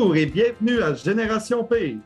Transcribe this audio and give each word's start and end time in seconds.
Bonjour 0.00 0.16
et 0.16 0.24
bienvenue 0.24 0.80
à 0.80 0.94
Génération 0.94 1.62
P. 1.62 1.98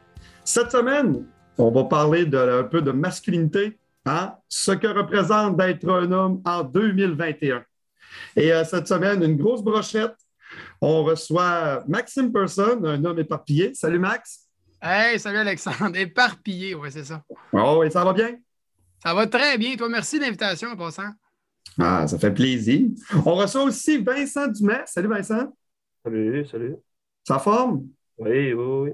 Cette 0.45 0.73
semaine, 0.73 1.25
on 1.57 1.71
va 1.71 1.85
parler 1.85 2.27
de, 2.27 2.37
un 2.37 2.65
peu 2.65 2.83
de 2.83 2.91
masculinité, 2.91 3.79
hein? 4.05 4.35
ce 4.49 4.73
que 4.73 4.89
représente 4.89 5.57
d'être 5.57 5.89
un 5.89 6.11
homme 6.11 6.43
en 6.45 6.65
2021. 6.65 7.65
Et 8.35 8.53
euh, 8.53 8.65
cette 8.65 8.89
semaine, 8.89 9.23
une 9.23 9.37
grosse 9.37 9.63
brochette. 9.63 10.17
On 10.81 11.05
reçoit 11.05 11.85
Maxime 11.87 12.33
Person, 12.33 12.85
un 12.85 13.05
homme 13.05 13.21
éparpillé. 13.21 13.73
Salut 13.75 14.01
Max. 14.01 14.49
Hey, 14.83 15.21
salut 15.21 15.39
Alexandre. 15.39 15.95
Éparpillé, 15.95 16.75
oui, 16.75 16.89
c'est 16.91 17.05
ça. 17.05 17.23
Oh, 17.53 17.85
et 17.85 17.91
ça 17.91 18.05
va 18.05 18.13
bien? 18.13 18.37
Ça 19.05 19.15
va 19.15 19.29
très 19.29 19.57
bien. 19.57 19.77
Toi, 19.77 19.89
merci 19.89 20.19
de 20.19 20.25
l'invitation 20.25 20.71
en 20.71 20.77
passant. 20.77 21.13
Ah, 21.79 22.09
ça 22.09 22.19
fait 22.19 22.35
plaisir. 22.35 22.89
On 23.25 23.37
reçoit 23.37 23.63
aussi 23.63 23.99
Vincent 23.99 24.49
Dumais. 24.49 24.83
Salut 24.87 25.09
Vincent. 25.09 25.57
Salut, 26.03 26.45
salut. 26.51 26.75
Ça 27.25 27.39
forme? 27.39 27.89
Oui, 28.19 28.53
oui, 28.53 28.55
oui. 28.55 28.91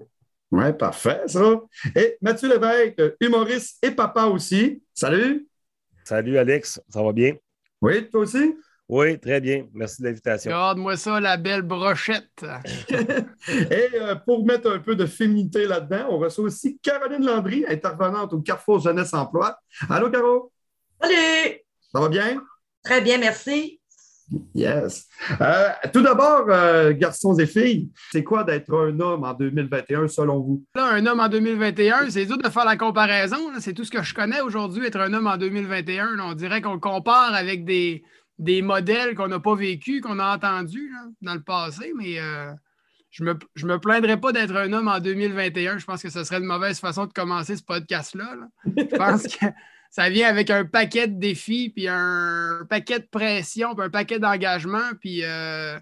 Oui, 0.52 0.72
parfait, 0.72 1.22
ça. 1.26 1.60
Et 1.94 2.16
Mathieu 2.20 2.48
Lévesque, 2.48 3.16
humoriste 3.20 3.78
et 3.84 3.92
papa 3.92 4.24
aussi. 4.24 4.82
Salut. 4.92 5.46
Salut, 6.04 6.38
Alex. 6.38 6.80
Ça 6.88 7.02
va 7.02 7.12
bien? 7.12 7.36
Oui, 7.80 8.08
toi 8.10 8.22
aussi? 8.22 8.56
Oui, 8.88 9.20
très 9.20 9.40
bien. 9.40 9.66
Merci 9.72 10.02
de 10.02 10.08
l'invitation. 10.08 10.50
Regarde-moi 10.50 10.96
ça, 10.96 11.20
la 11.20 11.36
belle 11.36 11.62
brochette. 11.62 12.44
et 12.90 13.88
euh, 13.94 14.16
pour 14.16 14.44
mettre 14.44 14.72
un 14.72 14.80
peu 14.80 14.96
de 14.96 15.06
féminité 15.06 15.66
là-dedans, 15.66 16.08
on 16.10 16.18
reçoit 16.18 16.46
aussi 16.46 16.80
Caroline 16.80 17.24
Landry, 17.24 17.64
intervenante 17.68 18.32
au 18.32 18.40
Carrefour 18.40 18.80
Jeunesse 18.80 19.14
Emploi. 19.14 19.56
Allô, 19.88 20.10
Caro? 20.10 20.52
Salut! 21.00 21.60
Ça 21.92 22.00
va 22.00 22.08
bien? 22.08 22.42
Très 22.82 23.00
bien, 23.00 23.18
merci. 23.18 23.79
Yes. 24.54 25.08
Euh, 25.40 25.68
tout 25.92 26.02
d'abord, 26.02 26.44
euh, 26.48 26.92
garçons 26.92 27.34
et 27.38 27.46
filles, 27.46 27.90
c'est 28.12 28.22
quoi 28.22 28.44
d'être 28.44 28.72
un 28.72 28.98
homme 29.00 29.24
en 29.24 29.34
2021 29.34 30.08
selon 30.08 30.40
vous? 30.40 30.64
un 30.74 31.04
homme 31.06 31.20
en 31.20 31.28
2021, 31.28 32.10
c'est 32.10 32.26
dur 32.26 32.38
de 32.38 32.48
faire 32.48 32.64
la 32.64 32.76
comparaison. 32.76 33.38
C'est 33.58 33.74
tout 33.74 33.84
ce 33.84 33.90
que 33.90 34.02
je 34.02 34.14
connais 34.14 34.40
aujourd'hui, 34.40 34.86
être 34.86 35.00
un 35.00 35.12
homme 35.12 35.26
en 35.26 35.36
2021. 35.36 36.18
on 36.20 36.34
dirait 36.34 36.62
qu'on 36.62 36.78
compare 36.78 37.34
avec 37.34 37.64
des, 37.64 38.04
des 38.38 38.62
modèles 38.62 39.14
qu'on 39.14 39.28
n'a 39.28 39.40
pas 39.40 39.54
vécu, 39.54 40.00
qu'on 40.00 40.18
a 40.18 40.34
entendus 40.34 40.92
dans 41.22 41.34
le 41.34 41.42
passé, 41.42 41.92
mais 41.96 42.20
euh, 42.20 42.52
je 43.10 43.24
ne 43.24 43.32
me, 43.32 43.66
me 43.66 43.78
plaindrais 43.78 44.20
pas 44.20 44.32
d'être 44.32 44.54
un 44.56 44.72
homme 44.72 44.88
en 44.88 45.00
2021. 45.00 45.78
Je 45.78 45.84
pense 45.84 46.02
que 46.02 46.10
ce 46.10 46.22
serait 46.22 46.38
une 46.38 46.44
mauvaise 46.44 46.78
façon 46.78 47.06
de 47.06 47.12
commencer 47.12 47.56
ce 47.56 47.62
podcast-là. 47.62 48.36
Je 48.76 48.96
pense 48.96 49.24
que 49.24 49.46
ça 49.90 50.08
vient 50.08 50.28
avec 50.28 50.50
un 50.50 50.64
paquet 50.64 51.08
de 51.08 51.18
défis, 51.18 51.70
puis 51.70 51.88
un 51.88 52.64
paquet 52.68 53.00
de 53.00 53.06
pression, 53.10 53.74
puis 53.74 53.84
un 53.84 53.90
paquet 53.90 54.20
d'engagement, 54.20 54.92
puis 55.00 55.24
euh, 55.24 55.78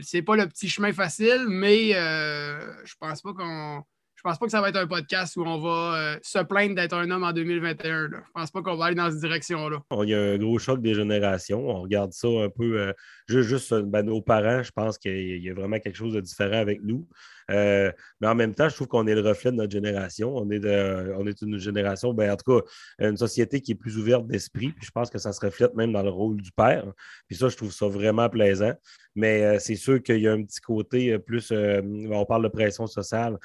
c'est 0.00 0.22
pas 0.22 0.36
le 0.36 0.46
petit 0.46 0.68
chemin 0.68 0.92
facile, 0.92 1.44
mais 1.48 1.94
euh, 1.94 2.58
je 2.84 2.94
pense 2.98 3.20
pas 3.20 3.34
qu'on. 3.34 3.82
Je 4.14 4.28
pense 4.28 4.38
pas 4.38 4.46
que 4.46 4.52
ça 4.52 4.60
va 4.60 4.68
être 4.68 4.76
un 4.76 4.86
podcast 4.86 5.36
où 5.36 5.42
on 5.42 5.58
va 5.58 5.96
euh, 5.96 6.18
se 6.22 6.38
plaindre 6.38 6.76
d'être 6.76 6.92
un 6.92 7.10
homme 7.10 7.24
en 7.24 7.32
2021. 7.32 8.08
Là. 8.08 8.18
Je 8.24 8.30
pense 8.32 8.52
pas 8.52 8.62
qu'on 8.62 8.76
va 8.76 8.84
aller 8.84 8.94
dans 8.94 9.10
cette 9.10 9.18
direction-là. 9.18 9.82
Il 10.04 10.10
y 10.10 10.14
a 10.14 10.20
un 10.20 10.38
gros 10.38 10.60
choc 10.60 10.80
des 10.80 10.94
générations. 10.94 11.68
On 11.68 11.82
regarde 11.82 12.12
ça 12.12 12.28
un 12.28 12.48
peu. 12.48 12.94
juste, 13.26 13.48
juste 13.48 13.74
ben, 13.74 14.06
nos 14.06 14.22
parents, 14.22 14.62
je 14.62 14.70
pense 14.70 14.96
qu'il 14.96 15.42
y 15.42 15.50
a 15.50 15.54
vraiment 15.54 15.80
quelque 15.80 15.96
chose 15.96 16.14
de 16.14 16.20
différent 16.20 16.58
avec 16.58 16.84
nous. 16.84 17.04
Euh, 17.50 17.90
mais 18.20 18.28
en 18.28 18.34
même 18.34 18.54
temps, 18.54 18.68
je 18.68 18.74
trouve 18.74 18.88
qu'on 18.88 19.06
est 19.06 19.14
le 19.14 19.20
reflet 19.20 19.50
de 19.50 19.56
notre 19.56 19.72
génération. 19.72 20.36
On 20.36 20.50
est, 20.50 20.60
de, 20.60 21.12
on 21.18 21.26
est 21.26 21.40
une 21.42 21.58
génération, 21.58 22.14
ben, 22.14 22.30
en 22.30 22.36
tout 22.36 22.60
cas, 22.60 22.66
une 22.98 23.16
société 23.16 23.60
qui 23.60 23.72
est 23.72 23.76
plus 23.76 23.98
ouverte 23.98 24.26
d'esprit. 24.26 24.68
Puis 24.72 24.86
je 24.86 24.90
pense 24.90 25.10
que 25.10 25.18
ça 25.18 25.32
se 25.32 25.40
reflète 25.44 25.74
même 25.74 25.92
dans 25.92 26.02
le 26.02 26.10
rôle 26.10 26.40
du 26.40 26.52
père. 26.52 26.84
Puis 27.26 27.36
ça, 27.36 27.48
je 27.48 27.56
trouve 27.56 27.72
ça 27.72 27.86
vraiment 27.86 28.28
plaisant. 28.28 28.72
Mais 29.14 29.44
euh, 29.44 29.58
c'est 29.58 29.76
sûr 29.76 30.02
qu'il 30.02 30.20
y 30.20 30.28
a 30.28 30.32
un 30.32 30.42
petit 30.42 30.60
côté 30.60 31.12
euh, 31.12 31.18
plus, 31.18 31.52
on 31.52 32.24
parle 32.24 32.44
de 32.44 32.48
pression 32.48 32.86
sociale. 32.86 33.38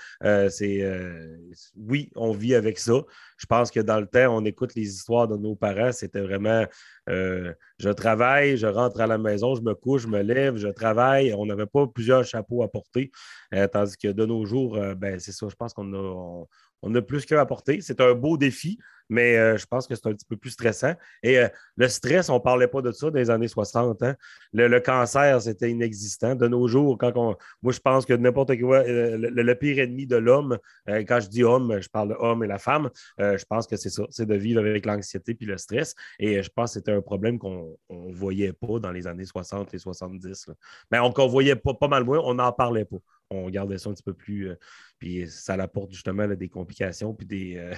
c'est 0.49 0.83
oui, 1.75 2.09
on 2.15 2.31
vit 2.31 2.55
avec 2.55 2.79
ça. 2.79 3.01
Je 3.37 3.45
pense 3.45 3.71
que 3.71 3.79
dans 3.79 3.99
le 3.99 4.07
temps, 4.07 4.35
on 4.35 4.45
écoute 4.45 4.75
les 4.75 4.87
histoires 4.87 5.27
de 5.27 5.37
nos 5.37 5.55
parents. 5.55 5.91
C'était 5.91 6.21
vraiment 6.21 6.65
je 7.79 7.89
travaille, 7.89 8.57
je 8.57 8.65
rentre 8.65 9.01
à 9.01 9.07
la 9.07 9.17
maison, 9.17 9.55
je 9.55 9.61
me 9.61 9.75
couche, 9.75 10.03
je 10.03 10.07
me 10.07 10.21
lève, 10.21 10.57
je 10.57 10.67
travaille. 10.67 11.33
On 11.33 11.45
n'avait 11.45 11.67
pas 11.67 11.85
plusieurs 11.87 12.23
chapeaux 12.23 12.63
à 12.63 12.67
porter. 12.67 13.11
Euh, 13.53 13.67
tandis 13.67 13.97
que 13.97 14.07
de 14.07 14.25
nos 14.25 14.45
jours, 14.45 14.77
euh, 14.77 14.95
ben, 14.95 15.19
c'est 15.19 15.31
ça, 15.31 15.47
je 15.49 15.55
pense 15.55 15.73
qu'on 15.73 15.93
a, 15.93 16.45
on 16.81 16.95
a 16.95 17.01
plus 17.01 17.25
qu'à 17.25 17.39
apporter. 17.39 17.81
C'est 17.81 18.01
un 18.01 18.13
beau 18.13 18.37
défi, 18.37 18.79
mais 19.09 19.37
euh, 19.37 19.57
je 19.57 19.65
pense 19.65 19.87
que 19.87 19.95
c'est 19.95 20.07
un 20.07 20.13
petit 20.13 20.25
peu 20.25 20.37
plus 20.37 20.51
stressant. 20.51 20.93
Et 21.23 21.39
euh, 21.39 21.47
le 21.75 21.87
stress, 21.87 22.29
on 22.29 22.35
ne 22.35 22.39
parlait 22.39 22.67
pas 22.67 22.81
de 22.81 22.91
ça 22.91 23.09
dans 23.09 23.17
les 23.17 23.29
années 23.29 23.47
60. 23.47 24.03
Hein. 24.03 24.15
Le, 24.53 24.79
cancer, 24.79 25.41
c'était 25.41 25.71
inexistant. 25.71 26.35
De 26.35 26.47
nos 26.47 26.67
jours, 26.67 26.97
quand 26.97 27.13
on, 27.15 27.35
moi, 27.61 27.71
je 27.71 27.79
pense 27.79 28.05
que 28.05 28.13
n'importe 28.13 28.59
quoi, 28.59 28.77
euh, 28.79 29.17
le, 29.17 29.55
pire 29.55 29.79
ennemi 29.79 30.05
de 30.05 30.17
l'homme, 30.17 30.57
quand 30.87 31.19
je 31.19 31.29
dis 31.29 31.43
homme, 31.43 31.79
je 31.81 31.89
parle 31.89 32.09
de 32.09 32.15
homme 32.15 32.43
et 32.43 32.47
la 32.47 32.59
femme, 32.59 32.89
je 33.17 33.43
pense 33.45 33.65
que 33.65 33.75
c'est 33.75 33.89
ça, 33.89 34.03
c'est 34.09 34.27
de 34.27 34.35
vivre 34.35 34.59
avec 34.59 34.85
l'anxiété 34.85 35.33
puis 35.33 35.45
le 35.45 35.57
stress. 35.57 35.95
Et 36.19 36.43
je 36.43 36.49
pense 36.49 36.71
que 36.71 36.79
c'était 36.79 36.91
un 36.91 37.01
problème 37.01 37.39
qu'on 37.39 37.77
ne 37.89 38.13
voyait 38.13 38.53
pas 38.53 38.79
dans 38.79 38.91
les 38.91 39.07
années 39.07 39.25
60 39.25 39.73
et 39.73 39.79
70. 39.79 40.51
Mais 40.91 40.99
on 40.99 41.09
ne 41.09 41.27
voyait 41.27 41.55
pas, 41.55 41.73
pas 41.73 41.87
mal 41.87 42.03
moins, 42.03 42.19
on 42.19 42.35
n'en 42.35 42.51
parlait 42.51 42.85
pas. 42.85 42.97
On 43.29 43.49
gardait 43.49 43.77
ça 43.77 43.89
un 43.89 43.93
petit 43.93 44.03
peu 44.03 44.13
plus. 44.13 44.51
puis 44.99 45.27
ça 45.27 45.55
apporte 45.55 45.91
justement 45.91 46.27
des 46.27 46.49
complications 46.49 47.13
puis 47.13 47.25
des 47.25 47.73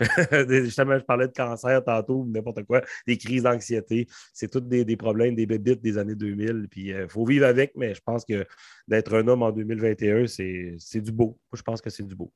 Justement, 0.48 0.98
je 0.98 1.04
parlais 1.04 1.28
de 1.28 1.32
cancer 1.32 1.82
tantôt, 1.84 2.24
n'importe 2.26 2.64
quoi, 2.64 2.82
des 3.06 3.18
crises 3.18 3.42
d'anxiété. 3.42 4.06
C'est 4.32 4.50
tous 4.50 4.60
des, 4.60 4.96
problèmes, 4.96 5.34
des 5.34 5.46
bébites 5.46 5.82
des 5.82 5.98
années 5.98 6.14
2000. 6.14 6.68
Puis 6.70 6.86
il 6.86 6.92
euh, 6.94 7.08
faut 7.08 7.24
vivre 7.24 7.46
avec, 7.46 7.72
mais 7.76 7.94
je 7.94 8.00
pense 8.00 8.24
que 8.24 8.46
d'être 8.88 9.14
un 9.14 9.26
homme 9.28 9.42
en 9.42 9.52
2021, 9.52 10.26
c'est 10.26 11.00
du 11.00 11.12
beau. 11.12 11.38
Moi, 11.50 11.56
je 11.56 11.62
pense 11.62 11.80
que 11.80 11.90
c'est 11.90 12.06
du 12.06 12.14
beau. 12.14 12.32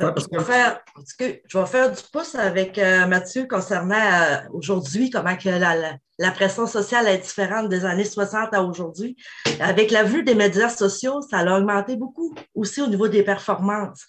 Euh, 0.00 0.12
je, 0.16 0.36
vais 0.36 0.44
faire, 0.44 0.80
je, 1.18 1.58
vais 1.58 1.66
faire, 1.66 1.90
du 1.90 2.02
pouce 2.12 2.34
avec 2.34 2.78
euh, 2.78 3.06
Mathieu 3.06 3.46
concernant 3.46 4.42
aujourd'hui, 4.52 5.10
comment 5.10 5.34
que 5.36 5.48
la, 5.48 5.98
la, 6.18 6.30
pression 6.30 6.66
sociale 6.66 7.08
est 7.08 7.18
différente 7.18 7.68
des 7.68 7.84
années 7.84 8.04
60 8.04 8.52
à 8.52 8.62
aujourd'hui. 8.62 9.16
Avec 9.60 9.90
la 9.90 10.04
vue 10.04 10.22
des 10.22 10.34
médias 10.34 10.68
sociaux, 10.68 11.22
ça 11.22 11.38
a 11.38 11.58
augmenté 11.58 11.96
beaucoup 11.96 12.34
aussi 12.54 12.82
au 12.82 12.86
niveau 12.86 13.08
des 13.08 13.22
performances. 13.22 14.06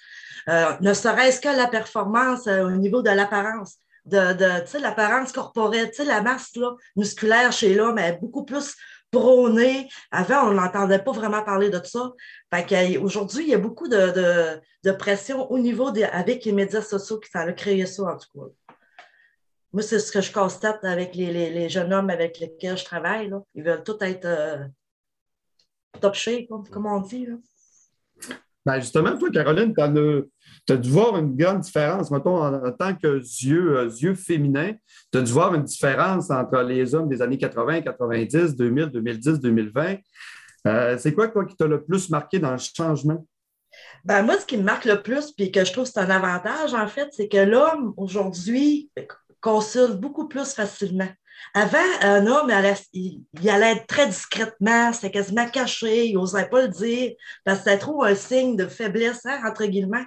Euh, 0.47 0.73
ne 0.81 0.93
serait-ce 0.93 1.41
que 1.41 1.49
la 1.49 1.67
performance 1.67 2.47
euh, 2.47 2.67
au 2.67 2.71
niveau 2.71 3.01
de 3.01 3.09
l'apparence, 3.09 3.75
de, 4.05 4.77
l'apparence 4.79 5.31
corporelle, 5.31 5.91
la 6.05 6.21
masse 6.21 6.55
là, 6.55 6.71
musculaire 6.95 7.51
chez 7.51 7.73
l'homme 7.73 7.97
est 7.97 8.19
beaucoup 8.19 8.45
plus 8.45 8.75
prônée. 9.11 9.89
Avant, 10.11 10.49
on 10.49 10.53
n'entendait 10.53 10.99
pas 10.99 11.11
vraiment 11.11 11.43
parler 11.43 11.69
de 11.69 11.81
ça. 11.83 12.13
Aujourd'hui, 13.01 13.43
il 13.45 13.49
y 13.49 13.55
a 13.55 13.59
beaucoup 13.59 13.87
de, 13.87 14.59
de, 14.83 14.91
pression 14.91 15.51
au 15.51 15.59
niveau 15.59 15.91
des, 15.91 16.03
avec 16.03 16.45
les 16.45 16.51
médias 16.51 16.81
sociaux 16.81 17.19
qui 17.19 17.29
ça 17.29 17.41
a 17.41 17.53
créé 17.53 17.85
ça, 17.85 18.03
en 18.03 18.17
tout 18.17 18.27
cas. 18.33 18.75
Moi, 19.71 19.83
c'est 19.83 19.99
ce 19.99 20.11
que 20.11 20.21
je 20.21 20.31
constate 20.31 20.83
avec 20.83 21.13
les, 21.13 21.31
les, 21.31 21.69
jeunes 21.69 21.93
hommes 21.93 22.09
avec 22.09 22.39
lesquels 22.39 22.77
je 22.77 22.85
travaille. 22.85 23.31
Ils 23.53 23.63
veulent 23.63 23.83
tous 23.83 23.97
être 24.01 24.25
euh, 24.25 24.65
top 26.01 26.15
shape, 26.15 26.47
comme 26.71 26.87
on 26.87 27.01
dit. 27.01 27.27
Là. 27.27 27.35
Ben 28.65 28.79
justement, 28.79 29.17
toi, 29.17 29.29
Caroline, 29.31 29.73
tu 29.73 30.73
as, 30.73 30.77
dû 30.77 30.89
voir 30.89 31.17
une 31.17 31.35
grande 31.35 31.61
différence, 31.61 32.11
mettons, 32.11 32.43
en, 32.43 32.71
tant 32.71 32.93
que 32.93 33.17
yeux, 33.17 33.77
euh, 33.77 33.85
yeux 33.85 34.15
féminins, 34.15 34.73
tu 35.11 35.17
as 35.17 35.21
dû 35.21 35.31
voir 35.31 35.55
une 35.55 35.63
différence 35.63 36.29
entre 36.29 36.61
les 36.61 36.93
hommes 36.93 37.09
des 37.09 37.21
années 37.21 37.37
80, 37.37 37.81
90, 37.81 38.55
2000, 38.55 38.85
2010, 38.87 39.39
2020. 39.39 39.97
c'est 40.97 41.13
quoi, 41.13 41.29
quoi, 41.29 41.45
qui 41.45 41.55
t'a 41.55 41.67
le 41.67 41.83
plus 41.83 42.09
marqué 42.09 42.37
dans 42.39 42.51
le 42.51 42.57
changement? 42.57 43.25
Ben, 44.05 44.23
moi, 44.23 44.37
ce 44.39 44.45
qui 44.45 44.57
me 44.57 44.63
marque 44.63 44.85
le 44.85 45.01
plus, 45.01 45.31
puis 45.31 45.51
que 45.51 45.63
je 45.63 45.71
trouve 45.71 45.85
que 45.85 45.91
c'est 45.91 45.99
un 45.99 46.09
avantage, 46.09 46.73
en 46.73 46.87
fait, 46.87 47.09
c'est 47.11 47.27
que 47.27 47.37
l'homme, 47.37 47.93
aujourd'hui, 47.97 48.89
consulte 49.41 49.99
beaucoup 49.99 50.27
plus 50.27 50.53
facilement. 50.53 51.09
Avant, 51.53 51.77
un 52.01 52.27
homme, 52.27 52.51
il, 52.93 53.49
allait 53.49 53.83
très 53.85 54.07
discrètement, 54.07 54.93
c'était 54.93 55.11
quasiment 55.11 55.49
caché, 55.49 56.07
il 56.07 56.13
n'osait 56.15 56.47
pas 56.47 56.61
le 56.61 56.67
dire, 56.67 57.13
parce 57.43 57.59
que 57.59 57.63
c'était 57.65 57.79
trop 57.79 58.03
un 58.03 58.15
signe 58.15 58.55
de 58.55 58.67
faiblesse, 58.67 59.25
hein, 59.25 59.41
entre 59.45 59.65
guillemets. 59.65 60.05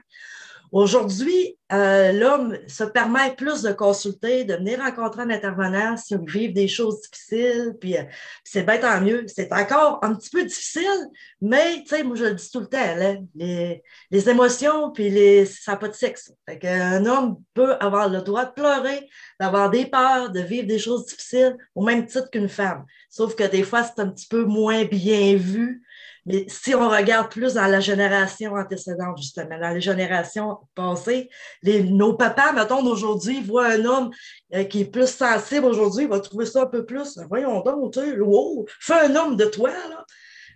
Aujourd'hui, 0.73 1.59
euh, 1.71 2.13
l'homme 2.13 2.57
se 2.67 2.83
permet 2.83 3.37
plus 3.37 3.61
de 3.61 3.73
consulter, 3.73 4.45
de 4.45 4.55
venir 4.55 4.79
rencontrer 4.79 5.21
un 5.21 5.29
intervenant 5.29 5.99
si 5.99 6.15
on 6.15 6.25
vit 6.25 6.51
des 6.51 6.67
choses 6.67 7.03
difficiles, 7.03 7.77
puis 7.79 7.99
euh, 7.99 8.05
c'est 8.43 8.63
bien 8.63 8.79
tant 8.79 8.99
mieux. 9.03 9.27
C'est 9.27 9.53
encore 9.53 9.99
un 10.03 10.15
petit 10.15 10.31
peu 10.31 10.43
difficile, 10.43 11.11
mais 11.43 11.83
tu 11.83 11.89
sais, 11.89 12.03
moi 12.03 12.17
je 12.17 12.25
le 12.25 12.35
dis 12.35 12.51
tout 12.51 12.61
le 12.61 12.67
temps, 12.69 13.19
les, 13.35 13.83
émotions, 14.31 14.91
puis 14.93 15.11
les, 15.11 15.45
ça 15.45 15.73
n'a 15.73 15.77
pas 15.77 15.89
de 15.89 15.95
sexe. 15.95 16.33
Fait 16.49 16.67
un 16.67 17.05
homme 17.05 17.37
peut 17.53 17.75
avoir 17.75 18.09
le 18.09 18.23
droit 18.23 18.47
de 18.47 18.53
pleurer, 18.53 19.11
d'avoir 19.39 19.69
des 19.69 19.85
peurs, 19.85 20.31
de 20.31 20.41
vivre 20.41 20.67
des 20.67 20.79
choses 20.79 21.05
difficiles, 21.05 21.55
au 21.75 21.85
même 21.85 22.07
titre 22.07 22.31
qu'une 22.31 22.49
femme. 22.49 22.87
Sauf 23.11 23.35
que 23.35 23.45
des 23.45 23.63
fois, 23.63 23.83
c'est 23.83 24.01
un 24.01 24.09
petit 24.09 24.27
peu 24.27 24.45
moins 24.45 24.85
bien 24.85 25.37
vu 25.37 25.83
mais 26.25 26.45
si 26.49 26.75
on 26.75 26.89
regarde 26.89 27.31
plus 27.31 27.55
dans 27.55 27.67
la 27.67 27.81
génération 27.81 28.55
antécédente, 28.55 29.19
justement, 29.19 29.59
dans 29.59 29.71
les 29.71 29.81
générations 29.81 30.59
passées, 30.75 31.29
les, 31.63 31.83
nos 31.83 32.15
papas, 32.15 32.53
mettons, 32.53 32.83
d'aujourd'hui, 32.83 33.43
voient 33.43 33.67
un 33.67 33.85
homme 33.85 34.11
euh, 34.55 34.65
qui 34.65 34.83
est 34.83 34.85
plus 34.85 35.09
sensible 35.09 35.67
aujourd'hui, 35.67 36.07
va 36.07 36.21
trouver 36.21 36.47
ça 36.47 36.63
un 36.63 36.67
peu 36.67 36.85
plus. 36.85 37.19
Voyons 37.29 37.61
donc, 37.63 37.95
tu 37.95 38.21
wow, 38.21 38.67
fais 38.81 39.07
un 39.07 39.17
homme 39.17 39.37
de 39.37 39.47
toi, 39.47 39.71
là. 39.71 40.05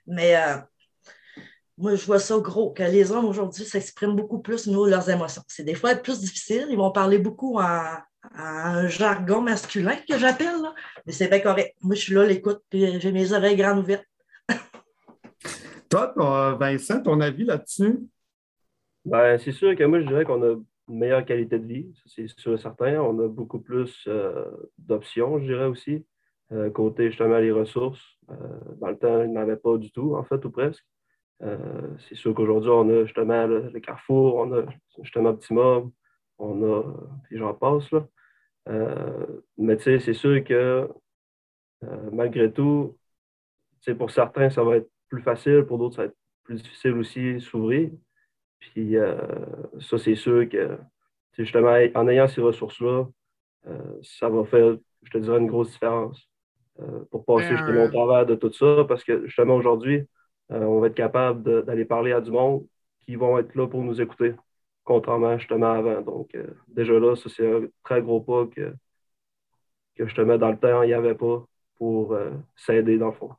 Mais 0.06 0.36
euh, 0.36 0.56
moi, 1.78 1.96
je 1.96 2.06
vois 2.06 2.20
ça 2.20 2.38
gros, 2.38 2.70
que 2.70 2.84
les 2.84 3.10
hommes 3.10 3.24
aujourd'hui 3.24 3.64
s'expriment 3.64 4.14
beaucoup 4.14 4.38
plus 4.38 4.68
au 4.68 4.70
niveau 4.70 4.86
de 4.86 4.90
leurs 4.92 5.10
émotions. 5.10 5.42
C'est 5.48 5.64
des 5.64 5.74
fois 5.74 5.96
plus 5.96 6.20
difficile. 6.20 6.68
Ils 6.70 6.76
vont 6.76 6.92
parler 6.92 7.18
beaucoup 7.18 7.58
en, 7.58 7.82
un 8.34 8.88
jargon 8.88 9.40
masculin 9.40 9.96
que 10.08 10.18
j'appelle, 10.18 10.56
mais 11.04 11.12
c'est 11.12 11.28
bien 11.28 11.40
correct. 11.40 11.74
Moi, 11.82 11.94
je 11.94 12.00
suis 12.00 12.14
là, 12.14 12.24
l'écoute, 12.24 12.62
puis 12.70 13.00
j'ai 13.00 13.12
mes 13.12 13.32
oreilles 13.32 13.56
grandes 13.56 13.78
ouvertes. 13.78 14.06
Toi, 15.88 16.56
Vincent, 16.58 17.02
ton 17.02 17.20
avis 17.20 17.44
là-dessus? 17.44 18.00
Ben, 19.04 19.38
c'est 19.38 19.52
sûr 19.52 19.76
que 19.76 19.84
moi, 19.84 20.00
je 20.00 20.06
dirais 20.06 20.24
qu'on 20.24 20.42
a 20.42 20.56
une 20.88 20.98
meilleure 20.98 21.24
qualité 21.24 21.58
de 21.58 21.66
vie, 21.66 21.92
c'est 22.06 22.28
sûr 22.38 22.54
et 22.54 22.58
certain. 22.58 23.00
On 23.00 23.18
a 23.20 23.28
beaucoup 23.28 23.60
plus 23.60 24.04
euh, 24.08 24.44
d'options, 24.78 25.38
je 25.38 25.44
dirais 25.44 25.66
aussi. 25.66 26.04
Euh, 26.52 26.70
côté 26.70 27.10
justement 27.10 27.38
les 27.38 27.50
ressources, 27.50 28.02
euh, 28.30 28.34
dans 28.80 28.88
le 28.88 28.98
temps, 28.98 29.22
il 29.22 29.30
n'y 29.30 29.38
en 29.38 29.42
avait 29.42 29.56
pas 29.56 29.76
du 29.78 29.90
tout, 29.90 30.14
en 30.16 30.24
fait, 30.24 30.44
ou 30.44 30.50
presque. 30.50 30.84
c'est 31.40 32.14
sûr 32.14 32.34
qu'aujourd'hui, 32.34 32.70
on 32.70 32.88
a 32.88 33.04
justement 33.04 33.46
le, 33.46 33.80
Carrefour, 33.80 34.36
on 34.36 34.52
a 34.52 34.64
justement 35.02 35.30
Optimum, 35.30 35.92
on 36.38 36.62
a, 36.64 36.82
puis 37.24 37.38
j'en 37.38 37.54
passe, 37.54 37.90
là. 37.92 38.06
mais 39.58 39.76
tu 39.76 39.84
sais, 39.84 39.98
c'est 40.00 40.14
sûr 40.14 40.42
que 40.44 40.88
malgré 42.12 42.52
tout, 42.52 42.96
pour 43.98 44.10
certains, 44.10 44.50
ça 44.50 44.64
va 44.64 44.76
être 44.78 44.90
plus 45.08 45.22
facile, 45.22 45.64
pour 45.64 45.78
d'autres, 45.78 45.96
ça 45.96 46.02
va 46.02 46.08
être 46.08 46.16
plus 46.44 46.62
difficile 46.62 46.92
aussi 46.92 47.40
s'ouvrir. 47.40 47.90
Puis 48.58 48.96
euh, 48.96 49.16
ça, 49.80 49.98
c'est 49.98 50.14
sûr 50.14 50.48
que 50.48 50.78
justement, 51.32 51.76
en 51.94 52.08
ayant 52.08 52.28
ces 52.28 52.40
ressources-là, 52.40 53.06
euh, 53.66 53.98
ça 54.02 54.28
va 54.28 54.44
faire, 54.44 54.76
je 55.02 55.10
te 55.10 55.18
dirais, 55.18 55.38
une 55.38 55.46
grosse 55.46 55.72
différence 55.72 56.28
euh, 56.80 57.04
pour 57.10 57.24
passer 57.24 57.56
justement 57.56 57.84
au 57.84 57.88
travers 57.88 58.26
de 58.26 58.34
tout 58.34 58.52
ça. 58.52 58.84
Parce 58.88 59.04
que 59.04 59.26
justement, 59.26 59.56
aujourd'hui, 59.56 60.06
on 60.48 60.80
va 60.80 60.86
être 60.86 60.94
capable 60.94 61.64
d'aller 61.64 61.84
parler 61.84 62.12
à 62.12 62.20
du 62.20 62.30
monde 62.30 62.64
qui 63.04 63.16
vont 63.16 63.38
être 63.38 63.54
là 63.56 63.66
pour 63.66 63.82
nous 63.82 64.00
écouter, 64.00 64.34
contrairement 64.84 65.38
justement 65.38 65.72
avant. 65.72 66.00
Donc, 66.00 66.36
déjà 66.68 66.98
là, 66.98 67.16
ça, 67.16 67.28
c'est 67.28 67.50
un 67.50 67.66
très 67.82 68.00
gros 68.00 68.20
pas 68.20 68.46
que, 68.46 68.72
que 69.96 70.06
justement, 70.06 70.38
dans 70.38 70.50
le 70.50 70.58
temps, 70.58 70.82
il 70.82 70.88
n'y 70.88 70.94
avait 70.94 71.16
pas 71.16 71.44
pour 71.78 72.16
s'aider 72.54 72.96
dans 72.96 73.06
le 73.06 73.12
fond 73.12 73.30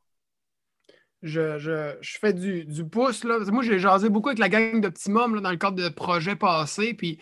je, 1.22 1.96
fais 2.02 2.32
du, 2.32 2.84
pouce. 2.84 3.24
Là. 3.24 3.38
Moi, 3.50 3.62
j'ai 3.62 3.78
jasé 3.78 4.08
beaucoup 4.08 4.28
avec 4.28 4.38
la 4.38 4.48
gang 4.48 4.80
d'Optimum 4.80 5.40
dans 5.40 5.50
le 5.50 5.56
cadre 5.56 5.76
de 5.76 5.88
projets 5.88 6.36
passés. 6.36 6.94
Puis 6.94 7.18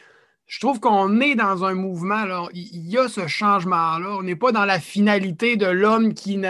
je 0.47 0.61
trouve 0.61 0.79
qu'on 0.79 1.21
est 1.21 1.35
dans 1.35 1.65
un 1.65 1.75
mouvement. 1.75 2.49
Il 2.53 2.89
y 2.89 2.99
a 2.99 3.09
ce 3.09 3.27
changement-là. 3.27 4.17
On 4.19 4.23
n'est 4.23 4.37
pas 4.37 4.53
dans 4.53 4.65
la 4.65 4.79
finalité 4.79 5.57
de 5.57 5.67
l'homme 5.67 6.15
qui, 6.15 6.41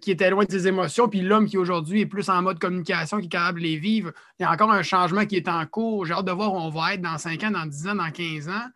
qui 0.00 0.10
était 0.10 0.30
loin 0.30 0.44
de 0.44 0.50
ses 0.50 0.68
émotions, 0.68 1.08
puis 1.08 1.20
l'homme 1.20 1.46
qui 1.46 1.58
aujourd'hui 1.58 2.02
est 2.02 2.06
plus 2.06 2.28
en 2.28 2.42
mode 2.42 2.58
communication, 2.58 3.18
qui 3.18 3.26
est 3.26 3.30
capable 3.30 3.60
de 3.60 3.64
les 3.64 3.76
vivre. 3.76 4.12
Il 4.38 4.44
y 4.44 4.46
a 4.46 4.52
encore 4.52 4.70
un 4.70 4.82
changement 4.82 5.26
qui 5.26 5.36
est 5.36 5.48
en 5.48 5.66
cours. 5.66 6.06
J'ai 6.06 6.14
hâte 6.14 6.26
de 6.26 6.32
voir 6.32 6.52
où 6.52 6.58
on 6.58 6.70
va 6.70 6.94
être 6.94 7.02
dans 7.02 7.18
5 7.18 7.42
ans, 7.44 7.50
dans 7.50 7.66
10 7.66 7.88
ans, 7.88 7.94
dans 7.96 8.10
15 8.10 8.48
ans. 8.48 8.68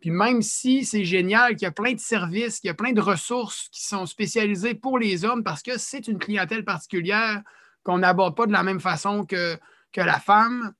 Puis 0.00 0.10
même 0.10 0.42
si 0.42 0.84
c'est 0.84 1.04
génial, 1.04 1.56
qu'il 1.56 1.62
y 1.62 1.66
a 1.66 1.72
plein 1.72 1.94
de 1.94 1.98
services, 1.98 2.60
qu'il 2.60 2.68
y 2.68 2.70
a 2.70 2.74
plein 2.74 2.92
de 2.92 3.00
ressources 3.00 3.68
qui 3.72 3.84
sont 3.84 4.04
spécialisées 4.04 4.74
pour 4.74 4.98
les 4.98 5.24
hommes 5.24 5.42
parce 5.42 5.62
que 5.62 5.78
c'est 5.78 6.08
une 6.08 6.18
clientèle 6.18 6.62
particulière, 6.62 7.42
qu'on 7.84 7.98
n'aborde 7.98 8.36
pas 8.36 8.46
de 8.46 8.52
la 8.52 8.62
même 8.62 8.80
façon 8.80 9.24
que, 9.24 9.56
que 9.92 10.00
la 10.00 10.18
femme, 10.18 10.74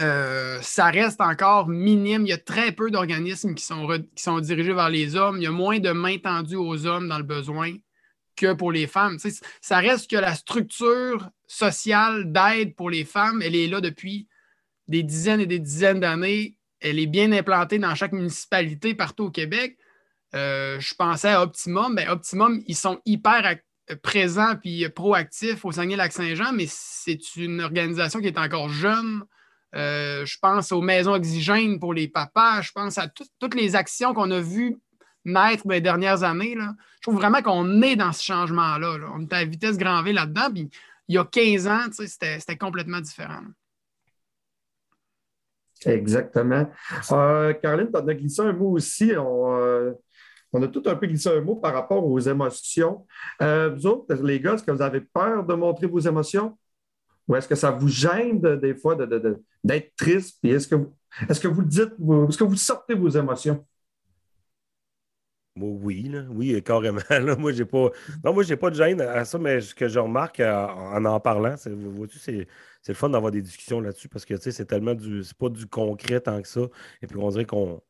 euh, 0.00 0.58
ça 0.62 0.86
reste 0.86 1.20
encore 1.20 1.68
minime. 1.68 2.24
Il 2.24 2.28
y 2.28 2.32
a 2.32 2.38
très 2.38 2.72
peu 2.72 2.90
d'organismes 2.90 3.54
qui 3.54 3.64
sont, 3.64 3.88
qui 4.14 4.22
sont 4.22 4.38
dirigés 4.38 4.72
vers 4.72 4.90
les 4.90 5.16
hommes. 5.16 5.38
Il 5.38 5.44
y 5.44 5.48
a 5.48 5.50
moins 5.50 5.80
de 5.80 5.90
mains 5.90 6.18
tendues 6.18 6.56
aux 6.56 6.86
hommes 6.86 7.08
dans 7.08 7.18
le 7.18 7.24
besoin 7.24 7.74
que 8.36 8.52
pour 8.52 8.70
les 8.70 8.86
femmes. 8.86 9.18
ça 9.60 9.78
reste 9.78 10.08
que 10.08 10.16
la 10.16 10.34
structure 10.34 11.28
sociale 11.48 12.30
d'aide 12.30 12.76
pour 12.76 12.88
les 12.88 13.04
femmes, 13.04 13.42
elle 13.42 13.56
est 13.56 13.66
là 13.66 13.80
depuis 13.80 14.28
des 14.86 15.02
dizaines 15.02 15.40
et 15.40 15.46
des 15.46 15.58
dizaines 15.58 15.98
d'années. 15.98 16.56
Elle 16.80 17.00
est 17.00 17.06
bien 17.06 17.32
implantée 17.32 17.80
dans 17.80 17.96
chaque 17.96 18.12
municipalité 18.12 18.94
partout 18.94 19.24
au 19.24 19.30
Québec. 19.30 19.76
Euh, 20.36 20.78
je 20.78 20.94
pensais 20.94 21.30
à 21.30 21.42
Optimum. 21.42 21.96
ben, 21.96 22.08
Optimum, 22.08 22.62
ils 22.66 22.76
sont 22.76 23.00
hyper 23.04 23.44
présent 24.02 24.54
puis 24.60 24.88
proactif 24.88 25.64
au 25.64 25.72
Saguenay-Lac-Saint-Jean, 25.72 26.52
mais 26.52 26.66
c'est 26.68 27.36
une 27.36 27.60
organisation 27.60 28.20
qui 28.20 28.26
est 28.26 28.38
encore 28.38 28.68
jeune. 28.68 29.22
Euh, 29.74 30.24
je 30.24 30.38
pense 30.40 30.72
aux 30.72 30.80
maisons 30.80 31.12
oxygènes 31.12 31.78
pour 31.78 31.92
les 31.92 32.08
papas, 32.08 32.62
je 32.62 32.72
pense 32.72 32.96
à 32.98 33.08
toutes 33.08 33.54
les 33.54 33.76
actions 33.76 34.14
qu'on 34.14 34.30
a 34.30 34.40
vues 34.40 34.78
naître 35.24 35.66
dans 35.66 35.74
les 35.74 35.80
dernières 35.80 36.22
années. 36.22 36.54
Là. 36.54 36.74
Je 36.96 37.02
trouve 37.02 37.16
vraiment 37.16 37.42
qu'on 37.42 37.82
est 37.82 37.96
dans 37.96 38.12
ce 38.12 38.22
changement-là. 38.24 38.96
On 39.14 39.22
est 39.22 39.32
à 39.32 39.44
vitesse 39.44 39.76
grand 39.76 40.02
V 40.02 40.12
là-dedans. 40.12 40.50
Puis 40.52 40.70
il 41.08 41.14
y 41.14 41.18
a 41.18 41.24
15 41.24 41.66
ans, 41.66 41.80
c'était 41.90 42.56
complètement 42.56 43.00
différent. 43.00 43.42
Exactement. 45.84 46.68
Euh, 47.12 47.52
Caroline, 47.54 47.88
tu 47.90 47.96
as 47.96 48.14
glissé 48.14 48.42
un 48.42 48.52
mot 48.52 48.70
aussi. 48.70 49.12
On, 49.16 49.56
euh, 49.56 49.92
on 50.52 50.62
a 50.62 50.68
tout 50.68 50.82
un 50.86 50.94
peu 50.96 51.06
glissé 51.06 51.28
un 51.28 51.40
mot 51.40 51.56
par 51.56 51.74
rapport 51.74 52.04
aux 52.04 52.18
émotions. 52.20 53.06
Euh, 53.42 53.70
vous 53.70 53.86
autres, 53.86 54.14
les 54.22 54.40
gars, 54.40 54.54
est-ce 54.54 54.62
que 54.62 54.70
vous 54.70 54.82
avez 54.82 55.00
peur 55.00 55.44
de 55.44 55.54
montrer 55.54 55.86
vos 55.86 56.00
émotions? 56.00 56.56
Ou 57.26 57.36
est-ce 57.36 57.48
que 57.48 57.54
ça 57.54 57.70
vous 57.70 57.88
gêne 57.88 58.40
des 58.40 58.74
fois 58.74 58.96
d'être 58.96 59.96
triste? 59.96 60.38
est-ce 60.42 60.66
que, 60.68 60.76
vous, 60.76 60.94
est-ce 61.28 61.40
que 61.40 61.48
vous 61.48 61.60
le 61.60 61.66
dites, 61.66 61.92
est-ce 62.28 62.38
que 62.38 62.44
vous 62.44 62.56
sortez 62.56 62.94
vos 62.94 63.10
émotions? 63.10 63.64
oui, 65.60 66.10
oui, 66.30 66.62
carrément. 66.62 67.00
moi, 67.38 67.52
j'ai 67.52 67.64
pas. 67.64 67.90
Non, 68.24 68.32
moi, 68.32 68.42
j'ai 68.42 68.56
pas 68.56 68.70
de 68.70 68.76
gêne 68.76 69.00
à 69.00 69.24
ça, 69.24 69.38
mais 69.38 69.60
ce 69.60 69.74
que 69.74 69.88
je 69.88 69.98
remarque 69.98 70.40
euh, 70.40 70.66
en 70.66 71.04
en 71.04 71.20
parlant, 71.20 71.56
c'est, 71.56 71.72
c'est, 72.20 72.46
le 72.88 72.94
fun 72.94 73.08
d'avoir 73.08 73.32
des 73.32 73.42
discussions 73.42 73.80
là-dessus 73.80 74.08
parce 74.08 74.24
que 74.24 74.36
c'est 74.36 74.64
tellement 74.64 74.94
du. 74.94 75.24
C'est 75.24 75.36
pas 75.36 75.48
du 75.48 75.66
concret 75.66 76.20
tant 76.20 76.40
que 76.40 76.48
ça. 76.48 76.62
Et 77.02 77.06
puis 77.06 77.16
on 77.18 77.28
dirait 77.30 77.44
qu'on 77.44 77.82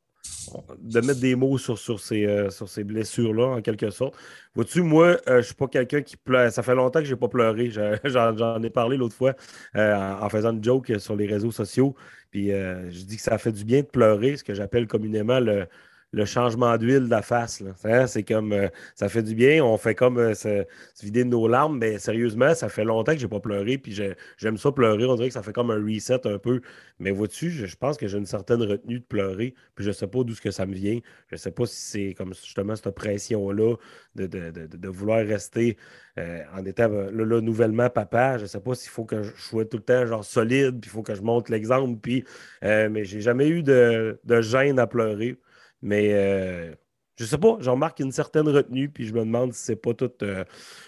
de 0.80 1.00
mettre 1.00 1.20
des 1.20 1.34
mots 1.34 1.58
sur, 1.58 1.78
sur 1.78 2.00
ces, 2.00 2.24
euh, 2.26 2.50
ces 2.50 2.84
blessures-là, 2.84 3.46
en 3.56 3.62
quelque 3.62 3.90
sorte. 3.90 4.14
Vois-tu, 4.54 4.82
moi, 4.82 5.06
euh, 5.06 5.18
je 5.26 5.36
ne 5.36 5.42
suis 5.42 5.54
pas 5.54 5.68
quelqu'un 5.68 6.02
qui 6.02 6.16
pleure. 6.16 6.50
Ça 6.50 6.62
fait 6.62 6.74
longtemps 6.74 7.00
que 7.00 7.04
je 7.06 7.14
n'ai 7.14 7.18
pas 7.18 7.28
pleuré. 7.28 7.70
J'en 8.04 8.62
ai 8.62 8.70
parlé 8.70 8.96
l'autre 8.96 9.14
fois 9.14 9.34
euh, 9.76 9.94
en 10.20 10.28
faisant 10.28 10.52
une 10.52 10.62
joke 10.62 10.92
sur 10.98 11.16
les 11.16 11.26
réseaux 11.26 11.52
sociaux. 11.52 11.94
Puis 12.30 12.48
je 12.50 13.04
dis 13.04 13.16
que 13.16 13.22
ça 13.22 13.38
fait 13.38 13.52
du 13.52 13.64
bien 13.64 13.80
de 13.80 13.86
pleurer, 13.86 14.36
ce 14.36 14.44
que 14.44 14.52
j'appelle 14.52 14.86
communément 14.86 15.40
le, 15.40 15.66
le 16.12 16.24
changement 16.24 16.76
d'huile 16.78 17.04
de 17.04 17.10
la 17.10 17.22
face. 17.22 17.62
Hein, 17.84 18.06
c'est 18.06 18.22
comme 18.22 18.52
euh, 18.52 18.68
ça 18.94 19.08
fait 19.08 19.22
du 19.22 19.34
bien, 19.34 19.62
on 19.62 19.76
fait 19.76 19.94
comme 19.94 20.18
euh, 20.18 20.34
se, 20.34 20.64
vider 21.02 21.24
de 21.24 21.28
nos 21.28 21.46
larmes, 21.48 21.78
mais 21.78 21.98
sérieusement, 21.98 22.54
ça 22.54 22.68
fait 22.68 22.84
longtemps 22.84 23.12
que 23.12 23.18
je 23.18 23.26
n'ai 23.26 23.30
pas 23.30 23.40
pleuré, 23.40 23.76
puis 23.76 23.92
j'aime 24.38 24.56
ça 24.56 24.72
pleurer. 24.72 25.04
On 25.04 25.16
dirait 25.16 25.28
que 25.28 25.34
ça 25.34 25.42
fait 25.42 25.52
comme 25.52 25.70
un 25.70 25.82
reset 25.82 26.26
un 26.26 26.38
peu. 26.38 26.60
Mais 26.98 27.10
vois-tu, 27.10 27.50
je, 27.50 27.76
pense 27.76 27.98
que 27.98 28.08
j'ai 28.08 28.18
une 28.18 28.26
certaine 28.26 28.62
retenue 28.62 29.00
de 29.00 29.04
pleurer, 29.04 29.54
puis 29.74 29.84
je 29.84 29.90
ne 29.90 29.94
sais 29.94 30.06
pas 30.06 30.24
d'où 30.24 30.34
que 30.34 30.50
ça 30.50 30.64
me 30.66 30.74
vient. 30.74 30.98
Je 31.28 31.34
ne 31.34 31.38
sais 31.38 31.50
pas 31.50 31.66
si 31.66 31.76
c'est 31.76 32.14
comme 32.14 32.32
justement 32.34 32.74
cette 32.74 32.94
pression-là 32.94 33.76
de, 34.16 34.88
vouloir 34.88 35.18
rester 35.18 35.76
euh, 36.18 36.42
en 36.54 36.64
étant 36.64 36.88
là, 36.88 37.40
nouvellement 37.40 37.90
papa. 37.90 38.38
Je 38.38 38.44
ne 38.44 38.48
sais 38.48 38.60
pas 38.60 38.74
s'il 38.74 38.90
faut 38.90 39.04
que 39.04 39.22
je 39.22 39.30
sois 39.36 39.66
tout 39.66 39.76
le 39.76 39.82
temps 39.82 40.06
genre 40.06 40.24
solide, 40.24 40.80
puis 40.80 40.88
il 40.88 40.90
faut 40.90 41.02
que 41.02 41.14
je 41.14 41.22
montre 41.22 41.52
l'exemple, 41.52 41.98
puis 42.00 42.24
mais 42.62 43.04
j'ai 43.04 43.20
jamais 43.20 43.48
eu 43.48 43.62
de, 43.62 44.18
de 44.24 44.40
gêne 44.40 44.78
à 44.78 44.86
pleurer. 44.86 45.38
Mais 45.82 46.10
euh, 46.12 46.74
je 47.16 47.24
sais 47.24 47.38
pas, 47.38 47.56
j'en 47.60 47.72
remarque 47.72 48.00
une 48.00 48.12
certaine 48.12 48.48
retenue, 48.48 48.88
puis 48.88 49.06
je 49.06 49.12
me 49.12 49.20
demande 49.20 49.52
si 49.52 49.62
c'est 49.64 49.76
pas 49.76 49.94
tout 49.94 50.10
euh, 50.22 50.44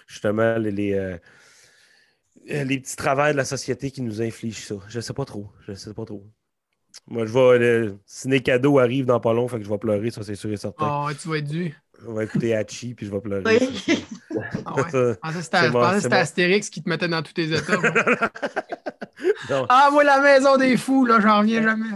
justement 0.07 0.57
les, 0.59 0.93
euh, 0.95 1.19
les, 2.47 2.79
petits 2.79 2.97
travails 2.97 3.33
de 3.33 3.37
la 3.37 3.45
société 3.45 3.91
qui 3.91 4.03
nous 4.03 4.23
infligent 4.23 4.65
ça. 4.67 4.77
Je 4.89 5.01
sais 5.01 5.15
pas 5.15 5.25
trop. 5.25 5.51
Je 5.67 5.75
sais 5.75 5.95
pas 5.95 6.05
trop. 6.05 6.25
Moi, 7.07 7.27
je 7.27 7.33
vais. 7.33 7.59
Le 7.59 7.99
ciné 8.07 8.41
cadeau 8.41 8.79
arrive 8.79 9.07
dans 9.07 9.21
pas 9.21 9.33
long, 9.33 9.49
fait 9.49 9.59
que 9.59 9.65
je 9.65 9.71
vais 9.71 9.79
pleurer, 9.79 10.11
ça 10.11 10.23
c'est 10.23 10.35
sûr 10.35 10.51
et 10.51 10.57
certain. 10.57 10.87
Ah, 10.87 11.07
oh, 11.09 11.15
tu 11.21 11.29
vas 11.29 11.39
être 11.39 11.49
dû. 11.49 11.75
On 12.07 12.15
va 12.15 12.25
écouter 12.25 12.55
Hachi, 12.55 12.95
puis 12.95 13.07
je 13.07 13.13
vais 13.13 13.21
pleurer. 13.21 13.59
Oui. 13.61 14.05
ah 14.65 14.75
ouais. 14.75 15.17
c'était 16.01 16.15
Astérix 16.15 16.71
qui 16.71 16.83
te 16.83 16.89
mettait 16.89 17.09
dans 17.09 17.23
tous 17.23 17.35
tes 17.35 17.53
états. 17.53 17.79
ah, 19.69 19.91
moi, 19.93 20.05
la 20.05 20.21
maison 20.21 20.57
des 20.57 20.77
fous, 20.77 21.05
là, 21.05 21.21
j'en 21.21 21.41
reviens 21.41 21.63
jamais. 21.63 21.91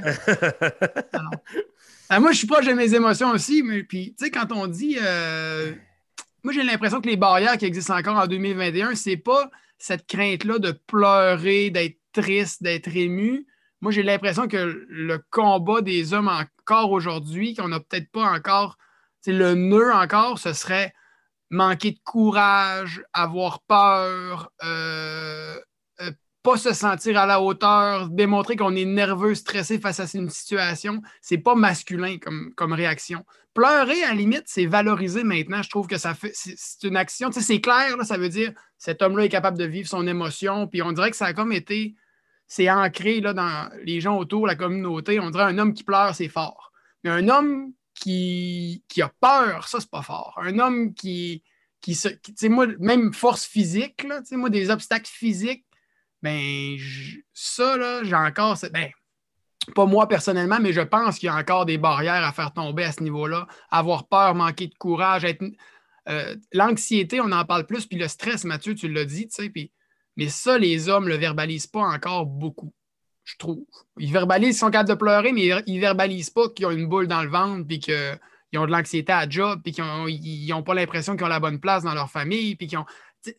Ah, 2.16 2.20
moi, 2.20 2.30
je 2.30 2.38
suis 2.38 2.46
proche 2.46 2.66
de 2.66 2.72
mes 2.74 2.94
émotions 2.94 3.32
aussi, 3.32 3.64
mais 3.64 3.82
puis, 3.82 4.14
tu 4.16 4.26
sais, 4.26 4.30
quand 4.30 4.52
on 4.52 4.68
dit. 4.68 4.98
Euh, 5.02 5.74
moi, 6.44 6.52
j'ai 6.52 6.62
l'impression 6.62 7.00
que 7.00 7.08
les 7.08 7.16
barrières 7.16 7.58
qui 7.58 7.64
existent 7.64 7.98
encore 7.98 8.16
en 8.16 8.28
2021, 8.28 8.94
c'est 8.94 9.16
pas 9.16 9.50
cette 9.78 10.06
crainte-là 10.06 10.60
de 10.60 10.70
pleurer, 10.86 11.70
d'être 11.70 11.98
triste, 12.12 12.62
d'être 12.62 12.94
ému. 12.94 13.48
Moi, 13.80 13.90
j'ai 13.90 14.04
l'impression 14.04 14.46
que 14.46 14.86
le 14.88 15.24
combat 15.32 15.80
des 15.80 16.14
hommes 16.14 16.28
encore 16.28 16.92
aujourd'hui, 16.92 17.56
qu'on 17.56 17.66
n'a 17.66 17.80
peut-être 17.80 18.12
pas 18.12 18.30
encore, 18.30 18.78
c'est 19.20 19.32
le 19.32 19.54
nœud 19.54 19.92
encore, 19.92 20.38
ce 20.38 20.52
serait 20.52 20.94
manquer 21.50 21.90
de 21.90 22.00
courage, 22.04 23.02
avoir 23.12 23.60
peur, 23.62 24.52
euh, 24.62 25.58
pas 26.44 26.58
se 26.58 26.74
sentir 26.74 27.18
à 27.18 27.24
la 27.24 27.40
hauteur, 27.40 28.10
démontrer 28.10 28.54
qu'on 28.54 28.76
est 28.76 28.84
nerveux, 28.84 29.34
stressé 29.34 29.80
face 29.80 29.98
à 29.98 30.04
une 30.16 30.28
situation, 30.28 31.00
c'est 31.22 31.38
pas 31.38 31.54
masculin 31.54 32.18
comme, 32.18 32.72
réaction. 32.74 33.24
Pleurer, 33.54 34.04
à 34.04 34.12
limite, 34.12 34.42
c'est 34.44 34.66
valoriser 34.66 35.24
maintenant. 35.24 35.62
Je 35.62 35.70
trouve 35.70 35.86
que 35.86 35.96
ça. 35.96 36.14
C'est 36.34 36.86
une 36.86 36.98
action. 36.98 37.30
Tu 37.30 37.40
sais, 37.40 37.46
c'est 37.46 37.60
clair, 37.62 37.96
là, 37.96 38.04
ça 38.04 38.18
veut 38.18 38.28
dire 38.28 38.52
cet 38.76 39.00
homme-là 39.00 39.24
est 39.24 39.30
capable 39.30 39.56
de 39.56 39.64
vivre 39.64 39.88
son 39.88 40.06
émotion. 40.06 40.68
Puis 40.68 40.82
on 40.82 40.92
dirait 40.92 41.10
que 41.10 41.16
ça 41.16 41.26
a 41.26 41.32
comme 41.32 41.52
été. 41.52 41.94
c'est 42.46 42.70
ancré 42.70 43.20
là, 43.20 43.32
dans 43.32 43.70
les 43.82 44.02
gens 44.02 44.18
autour, 44.18 44.46
la 44.46 44.54
communauté. 44.54 45.20
On 45.20 45.30
dirait 45.30 45.44
un 45.44 45.56
homme 45.58 45.72
qui 45.72 45.84
pleure, 45.84 46.14
c'est 46.14 46.28
fort. 46.28 46.72
Mais 47.04 47.10
un 47.10 47.28
homme 47.28 47.72
qui, 47.94 48.84
qui 48.88 49.00
a 49.00 49.08
peur, 49.08 49.66
ça, 49.66 49.80
c'est 49.80 49.90
pas 49.90 50.02
fort. 50.02 50.38
Un 50.42 50.58
homme 50.58 50.92
qui, 50.92 51.42
qui, 51.80 51.94
se, 51.94 52.08
moi, 52.48 52.66
même 52.78 53.14
force 53.14 53.44
physique, 53.46 54.04
là, 54.04 54.20
moi, 54.32 54.50
des 54.50 54.70
obstacles 54.70 55.10
physiques, 55.10 55.63
ben, 56.24 56.78
ça, 57.34 57.76
là, 57.76 58.02
j'ai 58.02 58.14
encore. 58.14 58.56
Ben, 58.72 58.88
pas 59.74 59.84
moi 59.84 60.08
personnellement, 60.08 60.58
mais 60.58 60.72
je 60.72 60.80
pense 60.80 61.18
qu'il 61.18 61.26
y 61.26 61.30
a 61.30 61.36
encore 61.36 61.66
des 61.66 61.76
barrières 61.78 62.24
à 62.24 62.32
faire 62.32 62.52
tomber 62.52 62.84
à 62.84 62.92
ce 62.92 63.02
niveau-là. 63.02 63.46
Avoir 63.70 64.08
peur, 64.08 64.34
manquer 64.34 64.68
de 64.68 64.74
courage, 64.74 65.24
être. 65.24 65.44
Euh, 66.08 66.34
l'anxiété, 66.52 67.20
on 67.20 67.30
en 67.30 67.44
parle 67.44 67.66
plus, 67.66 67.86
puis 67.86 67.98
le 67.98 68.08
stress, 68.08 68.44
Mathieu, 68.44 68.74
tu 68.74 68.88
l'as 68.88 69.04
dit, 69.04 69.28
tu 69.28 69.42
sais, 69.42 69.50
puis 69.50 69.70
mais 70.16 70.28
ça, 70.28 70.58
les 70.58 70.88
hommes 70.88 71.04
ne 71.04 71.10
le 71.10 71.16
verbalisent 71.16 71.66
pas 71.66 71.80
encore 71.80 72.24
beaucoup, 72.24 72.72
je 73.24 73.36
trouve. 73.36 73.64
Ils 73.98 74.12
verbalisent, 74.12 74.56
ils 74.56 74.58
sont 74.58 74.70
capables 74.70 74.88
de 74.88 74.94
pleurer, 74.94 75.32
mais 75.32 75.50
ils 75.66 75.76
ne 75.76 75.80
verbalisent 75.80 76.30
pas 76.30 76.48
qu'ils 76.48 76.66
ont 76.66 76.70
une 76.70 76.86
boule 76.86 77.08
dans 77.08 77.22
le 77.22 77.28
ventre, 77.28 77.66
puis 77.66 77.80
qu'ils 77.80 78.18
ont 78.56 78.66
de 78.66 78.70
l'anxiété 78.70 79.12
à 79.12 79.28
job, 79.28 79.60
puis 79.62 79.72
qu'ils 79.72 80.48
n'ont 80.48 80.62
pas 80.62 80.74
l'impression 80.74 81.16
qu'ils 81.16 81.24
ont 81.24 81.28
la 81.28 81.40
bonne 81.40 81.58
place 81.58 81.82
dans 81.82 81.94
leur 81.94 82.10
famille, 82.10 82.56
puis 82.56 82.66
qu'ils 82.66 82.78
ont. 82.78 82.86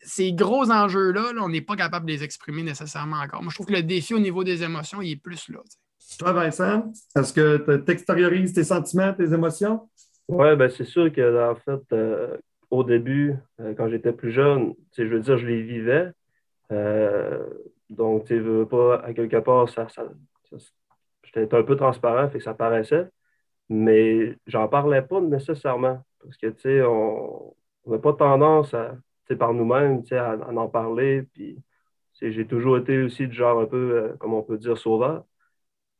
Ces 0.02 0.32
gros 0.32 0.70
enjeux-là, 0.70 1.32
on 1.40 1.48
n'est 1.48 1.60
pas 1.60 1.76
capable 1.76 2.06
de 2.06 2.12
les 2.12 2.24
exprimer 2.24 2.62
nécessairement 2.62 3.18
encore. 3.18 3.42
Moi, 3.42 3.50
je 3.50 3.56
trouve 3.56 3.66
que 3.66 3.72
le 3.72 3.82
défi 3.82 4.14
au 4.14 4.18
niveau 4.18 4.44
des 4.44 4.62
émotions, 4.62 5.00
il 5.02 5.12
est 5.12 5.22
plus 5.22 5.48
là. 5.48 5.60
Toi, 6.18 6.32
Vincent, 6.32 6.92
est-ce 7.16 7.32
que 7.32 7.78
tu 7.84 7.90
extériorises 7.90 8.52
tes 8.52 8.64
sentiments, 8.64 9.12
tes 9.12 9.32
émotions? 9.32 9.88
Oui, 10.28 10.56
ben 10.56 10.68
c'est 10.68 10.84
sûr 10.84 11.12
que 11.12 11.50
en 11.50 11.54
fait, 11.54 11.92
euh, 11.92 12.36
au 12.70 12.82
début, 12.84 13.34
euh, 13.60 13.74
quand 13.76 13.88
j'étais 13.88 14.12
plus 14.12 14.32
jeune, 14.32 14.74
je 14.96 15.04
veux 15.04 15.20
dire, 15.20 15.38
je 15.38 15.46
les 15.46 15.62
vivais, 15.62 16.10
euh, 16.72 17.44
donc, 17.90 18.24
tu 18.24 18.38
veux 18.40 18.66
pas, 18.66 18.96
à 19.00 19.12
quelque 19.12 19.36
part, 19.38 19.68
ça, 19.68 19.88
ça, 19.88 20.04
j'étais 21.22 21.54
un 21.54 21.62
peu 21.62 21.76
transparent, 21.76 22.28
fait 22.28 22.38
que 22.38 22.44
ça 22.44 22.54
paraissait, 22.54 23.08
mais 23.68 24.36
j'en 24.46 24.68
parlais 24.68 25.02
pas 25.02 25.20
nécessairement. 25.20 26.04
Parce 26.22 26.36
que, 26.36 26.48
tu 26.48 26.60
sais, 26.62 26.82
on 26.82 27.54
n'a 27.86 27.98
pas 27.98 28.12
tendance 28.14 28.74
à, 28.74 28.96
par 29.34 29.52
nous-mêmes, 29.52 30.02
à, 30.12 30.32
à 30.32 30.52
en 30.52 30.68
parler. 30.68 31.22
Puis, 31.34 31.58
j'ai 32.20 32.46
toujours 32.46 32.78
été 32.78 33.02
aussi 33.02 33.26
du 33.26 33.34
genre 33.34 33.60
un 33.60 33.66
peu, 33.66 33.76
euh, 33.96 34.16
comme 34.18 34.34
on 34.34 34.42
peut 34.42 34.58
dire, 34.58 34.78
sauveur. 34.78 35.24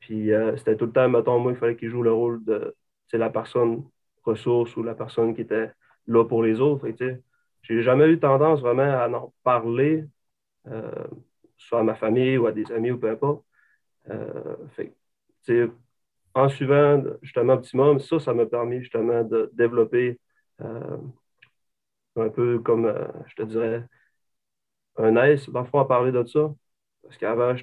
Puis, 0.01 0.33
euh, 0.33 0.57
c'était 0.57 0.77
tout 0.77 0.87
le 0.87 0.93
temps, 0.93 1.09
mettons, 1.09 1.39
moi, 1.39 1.53
il 1.53 1.59
fallait 1.59 1.77
qu'il 1.77 1.91
joue 1.91 2.03
le 2.03 2.13
rôle 2.13 2.45
de 2.45 2.75
la 3.13 3.31
personne 3.31 3.85
ressource 4.25 4.77
ou 4.77 4.83
la 4.83 4.95
personne 4.95 5.35
qui 5.35 5.43
était 5.43 5.73
là 6.07 6.25
pour 6.25 6.43
les 6.43 6.61
autres. 6.61 6.87
Je 6.89 7.17
j'ai 7.63 7.83
jamais 7.83 8.09
eu 8.09 8.19
tendance 8.21 8.61
vraiment 8.61 8.83
à 8.83 9.09
en 9.09 9.33
parler 9.43 10.05
euh, 10.69 11.07
soit 11.57 11.81
à 11.81 11.83
ma 11.83 11.95
famille 11.95 12.39
ou 12.39 12.47
à 12.47 12.53
des 12.53 12.71
amis 12.73 12.91
ou 12.91 12.99
peu 12.99 13.11
importe. 13.11 13.45
Euh, 14.11 14.57
en 16.35 16.49
suivant 16.49 17.03
justement 17.23 17.55
Optimum, 17.55 17.99
ça, 17.99 18.21
ça 18.21 18.35
m'a 18.35 18.47
permis 18.47 18.81
justement 18.81 19.25
de 19.25 19.51
développer 19.55 20.19
un 22.23 22.29
peu 22.31 22.59
comme, 22.61 22.93
je 23.29 23.35
te 23.37 23.43
dirais, 23.43 23.85
un 24.97 25.17
aise, 25.17 25.49
dans 25.51 25.61
le 25.61 25.67
fond, 25.67 25.81
à 25.81 25.85
parler 25.87 26.13
de 26.13 26.25
ça. 26.25 26.55
Parce 27.03 27.17
qu'avant, 27.19 27.55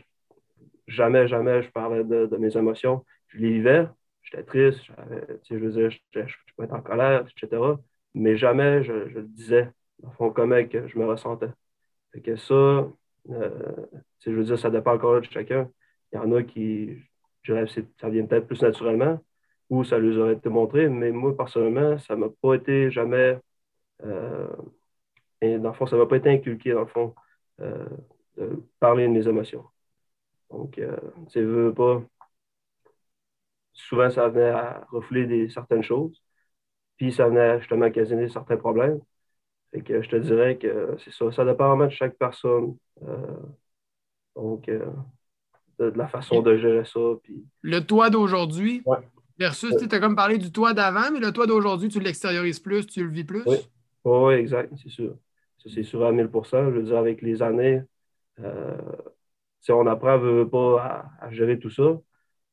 jamais, 0.88 1.27
jamais 1.27 1.63
je 1.63 1.69
parlais 1.72 2.03
de, 2.03 2.38
mes 2.38 2.55
émotions. 2.57 3.05
Je 3.27 3.39
les 3.39 3.51
vivais, 3.53 3.88
j'étais 4.22 4.43
triste, 4.43 4.81
je 5.50 5.55
veux 5.55 5.89
je, 5.89 5.98
je, 6.13 6.36
peux 6.57 6.63
être 6.63 6.74
en 6.74 6.81
colère, 6.81 7.25
etc. 7.27 7.62
Mais 8.13 8.38
jamais 8.38 8.83
je, 8.83 8.93
le 8.93 9.24
disais, 9.24 9.72
dans 10.00 10.10
le 10.10 10.15
fond, 10.15 10.31
comment 10.31 10.55
je 10.55 11.00
me 11.00 11.05
ressentais. 11.05 11.50
Fait 12.13 12.22
que 12.22 12.36
ça, 12.36 12.53
euh, 12.53 12.89
je 14.25 14.31
veux 14.31 14.43
dire, 14.43 14.60
ça 14.60 14.69
dépend 14.69 14.93
encore 14.93 15.22
de 15.22 15.25
chacun. 15.25 15.69
Il 16.12 16.17
y 16.17 16.19
en 16.19 16.31
a 16.33 16.43
qui, 16.43 16.95
je 17.43 17.53
dirais, 17.53 17.65
ça 18.00 18.10
vient 18.10 18.25
peut-être 18.25 18.48
plus 18.48 18.62
naturellement 18.62 19.19
ou 19.69 19.83
ça 19.83 19.98
leur 19.98 20.25
aurait 20.25 20.33
été 20.33 20.50
montré, 20.50 20.89
mais 20.89 21.12
moi, 21.12 21.36
personnellement, 21.36 21.98
ça 22.00 22.15
ne 22.15 22.22
m'a 22.22 22.29
pas 22.41 22.55
été 22.55 22.91
jamais. 22.91 23.39
Euh, 24.04 24.48
et 25.42 25.58
dans 25.58 25.70
le 25.70 25.76
fond, 25.76 25.86
ça 25.86 25.96
ne 25.96 26.02
m'a 26.02 26.08
pas 26.08 26.18
été 26.18 26.30
inculqué, 26.30 26.72
dans 26.72 26.82
le 26.82 26.86
fond, 26.88 27.14
euh, 27.62 27.86
de 28.38 28.64
parler 28.80 29.08
de 29.08 29.14
mes 29.14 29.28
émotions. 29.28 29.66
Donc, 30.50 30.78
euh, 30.78 30.98
tu 31.32 31.44
veux 31.44 31.74
pas. 31.74 32.02
Souvent, 33.74 34.10
ça 34.10 34.30
venait 34.30 34.50
à 34.50 34.86
des, 35.12 35.50
certaines 35.50 35.84
choses, 35.84 36.22
puis 36.98 37.12
ça 37.12 37.28
venait 37.28 37.60
justement 37.60 37.86
à 37.86 37.90
occasionner 37.90 38.30
certains 38.30 38.58
problèmes 38.58 39.02
que 39.82 40.02
je 40.02 40.10
te 40.10 40.16
dirais 40.16 40.58
que 40.58 40.96
c'est 41.04 41.12
ça. 41.12 41.32
Ça 41.32 41.46
dépend 41.46 41.70
vraiment 41.70 41.86
de 41.86 41.92
chaque 41.92 42.16
personne. 42.16 42.78
Euh, 43.02 43.38
donc, 44.36 44.70
euh, 44.70 44.86
de, 45.80 45.92
la 45.96 46.08
façon 46.08 46.42
de 46.42 46.58
gérer 46.58 46.86
ça. 46.86 47.00
Puis... 47.24 47.44
Le 47.62 47.80
toit 47.80 48.10
d'aujourd'hui 48.10 48.84
versus, 49.40 49.76
tu 49.76 49.96
as 49.96 50.00
comme 50.00 50.16
parlé 50.16 50.38
du 50.38 50.52
toit 50.52 50.74
d'avant, 50.74 51.12
mais 51.12 51.20
le 51.20 51.32
toit 51.32 51.48
d'aujourd'hui, 51.48 51.90
tu 51.90 52.00
l'extériorises 52.00 52.60
plus, 52.60 52.86
tu 52.86 53.04
le 53.04 53.10
vis 53.10 53.24
plus? 53.24 53.44
Oui, 53.48 53.58
oui 54.05 54.33
exact, 54.36 54.74
c'est 54.81 54.89
sûr. 54.89 55.15
Ça, 55.60 55.69
c'est 55.74 55.83
sûr 55.83 56.05
à 56.05 56.12
1000% 56.12 56.72
Je 56.72 56.77
veux 56.77 56.83
dire, 56.83 56.98
avec 56.98 57.22
les 57.22 57.41
années, 57.41 57.81
euh, 58.39 58.77
on 59.69 59.88
apprend 59.88 60.19
pas 60.45 61.10
à, 61.19 61.31
gérer 61.31 61.57
tout 61.57 61.69
ça. 61.69 61.98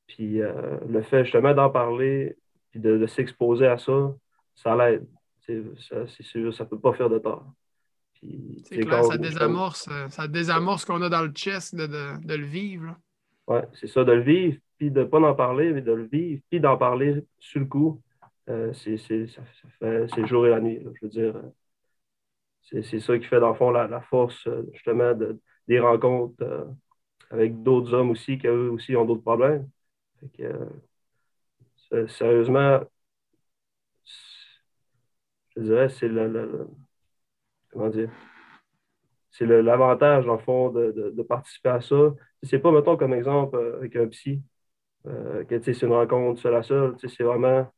Puis 0.07 0.41
euh, 0.41 0.79
le 0.89 1.03
fait 1.03 1.25
justement 1.25 1.55
d'en 1.55 1.71
parler, 1.71 2.37
puis 2.71 2.81
de 2.81 3.07
s'exposer 3.07 3.67
à 3.67 3.79
ça, 3.79 4.15
ça 4.55 4.77
l'aide 4.77 5.07
c'est 5.47 6.23
sûr, 6.23 6.55
ça 6.55 6.65
ne 6.65 6.69
peut 6.69 6.79
pas 6.79 6.93
faire 6.93 7.09
de 7.09 7.19
tort. 7.19 7.47
C'est 8.65 8.81
clair, 8.81 9.05
ça 9.05 9.17
désamorce, 9.17 9.89
euh, 9.91 10.09
ça 10.09 10.29
désamorce 10.29 10.83
ce 10.83 10.87
qu'on 10.87 11.01
a 11.01 11.09
dans 11.09 11.23
le 11.23 11.31
chest 11.31 11.75
de, 11.75 11.87
le 12.27 12.45
vivre. 12.45 12.95
Oui, 13.47 13.61
c'est 13.73 13.87
ça, 13.87 14.05
de 14.05 14.13
le 14.13 14.21
vivre, 14.21 14.59
puis 14.77 14.91
de 14.91 15.01
ne 15.01 15.05
pas 15.05 15.19
en 15.21 15.35
parler, 15.35 15.73
mais 15.73 15.81
de 15.81 15.93
le 15.93 16.05
vivre, 16.05 16.43
puis 16.51 16.61
d'en 16.61 16.77
parler 16.77 17.25
sur 17.39 17.61
le 17.61 17.67
coup. 17.67 18.03
Euh, 18.51 18.73
c'est 18.75 20.21
le 20.21 20.27
jour 20.27 20.47
et 20.47 20.51
la 20.51 20.61
nuit. 20.61 20.81
je 20.95 21.07
veux 21.07 21.09
dire, 21.09 21.37
euh, 21.37 22.83
c'est 22.83 23.01
ça 23.01 23.19
qui 23.19 23.25
fait, 23.27 23.41
dans 23.41 23.51
le 23.51 23.55
fond, 23.55 23.71
la, 23.71 24.01
force, 24.03 24.49
justement, 24.73 25.15
de, 25.15 25.41
des 25.69 25.81
rencontres 25.81 26.69
avec 27.31 27.63
d'autres 27.63 27.95
hommes 27.95 28.11
aussi, 28.11 28.39
qui 28.39 28.47
eux 28.49 28.71
aussi 28.71 28.97
ont 28.97 29.05
d'autres 29.05 29.23
problèmes. 29.23 29.69
sérieusement, 32.09 32.81
je 35.57 35.63
dirais, 35.63 35.89
c'est 35.89 36.09
le, 36.09 36.69
comment 37.71 37.89
dire, 37.89 38.11
c'est 39.31 39.47
l'avantage, 39.47 40.29
en 40.29 40.39
fond, 40.39 40.71
de, 40.71 41.23
participer 41.23 41.71
à 41.71 41.81
ça. 41.81 41.97
C'est 42.43 42.59
pas, 42.59 42.73
mettons, 42.73 42.97
comme 42.97 43.15
exemple 43.15 43.57
euh, 43.57 43.77
avec 43.79 43.97
un 43.97 44.09
psy, 44.09 44.43
euh, 45.07 45.45
que 45.45 45.61
c'est 45.63 45.83
une 45.83 45.93
rencontre 45.93 46.41
seule 46.41 46.57
à 46.57 46.63
seule. 46.63 46.97
C'est 46.99 47.23
vraiment 47.25 47.73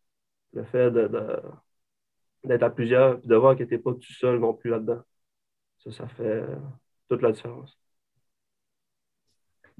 le 0.52 0.64
fait 0.64 0.90
d'être 0.90 2.62
à 2.62 2.70
plusieurs 2.70 3.18
et 3.22 3.26
de 3.26 3.36
voir 3.36 3.56
que 3.56 3.64
tu 3.64 3.74
n'es 3.74 3.78
pas 3.78 3.92
tout 3.92 4.12
seul 4.18 4.38
non 4.38 4.54
plus 4.54 4.70
là-dedans. 4.70 5.02
Ça, 5.78 5.92
ça 5.92 6.08
fait 6.08 6.44
toute 7.08 7.22
la 7.22 7.32
différence. 7.32 7.78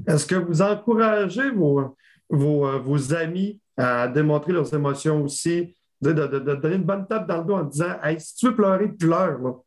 Est-ce 0.07 0.27
que 0.27 0.35
vous 0.35 0.63
encouragez 0.63 1.51
vos, 1.51 1.97
vos, 2.29 2.81
vos, 2.81 3.15
amis 3.15 3.61
à 3.77 4.09
démontrer 4.09 4.53
leurs 4.53 4.73
émotions 4.75 5.23
aussi 5.23 5.77
de, 6.01 6.13
donner 6.13 6.77
une 6.77 6.85
bonne 6.85 7.07
tape 7.07 7.27
dans 7.29 7.39
le 7.39 7.45
dos 7.45 7.55
en 7.55 7.65
disant 7.65 8.01
Hey, 8.03 8.21
si 8.21 8.35
tu 8.35 8.47
veux 8.47 8.57
pleurer, 8.57 8.89
pleure. 8.89 9.63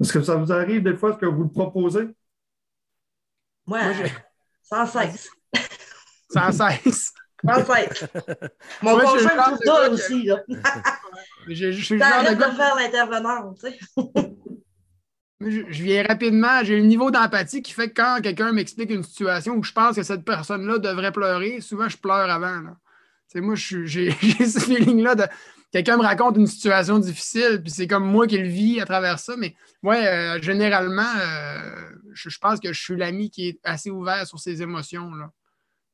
Est-ce 0.00 0.12
que 0.12 0.22
ça 0.22 0.36
vous 0.36 0.52
arrive 0.52 0.82
des 0.82 0.94
fois, 0.94 1.10
est-ce 1.10 1.18
que 1.18 1.26
vous 1.26 1.44
le 1.44 1.50
proposez? 1.50 2.08
Moi, 3.66 3.92
cesse. 3.92 4.12
Sans 4.62 4.86
cesse. 4.86 5.30
Sans 6.30 6.52
cesse. 6.52 7.12
Mon 8.82 8.98
conjoint 8.98 9.34
me 9.34 9.42
trouve 9.42 9.58
ça 9.64 9.90
aussi. 9.90 10.24
Là. 10.24 10.42
je, 11.48 11.70
je, 11.72 11.94
de 11.94 11.98
faire 12.00 12.76
l'intervenant, 12.76 13.54
tu 13.54 13.70
sais. 13.70 13.78
Je, 15.40 15.60
je, 15.70 15.84
viens 15.84 16.02
rapidement, 16.02 16.64
j'ai 16.64 16.74
le 16.74 16.84
niveau 16.84 17.12
d'empathie 17.12 17.62
qui 17.62 17.72
fait 17.72 17.90
que 17.90 18.02
quand 18.02 18.18
quelqu'un 18.20 18.50
m'explique 18.50 18.90
une 18.90 19.04
situation 19.04 19.54
où 19.54 19.62
je 19.62 19.70
pense 19.70 19.94
que 19.94 20.02
cette 20.02 20.24
personne-là 20.24 20.78
devrait 20.78 21.12
pleurer, 21.12 21.60
souvent 21.60 21.88
je 21.88 21.96
pleure 21.96 22.28
avant. 22.28 22.60
Là 22.60 22.72
moi, 23.36 23.54
j'ai 23.54 24.10
ce 24.10 24.58
feeling-là 24.58 25.14
de 25.14 25.24
quelqu'un 25.72 25.96
me 25.96 26.02
raconte 26.02 26.36
une 26.36 26.46
situation 26.46 26.98
difficile, 26.98 27.60
puis 27.62 27.70
c'est 27.70 27.86
comme 27.86 28.04
moi 28.04 28.26
qui 28.26 28.38
le 28.38 28.48
vis 28.48 28.80
à 28.80 28.86
travers 28.86 29.18
ça. 29.18 29.34
Mais 29.36 29.54
ouais, 29.82 30.06
euh, 30.06 30.40
généralement, 30.40 31.02
euh, 31.20 31.90
je, 32.14 32.38
pense 32.38 32.60
que 32.60 32.72
je 32.72 32.80
suis 32.80 32.96
l'ami 32.96 33.30
qui 33.30 33.48
est 33.48 33.60
assez 33.64 33.90
ouvert 33.90 34.26
sur 34.26 34.38
ses 34.38 34.62
émotions, 34.62 35.10
là, 35.14 35.30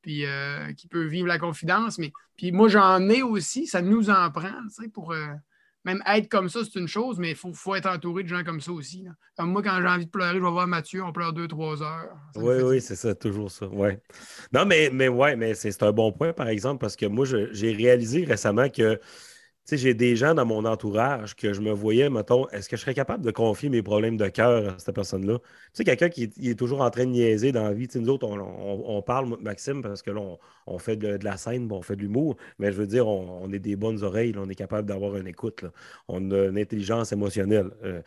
puis 0.05 0.23
euh, 0.23 0.71
qui 0.73 0.87
peut 0.87 1.03
vivre 1.03 1.27
la 1.27 1.39
confidence. 1.39 1.97
Mais 1.97 2.11
puis 2.37 2.51
moi, 2.51 2.69
j'en 2.69 3.09
ai 3.09 3.23
aussi, 3.23 3.65
ça 3.65 3.81
nous 3.81 4.11
en 4.11 4.29
prend, 4.29 4.53
pour 4.93 5.15
même 5.83 6.03
être 6.07 6.29
comme 6.29 6.47
ça, 6.47 6.59
c'est 6.63 6.79
une 6.79 6.87
chose, 6.87 7.17
mais 7.17 7.31
il 7.31 7.35
faut, 7.35 7.73
être 7.73 7.87
entouré 7.87 8.21
de 8.21 8.27
gens 8.27 8.43
comme 8.43 8.61
ça 8.61 8.71
aussi. 8.71 9.07
Comme 9.35 9.51
moi, 9.51 9.63
quand 9.63 9.79
j'ai 9.81 9.87
envie 9.87 10.05
de 10.05 10.11
pleurer, 10.11 10.37
je 10.37 10.43
vais 10.43 10.51
voir 10.51 10.67
Mathieu, 10.67 11.03
on 11.03 11.11
pleure 11.11 11.33
deux, 11.33 11.47
trois 11.47 11.81
heures. 11.81 12.15
Oui, 12.35 12.55
oui, 12.63 12.81
c'est 12.81 12.95
ça, 12.95 13.15
toujours 13.15 13.49
ça. 13.49 13.67
Ouais. 13.67 13.99
Non, 14.53 14.65
mais, 14.65 14.89
mais 14.93 15.07
ouais, 15.07 15.35
mais 15.35 15.55
c'est 15.55 15.81
un 15.81 15.91
bon 15.91 16.11
point, 16.11 16.33
par 16.33 16.49
exemple, 16.49 16.81
parce 16.81 16.95
que 16.95 17.07
moi, 17.07 17.25
j'ai 17.25 17.71
réalisé 17.71 18.25
récemment 18.25 18.69
que 18.69 18.99
sais, 19.65 19.77
j'ai 19.77 19.93
des 19.93 20.15
gens 20.15 20.33
dans 20.33 20.45
mon 20.45 20.65
entourage 20.65 21.35
que 21.35 21.53
je 21.53 21.61
me 21.61 21.71
voyais, 21.71 22.09
mettons, 22.09 22.47
est-ce 22.49 22.69
que 22.69 22.77
je 22.77 22.81
serais 22.81 22.93
capable 22.93 23.23
de 23.23 23.31
confier 23.31 23.69
mes 23.69 23.81
problèmes 23.81 24.17
de 24.17 24.27
cœur 24.27 24.75
à 24.75 24.79
cette 24.79 24.93
personne-là? 24.93 25.39
Tu 25.39 25.45
sais, 25.73 25.83
quelqu'un 25.83 26.09
qui 26.09 26.23
est, 26.23 26.59
toujours 26.59 26.81
en 26.81 26.89
train 26.89 27.05
de 27.05 27.11
niaiser 27.11 27.51
dans 27.51 27.63
la 27.63 27.73
vie. 27.73 27.87
Nous 27.95 28.09
autres, 28.09 28.27
on, 28.27 29.01
parle, 29.01 29.35
Maxime, 29.41 29.81
parce 29.81 30.01
que 30.01 30.11
là, 30.11 30.21
on, 30.67 30.77
fait 30.77 30.95
de, 30.95 31.17
la 31.23 31.37
scène, 31.37 31.67
on 31.71 31.81
fait 31.81 31.95
de 31.95 32.01
l'humour, 32.01 32.37
mais 32.59 32.71
je 32.71 32.77
veux 32.77 32.87
dire, 32.87 33.07
on, 33.07 33.51
est 33.51 33.59
des 33.59 33.75
bonnes 33.75 34.03
oreilles, 34.03 34.33
on 34.37 34.49
est 34.49 34.55
capable 34.55 34.87
d'avoir 34.87 35.15
une 35.17 35.27
écoute, 35.27 35.65
on 36.07 36.31
a 36.31 36.45
une 36.45 36.57
intelligence 36.57 37.11
émotionnelle. 37.11 37.71
Euh, 37.83 38.01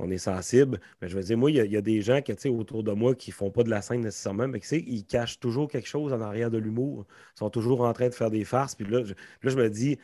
on 0.00 0.10
est 0.10 0.18
sensible. 0.18 0.80
Mais 1.00 1.08
je 1.08 1.16
veux 1.16 1.22
dire, 1.22 1.36
moi, 1.36 1.50
il 1.50 1.56
y, 1.56 1.76
a 1.76 1.80
des 1.82 2.00
gens 2.00 2.22
qui, 2.22 2.32
autour 2.48 2.82
de 2.82 2.92
moi 2.92 3.14
qui 3.14 3.30
ne 3.30 3.34
font 3.34 3.50
pas 3.50 3.62
de 3.62 3.70
la 3.70 3.82
scène 3.82 4.00
nécessairement, 4.00 4.48
mais 4.48 4.60
qui, 4.60 4.76
ils 4.86 5.04
cachent 5.04 5.38
toujours 5.40 5.68
quelque 5.68 5.88
chose 5.88 6.12
en 6.12 6.20
arrière 6.20 6.50
de 6.50 6.58
l'humour. 6.58 7.06
Sont 7.34 7.50
toujours 7.50 7.82
en 7.82 7.92
train 7.92 8.08
de 8.08 8.14
faire 8.14 8.30
des 8.30 8.44
farces. 8.44 8.74
Puis 8.74 8.86
là, 8.86 9.02
je 9.42 9.56
me 9.56 9.68
dis, 9.68 9.98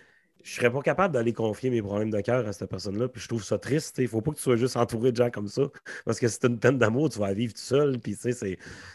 je 0.46 0.52
serais 0.52 0.70
pas 0.70 0.80
capable 0.80 1.12
d'aller 1.12 1.32
confier 1.32 1.70
mes 1.70 1.82
problèmes 1.82 2.10
de 2.10 2.20
cœur 2.20 2.46
à 2.46 2.52
cette 2.52 2.70
personne-là. 2.70 3.08
Puis 3.08 3.20
je 3.20 3.26
trouve 3.26 3.42
ça 3.42 3.58
triste. 3.58 3.96
Il 3.98 4.06
faut 4.06 4.20
pas 4.20 4.30
que 4.30 4.36
tu 4.36 4.42
sois 4.42 4.54
juste 4.54 4.76
entouré 4.76 5.10
de 5.10 5.16
gens 5.16 5.28
comme 5.28 5.48
ça. 5.48 5.62
Parce 6.04 6.20
que 6.20 6.28
c'est 6.28 6.44
une 6.44 6.60
peine 6.60 6.78
d'amour, 6.78 7.10
tu 7.10 7.18
vas 7.18 7.32
vivre 7.34 7.52
tout 7.52 7.58
seul. 7.60 7.98
Puis 7.98 8.14
c'est, 8.16 8.32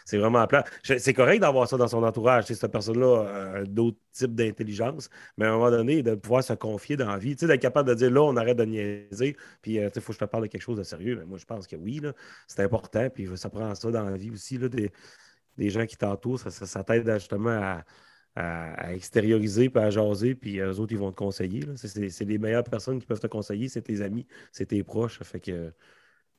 c'est 0.05 0.17
vraiment 0.17 0.47
plat. 0.47 0.63
C'est 0.81 1.13
correct 1.13 1.41
d'avoir 1.41 1.67
ça 1.67 1.75
dans 1.75 1.89
son 1.89 2.03
entourage. 2.03 2.45
Cette 2.45 2.71
personne-là 2.71 3.25
a 3.55 3.63
d'autres 3.65 3.97
types 4.13 4.33
d'intelligence. 4.33 5.09
Mais 5.37 5.45
à 5.45 5.49
un 5.49 5.57
moment 5.57 5.71
donné, 5.71 6.01
de 6.03 6.15
pouvoir 6.15 6.41
se 6.41 6.53
confier 6.53 6.95
dans 6.95 7.09
la 7.09 7.17
vie, 7.17 7.35
d'être 7.35 7.61
capable 7.61 7.89
de 7.89 7.95
dire 7.95 8.11
là, 8.11 8.21
on 8.21 8.37
arrête 8.37 8.57
de 8.57 8.63
niaiser. 8.63 9.35
Puis 9.61 9.77
euh, 9.77 9.89
il 9.93 10.01
faut 10.01 10.13
que 10.13 10.19
je 10.19 10.19
te 10.19 10.25
parle 10.25 10.43
de 10.43 10.47
quelque 10.47 10.61
chose 10.61 10.77
de 10.77 10.83
sérieux. 10.83 11.17
Mais 11.19 11.25
moi, 11.25 11.37
je 11.37 11.45
pense 11.45 11.67
que 11.67 11.75
oui, 11.75 12.01
c'est 12.47 12.63
important. 12.63 13.09
Puis 13.09 13.27
ça 13.35 13.49
prend 13.49 13.75
ça 13.75 13.91
dans 13.91 14.05
la 14.05 14.15
vie 14.15 14.31
aussi. 14.31 14.57
Là, 14.57 14.69
des, 14.69 14.89
des 15.57 15.69
gens 15.69 15.85
qui 15.85 15.97
t'entourent. 15.97 16.39
Ça, 16.39 16.49
ça 16.49 16.83
t'aide 16.85 17.11
justement 17.15 17.49
à 17.49 17.83
à, 18.35 18.93
extérioriser, 18.93 19.69
puis 19.69 19.83
à 19.83 19.89
jaser, 19.89 20.35
puis 20.35 20.59
eux 20.59 20.79
autres, 20.79 20.93
ils 20.93 20.99
vont 20.99 21.11
te 21.11 21.17
conseiller. 21.17 21.63
C'est 21.75 22.25
les 22.25 22.37
meilleures 22.37 22.63
personnes 22.63 22.99
qui 22.99 23.05
peuvent 23.05 23.19
te 23.19 23.27
conseiller, 23.27 23.67
c'est 23.69 23.81
tes 23.81 24.01
amis, 24.01 24.27
c'est 24.51 24.67
tes 24.67 24.83
proches. 24.83 25.21
Fait 25.23 25.39
que, 25.39 25.73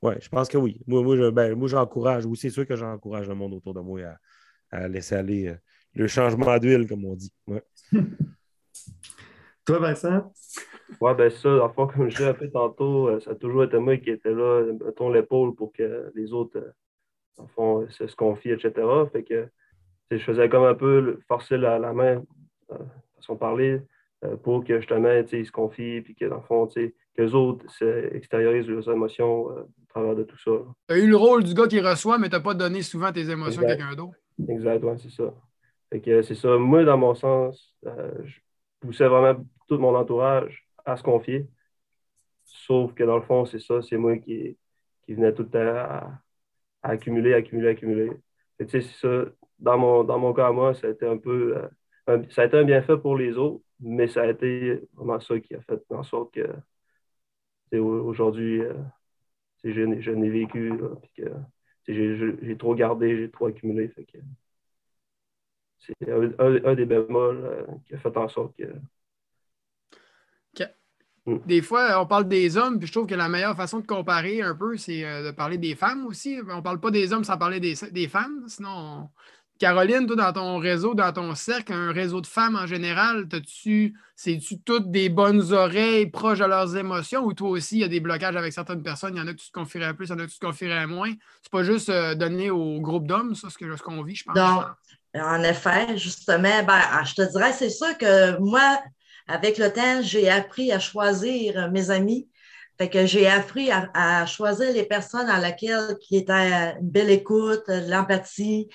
ouais, 0.03 0.19
je 0.21 0.29
pense 0.29 0.49
que 0.49 0.59
oui. 0.59 0.81
Moi, 0.87 1.03
moi, 1.03 1.31
ben, 1.31 1.67
j'encourage, 1.67 2.25
oui, 2.27 2.37
c'est 2.37 2.51
sûr 2.51 2.67
que 2.67 2.77
j'encourage 2.77 3.29
le 3.29 3.35
monde 3.35 3.55
autour 3.55 3.75
de 3.75 3.81
moi 3.81 4.01
à, 4.71 4.89
laisser 4.89 5.15
aller 5.15 5.49
euh, 5.49 5.57
le 5.95 6.07
changement 6.07 6.59
d'huile, 6.59 6.87
comme 6.89 7.05
on 7.05 7.15
dit. 7.15 7.33
Ouais. 7.47 7.63
Toi, 9.65 9.79
Vincent? 9.79 10.33
Ouais, 11.01 11.15
ben 11.15 11.31
ça, 11.31 11.65
en 11.65 11.69
fond, 11.71 11.87
comme 11.87 12.09
je 12.09 12.17
disais 12.17 12.29
un 12.29 12.35
peu 12.35 12.51
tantôt, 12.51 13.09
euh, 13.09 13.21
ça 13.21 13.31
a 13.31 13.35
toujours 13.35 13.65
été 13.65 13.79
moi 13.79 13.97
qui 13.97 14.11
était 14.11 14.33
là, 14.33 14.65
mettons 14.85 15.11
l'épaule 15.11 15.55
pour 15.55 15.73
que 15.73 16.11
les 16.15 16.33
autres, 16.33 16.59
euh, 16.59 16.73
en 17.39 17.47
fond, 17.47 17.89
se, 17.91 18.07
se 18.07 18.17
confient, 18.17 18.51
etc. 18.51 18.73
Fait 19.13 19.23
que 19.23 19.49
je 20.19 20.25
faisais 20.25 20.49
comme 20.49 20.65
un 20.65 20.75
peu 20.75 21.21
forcer 21.29 21.57
la, 21.57 21.79
main, 21.93 22.23
euh, 22.73 22.77
façon 23.17 23.37
parler, 23.37 23.81
euh, 24.25 24.37
pour 24.37 24.65
que 24.65 24.79
justement, 24.79 25.11
ils 25.11 25.47
se 25.47 25.53
confient, 25.53 26.01
puis 26.03 26.15
que 26.15 26.25
dans 26.27 26.37
le 26.37 26.43
fond, 26.43 26.67
que 26.67 26.93
les 27.19 27.35
autres 27.35 27.67
extériorisent 28.15 28.69
leurs 28.69 28.91
émotions 28.91 29.51
euh, 29.51 29.63
au 29.63 29.87
travers 29.89 30.17
de 30.17 30.23
tout 30.25 30.39
ça. 30.39 30.51
Tu 30.89 30.95
as 30.95 30.99
eu 30.99 31.09
le 31.09 31.17
rôle 31.17 31.45
du 31.45 31.55
gars 31.55 31.67
qui 31.67 31.81
reçoit, 31.81 32.19
mais 32.19 32.29
tu 32.29 32.37
n'as 32.37 32.43
pas 32.43 32.55
donné 32.55 32.83
souvent 32.83 33.13
tes 33.13 33.29
émotions 33.29 33.63
à 33.63 33.67
quelqu'un 33.67 33.95
d'autre. 33.95 34.17
Exact, 34.49 34.85
c'est 34.99 35.11
ça. 35.11 35.35
c'est 35.91 36.35
ça. 36.35 36.57
Moi, 36.57 36.85
dans 36.85 36.99
mon 36.99 37.15
sens, 37.15 37.75
je 37.83 38.39
poussais 38.81 39.07
vraiment 39.07 39.45
tout 39.69 39.79
mon 39.79 39.95
entourage 39.95 40.67
à 40.85 40.97
se 40.97 41.03
confier. 41.03 41.47
Sauf 42.45 42.93
que 42.95 43.05
dans 43.05 43.17
le 43.17 43.23
fond, 43.23 43.45
c'est 43.45 43.61
ça, 43.61 43.83
c'est 43.83 43.97
moi 43.97 44.17
qui, 44.19 44.57
qui 45.05 45.15
venais 45.15 45.33
tout 45.33 45.43
le 45.43 45.49
temps 45.49 45.59
à, 45.61 46.23
accumuler, 46.83 47.35
accumuler, 47.35 47.69
accumuler. 47.69 48.11
c'est 48.69 48.81
ça 48.81 49.27
dans 49.63 49.79
mon, 49.79 50.05
dans 50.05 50.19
mon 50.19 50.35
cas 50.35 50.49
à 50.49 50.53
moi, 50.53 50.75
ça 50.75 50.89
a 50.89 50.91
été 50.91 51.07
un 51.07 51.17
peu 51.17 51.57
euh, 51.57 51.69
un, 52.09 52.29
ça 52.31 52.43
a 52.43 52.47
été 52.47 52.59
un 52.59 52.65
bienfait 52.65 52.99
pour 52.99 53.17
les 53.17 53.37
autres, 53.39 53.63
mais 53.81 54.09
ça 54.09 54.23
a 54.23 54.27
été 54.27 54.81
vraiment 54.95 55.21
ça 55.21 55.39
qui 55.41 55.55
a 55.55 55.61
fait 55.63 55.81
en 55.91 56.03
sorte 56.03 56.35
que 56.35 56.49
aujourd'hui, 57.79 58.61
euh, 58.61 58.75
je, 59.65 60.01
je 60.01 60.11
n'ai 60.11 60.29
vécu, 60.29 60.73
j'ai 61.89 62.57
trop 62.59 62.75
gardé, 62.75 63.17
j'ai 63.17 63.31
trop 63.31 63.47
accumulé. 63.47 63.91
c'est 65.79 65.95
un, 66.11 66.75
des 66.75 66.85
bémols 66.85 67.45
euh, 67.45 67.65
qui 67.87 67.95
a 67.95 67.99
fait 67.99 68.17
en 68.17 68.29
sorte 68.29 68.55
que. 68.57 68.65
Hmm. 71.25 71.39
Des 71.47 71.63
fois, 71.63 72.03
on 72.03 72.07
parle 72.09 72.27
des 72.27 72.57
hommes, 72.57 72.81
puis 72.81 72.89
je 72.89 72.93
trouve 72.93 73.07
que 73.07 73.15
la 73.15 73.29
meilleure 73.29 73.55
façon 73.55 73.79
de 73.79 73.87
comparer 73.87 74.43
un 74.43 74.57
peu, 74.57 74.77
c'est 74.77 75.03
de 75.03 75.31
parler 75.31 75.57
des 75.57 75.77
femmes 75.77 76.05
aussi. 76.07 76.41
On 76.51 76.57
ne 76.57 76.63
parle 76.63 76.81
pas 76.81 76.91
des 76.91 77.13
hommes 77.13 77.23
sans 77.23 77.39
parler 77.39 77.61
des, 77.61 77.75
des 77.93 78.09
femmes, 78.09 78.43
sinon 78.49 79.09
Caroline, 79.63 80.09
toi, 80.09 80.17
dans 80.17 80.33
ton 80.33 80.59
réseau, 80.59 80.93
dans 80.93 81.13
ton 81.13 81.37
cercle, 81.37 81.73
un 81.73 81.93
réseau 81.93 82.21
de 82.21 82.27
femmes 82.27 82.57
en 82.57 82.67
général, 82.67 83.29
c'est-tu 84.17 84.61
toutes 84.65 84.91
des 84.91 85.09
bonnes 85.09 85.53
oreilles 85.53 86.07
proches 86.07 86.41
de 86.41 86.47
leurs 86.47 86.77
émotions 86.77 87.23
ou 87.23 87.33
toi 87.33 87.51
aussi, 87.51 87.77
il 87.77 87.81
y 87.83 87.85
a 87.85 87.89
des 87.89 88.01
blocages 88.01 88.35
avec 88.35 88.53
certaines 88.53 88.83
personnes, 88.83 89.15
il 89.15 89.21
y 89.21 89.23
en 89.23 89.29
a 89.29 89.33
que 89.33 89.39
tu 89.39 89.47
te 89.47 89.53
confierais 89.53 89.95
plus, 89.95 90.07
il 90.07 90.11
y 90.11 90.13
en 90.15 90.19
a 90.19 90.27
que 90.27 90.33
tu 90.33 90.41
te 90.41 90.45
confierais 90.45 90.89
moins? 90.89 91.13
C'est 91.43 91.53
pas 91.53 91.63
juste 91.63 91.91
euh, 91.91 92.17
donné 92.17 92.51
au 92.51 92.81
groupe 92.81 93.07
d'hommes, 93.07 93.37
ça, 93.37 93.51
ce 93.51 93.83
qu'on 93.85 94.03
vit, 94.03 94.17
je 94.17 94.25
pense. 94.25 94.35
Non, 94.35 94.65
en 95.15 95.43
effet, 95.45 95.97
justement, 95.97 96.65
ben, 96.65 96.81
ah, 96.91 97.05
je 97.05 97.15
te 97.15 97.31
dirais, 97.31 97.53
c'est 97.53 97.71
sûr 97.71 97.97
que 97.97 98.37
moi, 98.41 98.83
avec 99.29 99.59
le 99.59 99.73
temps, 99.73 100.03
j'ai 100.03 100.29
appris 100.29 100.73
à 100.73 100.81
choisir 100.81 101.71
mes 101.71 101.91
amis. 101.91 102.29
Fait 102.79 102.91
que 102.91 103.07
j'ai 103.07 103.29
appris 103.29 103.71
à, 103.71 104.27
choisir 104.27 104.73
les 104.73 104.83
personnes 104.83 105.29
à 105.29 105.39
laquelle 105.39 105.99
qui 106.01 106.17
étaient 106.17 106.75
une 106.81 106.91
belle 106.91 107.11
écoute, 107.11 107.63
l'empathie, 107.69 108.69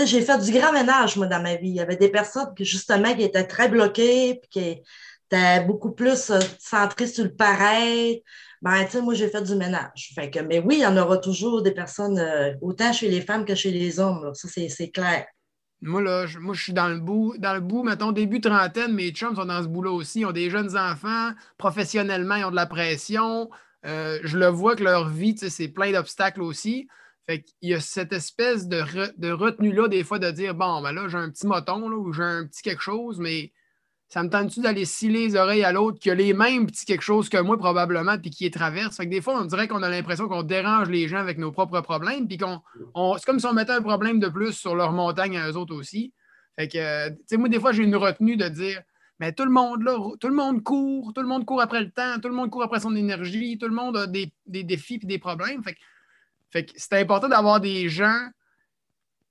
sais, 0.00 0.06
j'ai 0.06 0.22
fait 0.22 0.38
du 0.38 0.52
grand 0.52 0.72
ménage, 0.72 1.16
moi, 1.16 1.26
dans 1.26 1.42
ma 1.42 1.56
vie. 1.56 1.68
Il 1.68 1.74
y 1.74 1.80
avait 1.80 1.96
des 1.96 2.08
personnes 2.08 2.54
qui, 2.56 2.64
justement, 2.64 3.14
qui 3.14 3.22
étaient 3.22 3.46
très 3.46 3.68
bloquées, 3.68 4.40
puis 4.40 4.50
qui 4.50 4.82
étaient 5.26 5.64
beaucoup 5.64 5.92
plus 5.92 6.30
euh, 6.30 6.40
centrées 6.58 7.06
sur 7.06 7.24
le 7.24 7.34
pareil. 7.34 8.22
Ben, 8.62 8.84
tu 8.84 8.92
sais, 8.92 9.02
moi, 9.02 9.14
j'ai 9.14 9.28
fait 9.28 9.42
du 9.42 9.54
ménage. 9.56 10.14
Que, 10.16 10.40
mais 10.40 10.60
oui, 10.60 10.76
il 10.78 10.82
y 10.82 10.86
en 10.86 10.96
aura 10.96 11.18
toujours 11.18 11.62
des 11.62 11.72
personnes, 11.72 12.18
euh, 12.18 12.52
autant 12.60 12.92
chez 12.92 13.08
les 13.08 13.20
femmes 13.20 13.44
que 13.44 13.54
chez 13.54 13.70
les 13.70 13.98
hommes. 13.98 14.32
Ça, 14.34 14.48
c'est 14.48 14.90
clair. 14.90 15.26
Moi, 15.80 16.00
là, 16.00 16.26
je, 16.26 16.38
moi, 16.38 16.54
je 16.54 16.62
suis 16.62 16.72
dans 16.72 16.88
le 16.88 17.00
bout, 17.00 17.34
dans 17.38 17.54
le 17.54 17.60
bout, 17.60 17.82
mettons, 17.82 18.12
début 18.12 18.40
trentaine, 18.40 18.94
mes 18.94 19.10
chums 19.10 19.34
sont 19.34 19.46
dans 19.46 19.62
ce 19.62 19.66
bout-là 19.66 19.90
aussi. 19.90 20.20
Ils 20.20 20.26
ont 20.26 20.32
des 20.32 20.48
jeunes 20.48 20.76
enfants, 20.76 21.30
professionnellement, 21.58 22.36
ils 22.36 22.44
ont 22.44 22.52
de 22.52 22.56
la 22.56 22.66
pression. 22.66 23.50
Euh, 23.84 24.20
je 24.22 24.38
le 24.38 24.46
vois 24.46 24.76
que 24.76 24.84
leur 24.84 25.08
vie, 25.08 25.34
c'est 25.36 25.68
plein 25.68 25.90
d'obstacles 25.90 26.40
aussi. 26.40 26.86
Fait 27.26 27.42
qu'il 27.42 27.70
y 27.70 27.74
a 27.74 27.80
cette 27.80 28.12
espèce 28.12 28.66
de, 28.66 29.32
retenue-là, 29.32 29.88
des 29.88 30.04
fois, 30.04 30.18
de 30.18 30.30
dire 30.30 30.54
Bon, 30.54 30.82
ben 30.82 30.92
là, 30.92 31.08
j'ai 31.08 31.18
un 31.18 31.30
petit 31.30 31.46
moton 31.46 31.88
là, 31.88 31.96
ou 31.96 32.12
j'ai 32.12 32.22
un 32.22 32.46
petit 32.46 32.62
quelque 32.62 32.82
chose, 32.82 33.18
mais 33.18 33.52
ça 34.08 34.22
me 34.22 34.28
tente-tu 34.28 34.60
d'aller 34.60 34.84
sciller 34.84 35.28
les 35.28 35.36
oreilles 35.36 35.64
à 35.64 35.72
l'autre 35.72 35.98
qui 35.98 36.10
a 36.10 36.14
les 36.14 36.34
mêmes 36.34 36.66
petits 36.66 36.84
quelque 36.84 37.02
chose 37.02 37.28
que 37.28 37.38
moi, 37.38 37.56
probablement, 37.56 38.18
puis 38.18 38.30
qui 38.30 38.44
les 38.44 38.50
traverse? 38.50 38.96
Fait 38.96 39.06
que 39.06 39.10
des 39.10 39.20
fois, 39.20 39.40
on 39.40 39.44
dirait 39.44 39.68
qu'on 39.68 39.82
a 39.82 39.88
l'impression 39.88 40.28
qu'on 40.28 40.42
dérange 40.42 40.88
les 40.90 41.08
gens 41.08 41.18
avec 41.18 41.38
nos 41.38 41.52
propres 41.52 41.80
problèmes, 41.80 42.26
puis 42.28 42.38
qu'on. 42.38 42.60
c'est 43.16 43.24
comme 43.24 43.38
si 43.38 43.46
on 43.46 43.54
mettait 43.54 43.72
un 43.72 43.82
problème 43.82 44.18
de 44.18 44.28
plus 44.28 44.52
sur 44.52 44.74
leur 44.74 44.92
montagne 44.92 45.38
à 45.38 45.50
eux 45.50 45.56
autres 45.56 45.74
aussi. 45.74 46.12
Fait 46.56 46.68
que, 46.68 47.08
tu 47.08 47.16
sais, 47.26 47.36
moi, 47.38 47.48
des 47.48 47.58
fois, 47.58 47.72
j'ai 47.72 47.84
une 47.84 47.96
retenue 47.96 48.36
de 48.36 48.48
dire 48.48 48.82
mais 49.22 49.32
tout 49.32 49.44
le 49.44 49.52
monde, 49.52 49.84
là, 49.84 49.96
tout 50.18 50.26
le 50.26 50.34
monde 50.34 50.64
court, 50.64 51.12
tout 51.14 51.22
le 51.22 51.28
monde 51.28 51.44
court 51.44 51.60
après 51.60 51.80
le 51.80 51.92
temps, 51.92 52.18
tout 52.20 52.26
le 52.26 52.34
monde 52.34 52.50
court 52.50 52.64
après 52.64 52.80
son 52.80 52.96
énergie, 52.96 53.56
tout 53.56 53.68
le 53.68 53.74
monde 53.74 53.96
a 53.96 54.08
des, 54.08 54.32
défis 54.46 54.98
et 55.00 55.06
des 55.06 55.20
problèmes. 55.20 55.62
Fait 55.62 55.74
que 55.74 55.78
fait 56.52 56.66
que 56.66 56.72
c'est 56.76 56.98
important 56.98 57.28
d'avoir 57.28 57.60
des 57.60 57.88
gens 57.88 58.28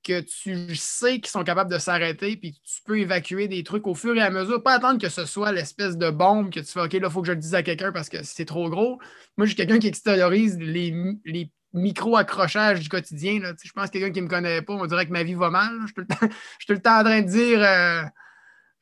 que 0.03 0.21
tu 0.21 0.75
sais 0.75 1.19
qui 1.19 1.29
sont 1.29 1.43
capables 1.43 1.71
de 1.71 1.77
s'arrêter, 1.77 2.35
puis 2.35 2.53
tu 2.53 2.81
peux 2.83 2.99
évacuer 2.99 3.47
des 3.47 3.63
trucs 3.63 3.85
au 3.85 3.93
fur 3.93 4.15
et 4.15 4.21
à 4.21 4.31
mesure. 4.31 4.63
Pas 4.63 4.73
attendre 4.73 4.99
que 4.99 5.09
ce 5.09 5.25
soit 5.25 5.51
l'espèce 5.51 5.97
de 5.97 6.09
bombe 6.09 6.51
que 6.51 6.59
tu 6.59 6.65
fais 6.65 6.81
OK, 6.81 6.93
là, 6.93 6.99
il 7.03 7.09
faut 7.11 7.21
que 7.21 7.27
je 7.27 7.33
le 7.33 7.39
dise 7.39 7.53
à 7.53 7.61
quelqu'un 7.61 7.91
parce 7.91 8.09
que 8.09 8.23
c'est 8.23 8.45
trop 8.45 8.69
gros. 8.69 8.99
Moi, 9.37 9.45
je 9.45 9.51
suis 9.51 9.55
quelqu'un 9.55 9.79
qui 9.79 9.87
extériorise 9.87 10.57
les, 10.57 11.51
micro-accrochages 11.73 12.81
du 12.81 12.89
quotidien. 12.89 13.39
Là. 13.39 13.53
Je 13.63 13.71
pense 13.71 13.85
que 13.85 13.93
quelqu'un 13.93 14.11
qui 14.11 14.19
ne 14.19 14.25
me 14.25 14.29
connaît 14.29 14.61
pas, 14.61 14.73
on 14.73 14.85
dirait 14.87 15.05
que 15.05 15.13
ma 15.13 15.23
vie 15.23 15.35
va 15.35 15.49
mal. 15.49 15.71
Je 15.87 15.93
suis 15.93 16.67
tout 16.67 16.73
le 16.73 16.81
temps 16.81 16.99
en 16.99 17.03
train 17.03 17.21
de 17.21 17.27
dire. 17.27 17.63
Euh, 17.63 18.03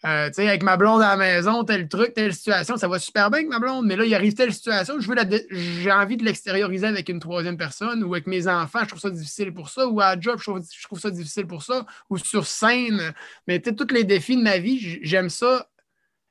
euh, 0.06 0.30
avec 0.38 0.64
ma 0.64 0.78
blonde 0.78 1.02
à 1.02 1.10
la 1.10 1.18
maison, 1.18 1.66
tel 1.66 1.90
truc, 1.90 2.14
telle 2.14 2.34
situation, 2.34 2.78
ça 2.78 2.88
va 2.88 3.00
super 3.00 3.30
bien 3.30 3.40
avec 3.40 3.50
ma 3.50 3.60
blonde, 3.60 3.86
mais 3.86 3.98
là, 3.98 4.06
il 4.06 4.16
arrive 4.16 4.34
telle 4.34 4.54
situation, 4.54 4.98
je 5.00 5.12
j'ai 5.52 5.92
envie 5.92 6.16
de 6.16 6.24
l'extérioriser 6.24 6.88
avec 6.88 7.10
une 7.10 7.20
troisième 7.20 7.58
personne 7.58 8.04
ou 8.06 8.14
avec 8.14 8.26
mes 8.26 8.48
enfants, 8.48 8.80
je 8.84 8.90
trouve 8.90 9.02
ça 9.02 9.10
difficile 9.10 9.54
pour 9.54 9.70
ça, 9.70 9.88
ou 9.88 10.00
à 10.00 10.18
job, 10.18 10.40
je 10.40 10.44
trouve, 10.84 11.00
ça 11.00 11.12
difficile 11.12 11.48
pour 11.48 11.64
ça, 11.64 11.86
ou 12.10 12.18
sur 12.18 12.48
scène. 12.48 13.14
Mais 13.46 13.60
tous 13.60 13.94
les 13.94 14.06
défis 14.06 14.38
de 14.38 14.42
ma 14.42 14.58
vie, 14.58 15.00
j'aime 15.02 15.30
ça, 15.30 15.68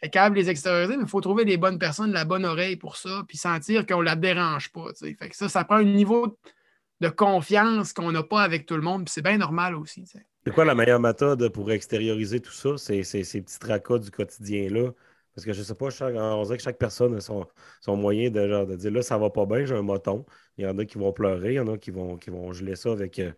être 0.01 0.13
capable 0.13 0.37
de 0.37 0.41
les 0.41 0.49
extérioriser, 0.49 0.97
mais 0.97 1.03
il 1.03 1.09
faut 1.09 1.21
trouver 1.21 1.45
les 1.45 1.59
bonnes 1.59 1.79
personnes, 1.79 2.13
la 2.13 2.25
bonne 2.25 2.47
oreille 2.47 2.77
pour 2.77 2.97
ça, 2.97 3.23
puis 3.29 3.37
sentir 3.37 3.85
qu'on 3.85 3.99
ne 3.99 4.05
la 4.05 4.17
dérange 4.17 4.71
pas. 4.71 4.87
Fait 4.99 5.29
que 5.29 5.37
ça, 5.37 5.51
ça 5.51 5.65
prend 5.65 5.77
un 5.77 5.85
niveau 5.85 6.39
de 7.01 7.09
confiance 7.09 7.93
qu'on 7.93 8.13
n'a 8.13 8.23
pas 8.23 8.43
avec 8.43 8.65
tout 8.65 8.77
le 8.77 8.83
monde, 8.83 9.05
puis 9.05 9.13
c'est 9.13 9.23
bien 9.23 9.37
normal 9.37 9.75
aussi. 9.75 10.05
C'est 10.49 10.55
quoi 10.55 10.65
la 10.65 10.75
meilleure 10.75 10.99
méthode 10.99 11.51
pour 11.51 11.71
extérioriser 11.71 12.41
tout 12.41 12.53
ça, 12.53 12.79
ces, 12.79 13.03
ces, 13.05 13.43
petits 13.43 13.59
tracas 13.59 13.99
du 13.99 14.11
quotidien-là? 14.11 14.93
Parce 15.35 15.45
que 15.45 15.53
je 15.53 15.63
sais 15.63 15.75
pas, 15.75 15.89
on 16.01 16.43
dirait 16.45 16.57
que 16.57 16.63
chaque 16.63 16.79
personne 16.79 17.15
a 17.17 17.21
son, 17.21 17.47
moyen 17.87 18.31
de, 18.31 18.49
genre, 18.49 18.67
de 18.67 18.75
dire 18.75 18.91
là, 18.91 19.03
ça 19.03 19.19
va 19.19 19.29
pas 19.29 19.45
bien, 19.45 19.67
j'ai 19.67 19.75
un 19.75 19.83
moton. 19.83 20.25
Il 20.57 20.65
y 20.65 20.67
en 20.67 20.79
a 20.79 20.87
qui 20.87 20.97
vont 20.97 21.13
pleurer, 21.13 21.53
il 21.53 21.57
y 21.57 21.61
en 21.61 21.69
a 21.69 21.77
qui 21.77 21.91
vont, 21.91 22.17
qui 22.17 22.31
vont 22.31 22.51
geler 22.55 22.77
ça 22.77 22.93
avec, 22.93 23.19
euh, 23.19 23.31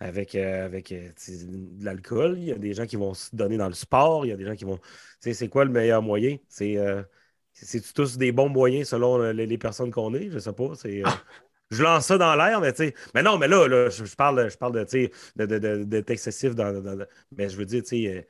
avec, 0.00 0.34
euh, 0.34 0.64
avec 0.64 0.90
euh, 0.90 1.10
de 1.28 1.84
l'alcool. 1.84 2.38
Il 2.38 2.44
y 2.46 2.52
a 2.52 2.58
des 2.58 2.74
gens 2.74 2.86
qui 2.86 2.96
vont 2.96 3.14
se 3.14 3.34
donner 3.36 3.56
dans 3.56 3.68
le 3.68 3.74
sport. 3.74 4.26
Il 4.26 4.30
y 4.30 4.32
a 4.32 4.36
des 4.36 4.46
gens 4.46 4.56
qui 4.56 4.64
vont. 4.64 4.80
C'est 5.20 5.48
quoi 5.48 5.64
le 5.64 5.70
meilleur 5.70 6.02
moyen? 6.02 6.38
C'est 6.48 7.94
tous 7.94 8.18
des 8.18 8.32
bons 8.32 8.48
moyens 8.48 8.88
selon 8.88 9.30
les, 9.30 9.58
personnes 9.58 9.92
qu'on 9.92 10.12
est? 10.14 10.28
Je 10.30 10.40
sais 10.40 10.52
pas. 10.52 10.74
C'est. 10.74 11.02
Je 11.70 11.82
lance 11.82 12.06
ça 12.06 12.18
dans 12.18 12.34
l'air, 12.36 12.60
mais 12.60 12.72
tu 12.72 12.84
sais. 12.84 12.94
Mais 13.14 13.22
non, 13.22 13.38
mais 13.38 13.48
là, 13.48 13.66
là 13.66 13.88
je, 13.90 14.14
parle, 14.14 14.48
je 14.50 14.56
parle 14.56 14.72
de, 14.72 15.10
de, 15.36 15.58
de, 15.58 15.84
d'être 15.84 16.10
excessif 16.10 16.54
dans, 16.54 17.06
Mais 17.36 17.48
je 17.48 17.56
veux 17.56 17.64
dire, 17.64 17.82
tu 17.82 17.88
sais, 17.88 18.06
euh, 18.06 18.22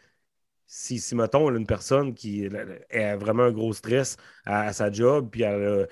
si, 0.66 0.98
si, 0.98 1.14
mettons, 1.14 1.54
une 1.54 1.66
personne 1.66 2.14
qui 2.14 2.48
a 2.90 3.16
vraiment 3.16 3.44
un 3.44 3.52
gros 3.52 3.72
stress 3.72 4.16
à, 4.46 4.72
sa 4.72 4.90
job, 4.90 5.28
puis 5.30 5.42
elle, 5.42 5.88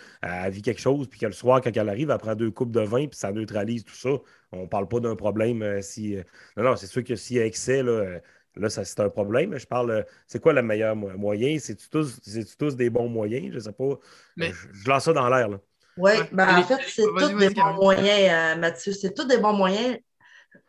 vit 0.50 0.62
quelque 0.62 0.80
chose, 0.80 1.08
puis 1.08 1.20
que 1.20 1.26
le 1.26 1.32
soir, 1.32 1.60
quand 1.60 1.76
elle 1.76 1.88
arrive, 1.88 2.10
elle 2.10 2.18
prend 2.18 2.34
deux 2.34 2.50
coupes 2.50 2.72
de 2.72 2.80
vin, 2.80 3.06
puis 3.06 3.18
ça 3.18 3.30
neutralise 3.32 3.84
tout 3.84 3.94
ça. 3.94 4.10
On 4.52 4.66
parle 4.66 4.88
pas 4.88 5.00
d'un 5.00 5.16
problème 5.16 5.62
euh, 5.62 5.82
si. 5.82 6.16
Euh, 6.16 6.22
non, 6.56 6.64
non, 6.64 6.76
c'est 6.76 6.86
sûr 6.86 7.04
que 7.04 7.16
s'il 7.16 7.36
y 7.36 7.40
a 7.40 7.46
excès, 7.46 7.82
là, 7.82 8.20
là 8.56 8.70
c'est 8.70 9.00
un 9.00 9.10
problème. 9.10 9.58
Je 9.58 9.66
parle, 9.66 10.06
c'est 10.26 10.40
quoi 10.40 10.52
le 10.54 10.62
meilleur 10.62 10.96
moyen? 10.96 11.58
C'est-tu 11.58 11.88
tous, 11.90 12.20
tous, 12.58 12.76
des 12.76 12.90
bons 12.90 13.08
moyens? 13.08 13.52
Je 13.52 13.58
sais 13.60 13.72
pas. 13.72 13.98
Je, 14.36 14.46
je, 14.72 14.88
lance 14.88 15.04
ça 15.04 15.12
dans 15.12 15.28
l'air, 15.28 15.48
là. 15.48 15.60
Oui, 15.96 16.12
ben, 16.32 16.58
en 16.58 16.62
fait, 16.62 16.80
c'est 16.88 17.02
tous 17.02 17.38
des 17.38 17.50
bons 17.50 17.74
moyens, 17.74 18.56
euh, 18.56 18.60
Mathieu. 18.60 18.92
C'est 18.92 19.14
tous 19.14 19.24
des 19.24 19.38
bons 19.38 19.52
moyens. 19.52 19.98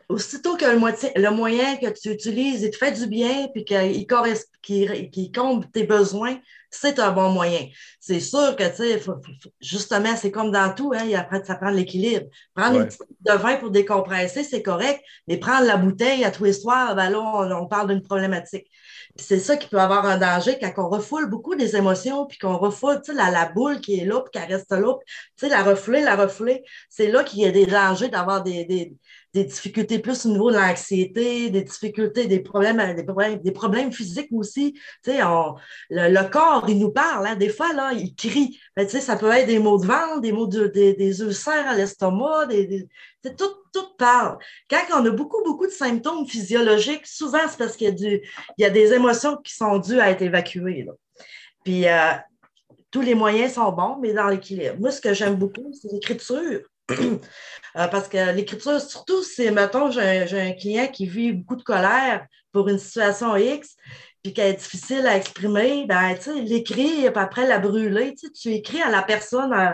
Aussitôt 0.07 0.55
que 0.55 0.65
le, 0.65 1.21
le 1.21 1.31
moyen 1.31 1.77
que 1.77 1.87
tu 1.87 2.11
utilises, 2.11 2.61
il 2.61 2.69
te 2.69 2.77
fait 2.77 2.91
du 2.91 3.07
bien 3.07 3.47
puis 3.47 3.65
qu'il 3.65 5.31
comble 5.31 5.65
tes 5.71 5.83
besoins, 5.83 6.37
c'est 6.69 6.99
un 6.99 7.11
bon 7.11 7.29
moyen. 7.29 7.67
C'est 7.99 8.19
sûr 8.19 8.55
que, 8.55 8.69
tu 8.69 8.75
sais, 8.75 9.01
justement, 9.61 10.15
c'est 10.15 10.29
comme 10.29 10.51
dans 10.51 10.75
tout, 10.75 10.93
hein, 10.95 11.07
après, 11.15 11.43
ça 11.43 11.55
prend 11.55 11.71
l'équilibre. 11.71 12.27
Prendre 12.53 12.81
une 12.81 12.85
petite 12.85 13.01
de 13.21 13.33
vin 13.33 13.55
pour 13.55 13.71
décompresser, 13.71 14.43
c'est 14.43 14.61
correct, 14.61 15.01
mais 15.27 15.37
prendre 15.37 15.65
la 15.65 15.77
bouteille 15.77 16.23
à 16.23 16.29
tous 16.29 16.43
les 16.43 16.53
soirs, 16.53 16.95
ben 16.95 17.09
là, 17.09 17.19
on 17.59 17.65
parle 17.65 17.87
d'une 17.87 18.03
problématique 18.03 18.67
c'est 19.17 19.39
ça 19.39 19.55
qui 19.55 19.67
peut 19.69 19.79
avoir 19.79 20.05
un 20.05 20.17
danger 20.17 20.57
quand 20.59 20.73
on 20.77 20.89
refoule 20.89 21.29
beaucoup 21.29 21.55
des 21.55 21.75
émotions, 21.75 22.25
puis 22.25 22.37
qu'on 22.37 22.57
refoule 22.57 23.01
la, 23.13 23.31
la 23.31 23.49
boule 23.49 23.79
qui 23.79 23.99
est 23.99 24.05
là, 24.05 24.21
puis 24.21 24.31
qu'elle 24.31 24.51
reste 24.53 24.71
là. 24.71 24.93
La 25.43 25.63
refouler, 25.63 26.01
la 26.01 26.15
refouler, 26.15 26.63
c'est 26.89 27.07
là 27.11 27.23
qu'il 27.23 27.39
y 27.39 27.45
a 27.45 27.51
des 27.51 27.65
dangers 27.65 28.09
d'avoir 28.09 28.43
des, 28.43 28.65
des, 28.65 28.93
des, 29.35 29.43
difficultés 29.43 29.99
plus 29.99 30.25
au 30.25 30.29
niveau 30.29 30.49
de 30.49 30.55
l'anxiété, 30.55 31.49
des 31.49 31.63
difficultés, 31.63 32.27
des 32.27 32.39
problèmes, 32.39 32.95
des 32.95 33.03
problèmes, 33.03 33.39
des 33.41 33.51
problèmes 33.51 33.91
physiques 33.91 34.29
aussi. 34.31 34.79
On, 35.07 35.55
le, 35.89 36.29
corps, 36.29 36.65
il 36.69 36.79
nous 36.79 36.91
parle. 36.91 37.27
Hein, 37.27 37.35
des 37.35 37.49
fois, 37.49 37.73
là, 37.73 37.91
il 37.93 38.15
crie. 38.15 38.59
Ben, 38.75 38.87
ça 38.87 39.15
peut 39.15 39.31
être 39.31 39.47
des 39.47 39.59
mots 39.59 39.77
de 39.77 39.85
ventre, 39.85 40.21
des 40.21 40.31
mots 40.31 40.47
de, 40.47 40.67
des, 40.67 40.93
des 40.93 41.21
ulcères 41.21 41.67
à 41.67 41.75
l'estomac, 41.75 42.47
des, 42.47 42.87
tout, 43.37 43.53
tout 43.73 43.95
parle. 43.97 44.37
Quand 44.69 44.81
on 44.93 45.05
a 45.05 45.09
beaucoup, 45.11 45.43
beaucoup 45.43 45.67
de 45.67 45.71
symptômes 45.71 46.25
physiologiques, 46.27 47.05
souvent, 47.05 47.47
c'est 47.49 47.57
parce 47.57 47.75
qu'il 47.75 47.87
y, 47.87 47.91
a 47.91 47.93
du, 47.93 48.21
il 48.57 48.61
y 48.61 48.65
a 48.65 48.69
des 48.69 48.93
émotions 48.93 49.37
qui 49.37 49.53
sont 49.53 49.77
dues 49.79 49.99
à 49.99 50.11
être 50.11 50.21
évacuées. 50.21 50.87
Puis, 51.63 51.87
euh, 51.87 52.11
tous 52.91 53.01
les 53.01 53.15
moyens 53.15 53.55
sont 53.55 53.71
bons, 53.73 53.97
mais 53.99 54.13
dans 54.13 54.29
l'équilibre. 54.29 54.77
Moi, 54.79 54.91
ce 54.91 55.01
que 55.01 55.13
j'aime 55.13 55.35
beaucoup, 55.35 55.69
c'est 55.73 55.91
l'écriture. 55.91 56.61
Euh, 57.77 57.89
parce 57.89 58.07
que 58.07 58.33
l'écriture, 58.33 58.79
surtout 58.79 59.21
si, 59.21 59.51
mettons, 59.51 59.91
j'ai 59.91 60.39
un, 60.39 60.53
client 60.53 60.87
qui 60.87 61.05
vit 61.05 61.33
beaucoup 61.33 61.57
de 61.57 61.63
colère 61.63 62.25
pour 62.53 62.69
une 62.69 62.79
situation 62.79 63.35
X, 63.35 63.75
puis 64.23 64.33
qu'elle 64.33 64.53
est 64.53 64.57
difficile 64.57 65.05
à 65.05 65.17
exprimer, 65.17 65.85
ben, 65.85 66.15
tu 66.15 66.21
sais, 66.21 66.41
l'écrire, 66.41 67.11
puis 67.11 67.21
après 67.21 67.45
la 67.45 67.59
brûler, 67.59 68.15
tu 68.15 68.49
écris 68.53 68.81
à 68.81 68.89
la 68.89 69.03
personne, 69.03 69.51
euh, 69.51 69.73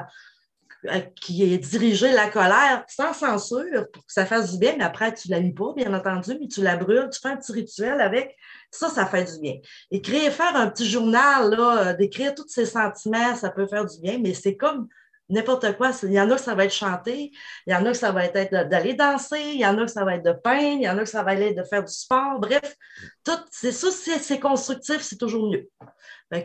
euh, 0.90 1.00
qui 1.16 1.44
est 1.44 1.60
dirigé 1.60 2.12
la 2.12 2.28
colère 2.28 2.84
sans 2.88 3.14
censure 3.14 3.86
pour 3.94 4.04
que 4.04 4.12
ça 4.12 4.26
fasse 4.26 4.54
du 4.54 4.58
bien, 4.58 4.74
mais 4.80 4.84
après, 4.84 5.14
tu 5.14 5.28
la 5.28 5.40
lis 5.40 5.54
pas, 5.54 5.74
bien 5.76 5.94
entendu, 5.94 6.36
mais 6.40 6.48
tu 6.48 6.64
la 6.64 6.76
brûles, 6.76 7.08
tu 7.14 7.20
fais 7.20 7.30
un 7.30 7.38
petit 7.38 7.52
rituel 7.52 8.02
avec. 8.02 8.36
Ça, 8.72 8.90
ça 8.90 9.06
fait 9.06 9.32
du 9.32 9.40
bien. 9.40 9.58
Écrire, 9.92 10.32
faire 10.32 10.56
un 10.56 10.68
petit 10.72 10.90
journal, 10.90 11.96
d'écrire 12.00 12.34
tous 12.34 12.48
ses 12.48 12.66
sentiments, 12.66 13.36
ça 13.36 13.52
peut 13.52 13.68
faire 13.68 13.86
du 13.86 14.00
bien, 14.00 14.18
mais 14.18 14.34
c'est 14.34 14.58
comme 14.58 14.88
n'importe 15.32 15.76
quoi. 15.78 15.92
Il 16.04 16.14
y 16.14 16.22
en 16.22 16.30
a 16.30 16.36
que 16.36 16.42
ça 16.42 16.56
va 16.56 16.66
être 16.66 16.74
chanter, 16.74 17.32
il 17.66 17.74
y 17.74 17.76
en 17.76 17.86
a 17.86 17.92
que 17.92 17.98
ça 17.98 18.12
va 18.12 18.26
être 18.26 18.68
d'aller 18.68 18.94
danser, 18.94 19.42
il 19.54 19.60
y 19.60 19.66
en 19.66 19.78
a 19.78 19.86
que 19.86 19.92
ça 19.92 20.06
va 20.06 20.16
être 20.16 20.26
de 20.26 20.34
peindre, 20.34 20.78
il 20.80 20.84
y 20.84 20.90
en 20.90 20.98
a 20.98 21.04
que 21.04 21.10
ça 21.10 21.24
va 21.24 21.36
être 21.36 21.58
de 21.58 21.64
faire 21.64 21.84
du 21.84 21.94
sport. 21.94 22.40
Bref, 22.40 22.76
tout, 23.24 23.40
c'est 23.50 23.72
ça, 23.72 23.90
c'est 23.92 24.40
constructif, 24.40 25.02
c'est 25.02 25.18
toujours 25.18 25.50
mieux. 25.50 25.70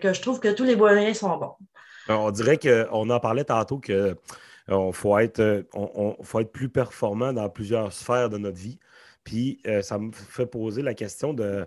que 0.01 0.13
je 0.13 0.21
trouve 0.23 0.41
que 0.41 0.49
tous 0.49 0.65
les 0.65 0.77
moyens 0.77 1.19
sont 1.19 1.37
bons. 1.37 1.57
Euh, 2.11 2.15
on 2.15 2.31
dirait 2.31 2.59
qu'on 2.59 3.11
en 3.11 3.21
parlait 3.21 3.45
tantôt 3.45 3.79
que 3.79 3.93
euh, 3.93 4.15
on 4.69 4.93
faut, 4.93 5.19
être, 5.19 5.41
euh, 5.41 5.63
on, 5.75 6.17
faut 6.23 6.41
être 6.41 6.53
plus 6.53 6.69
performant 6.69 7.33
dans 7.33 7.49
plusieurs 7.49 7.93
sphères 7.93 8.31
de 8.31 8.39
notre 8.39 8.59
vie. 8.59 8.79
Puis 9.25 9.61
ça 9.83 9.99
me 9.99 10.13
fait 10.13 10.47
poser 10.47 10.83
la 10.83 10.95
question 10.95 11.35
de 11.35 11.67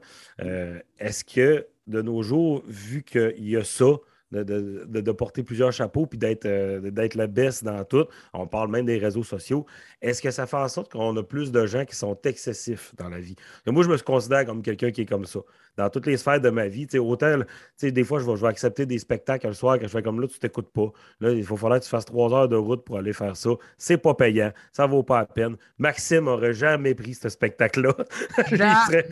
est-ce 0.97 1.25
que 1.25 1.67
de 1.87 2.01
nos 2.01 2.23
jours, 2.23 2.63
vu 2.65 3.03
qu'il 3.03 3.49
y 3.49 3.57
a 3.57 3.65
ça, 3.65 3.97
de, 4.31 5.11
porter 5.11 5.43
plusieurs 5.43 5.71
chapeaux 5.71 6.05
puis 6.05 6.17
d'être 6.17 6.47
d'être 6.89 7.15
la 7.15 7.27
baisse 7.27 7.63
dans 7.63 7.83
tout, 7.83 8.05
on 8.33 8.47
parle 8.47 8.69
même 8.69 8.85
des 8.85 8.97
réseaux 8.97 9.23
sociaux, 9.23 9.65
est-ce 10.01 10.21
que 10.21 10.31
ça 10.31 10.45
fait 10.45 10.57
en 10.57 10.67
sorte 10.67 10.91
qu'on 10.91 11.15
a 11.17 11.23
plus 11.23 11.51
de 11.51 11.65
gens 11.65 11.85
qui 11.85 11.95
sont 11.95 12.17
excessifs 12.23 12.93
dans 12.97 13.09
la 13.09 13.19
vie? 13.19 13.35
moi, 13.65 13.83
je 13.83 13.89
me 13.89 13.97
considère 13.97 14.45
comme 14.45 14.61
quelqu'un 14.61 14.91
qui 14.91 15.01
est 15.01 15.05
comme 15.05 15.25
ça 15.25 15.39
dans 15.79 15.89
toutes 15.89 16.07
les 16.07 16.17
sphères 16.17 16.41
de 16.41 16.49
ma 16.49 16.67
vie. 16.67 16.87
autant, 16.99 17.37
des 17.81 18.03
fois, 18.03 18.19
je 18.19 18.25
vais, 18.25 18.35
je 18.35 18.41
vais, 18.41 18.47
accepter 18.47 18.85
des 18.85 18.99
spectacles 18.99 19.47
le 19.47 19.53
soir 19.53 19.79
que 19.79 19.87
je 19.87 19.91
fais 19.91 20.03
comme 20.03 20.19
là, 20.19 20.27
tu 20.27 20.37
t'écoutes 20.37 20.71
pas. 20.73 20.91
Là, 21.21 21.31
il 21.31 21.43
faut 21.43 21.55
falloir 21.55 21.79
que 21.79 21.85
tu 21.85 21.89
fasses 21.89 22.03
trois 22.03 22.33
heures 22.33 22.49
de 22.49 22.57
route 22.57 22.83
pour 22.83 22.97
aller 22.97 23.13
faire 23.13 23.37
ça. 23.37 23.51
C'est 23.77 23.97
pas 23.97 24.13
payant. 24.13 24.51
Ça 24.73 24.85
vaut 24.87 25.03
pas 25.03 25.19
la 25.19 25.25
peine. 25.25 25.55
Maxime 25.77 26.27
aurait 26.27 26.53
jamais 26.53 26.93
pris 26.95 27.13
ce 27.13 27.29
spectacle-là. 27.29 27.95
Jamais. 28.51 29.05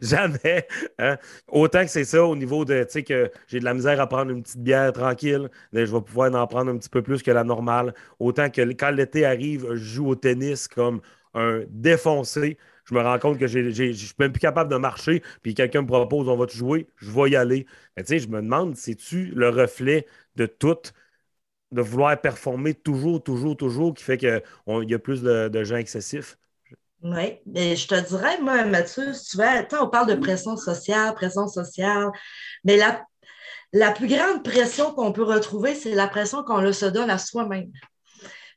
jamais. 0.00 0.66
Hein. 0.98 1.16
Autant 1.48 1.82
que 1.82 1.90
c'est 1.90 2.04
ça 2.04 2.24
au 2.24 2.36
niveau 2.36 2.64
de, 2.64 2.84
tu 2.84 2.90
sais, 2.90 3.02
que 3.02 3.30
j'ai 3.48 3.58
de 3.58 3.64
la 3.64 3.74
misère 3.74 4.00
à 4.00 4.06
prendre 4.06 4.30
une 4.30 4.42
petite 4.42 4.62
bière 4.62 4.92
tranquille. 4.92 5.48
je 5.72 5.80
vais 5.80 6.00
pouvoir 6.00 6.32
en 6.34 6.46
prendre 6.46 6.70
un 6.70 6.76
petit 6.76 6.88
peu 6.88 7.02
plus 7.02 7.22
que 7.22 7.32
la 7.32 7.42
normale. 7.42 7.94
Autant 8.20 8.48
que 8.50 8.62
quand 8.72 8.90
l'été 8.90 9.24
arrive, 9.24 9.66
je 9.70 9.76
joue 9.76 10.08
au 10.08 10.14
tennis 10.14 10.68
comme 10.68 11.00
un 11.34 11.62
défoncé 11.68 12.58
je 12.86 12.94
me 12.94 13.02
rends 13.02 13.18
compte 13.18 13.38
que 13.38 13.46
je 13.46 13.58
ne 13.58 13.70
suis 13.72 14.12
même 14.18 14.32
plus 14.32 14.40
capable 14.40 14.70
de 14.70 14.76
marcher, 14.76 15.22
puis 15.42 15.54
quelqu'un 15.54 15.82
me 15.82 15.86
propose 15.86 16.28
on 16.28 16.36
va 16.36 16.46
te 16.46 16.52
jouer, 16.52 16.88
je 16.96 17.10
vais 17.10 17.30
y 17.30 17.36
aller. 17.36 17.66
Mais 17.96 18.04
tu 18.04 18.10
sais, 18.10 18.18
je 18.18 18.28
me 18.28 18.40
demande, 18.40 18.76
c'est-tu 18.76 19.26
le 19.34 19.48
reflet 19.48 20.06
de 20.36 20.46
tout, 20.46 20.76
de 21.72 21.82
vouloir 21.82 22.18
performer 22.20 22.74
toujours, 22.74 23.22
toujours, 23.22 23.56
toujours, 23.56 23.92
qui 23.92 24.04
fait 24.04 24.18
qu'il 24.18 24.42
y 24.66 24.94
a 24.94 24.98
plus 24.98 25.22
de, 25.22 25.64
gens 25.64 25.76
excessifs? 25.76 26.38
Oui, 27.02 27.38
mais 27.44 27.76
je 27.76 27.88
te 27.88 28.08
dirais, 28.08 28.40
moi, 28.40 28.64
Mathieu, 28.64 29.12
souvent, 29.12 29.62
on 29.80 29.88
parle 29.88 30.08
de 30.08 30.14
pression 30.14 30.56
sociale, 30.56 31.12
pression 31.14 31.46
sociale, 31.48 32.10
mais 32.64 32.76
la, 32.76 33.04
la 33.72 33.90
plus 33.90 34.06
grande 34.06 34.44
pression 34.44 34.92
qu'on 34.94 35.12
peut 35.12 35.24
retrouver, 35.24 35.74
c'est 35.74 35.94
la 35.94 36.08
pression 36.08 36.42
qu'on 36.44 36.72
se 36.72 36.86
donne 36.86 37.10
à 37.10 37.18
soi-même. 37.18 37.70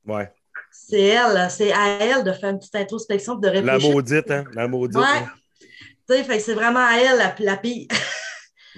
Ouais 0.06 0.32
c'est 0.72 1.02
elle, 1.02 1.50
c'est 1.50 1.72
à 1.72 1.88
elle 2.00 2.24
de 2.24 2.32
faire 2.32 2.50
une 2.52 2.60
petite 2.60 2.76
introspection, 2.76 3.36
de 3.36 3.48
réfléchir. 3.48 3.90
La 3.90 3.94
maudite, 3.94 4.32
hein? 4.32 4.44
La 4.54 4.68
maudite. 4.68 4.98
Ouais. 4.98 5.04
Hein? 5.06 6.40
c'est 6.40 6.54
vraiment 6.54 6.86
à 6.86 6.98
elle 6.98 7.18
la, 7.18 7.36
la 7.40 7.58
pire. 7.58 7.88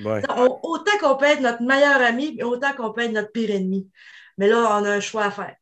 Ouais. 0.04 0.22
autant 0.64 0.98
qu'on 1.00 1.18
peut 1.18 1.26
être 1.26 1.42
notre 1.42 1.62
meilleur 1.62 2.02
ami, 2.02 2.42
autant 2.42 2.74
qu'on 2.74 2.92
peut 2.92 3.02
être 3.02 3.12
notre 3.12 3.32
pire 3.32 3.52
ennemi. 3.52 3.88
Mais 4.38 4.48
là, 4.48 4.80
on 4.80 4.86
a 4.86 4.90
un 4.90 5.00
choix 5.00 5.26
à 5.26 5.32
faire. 5.32 5.56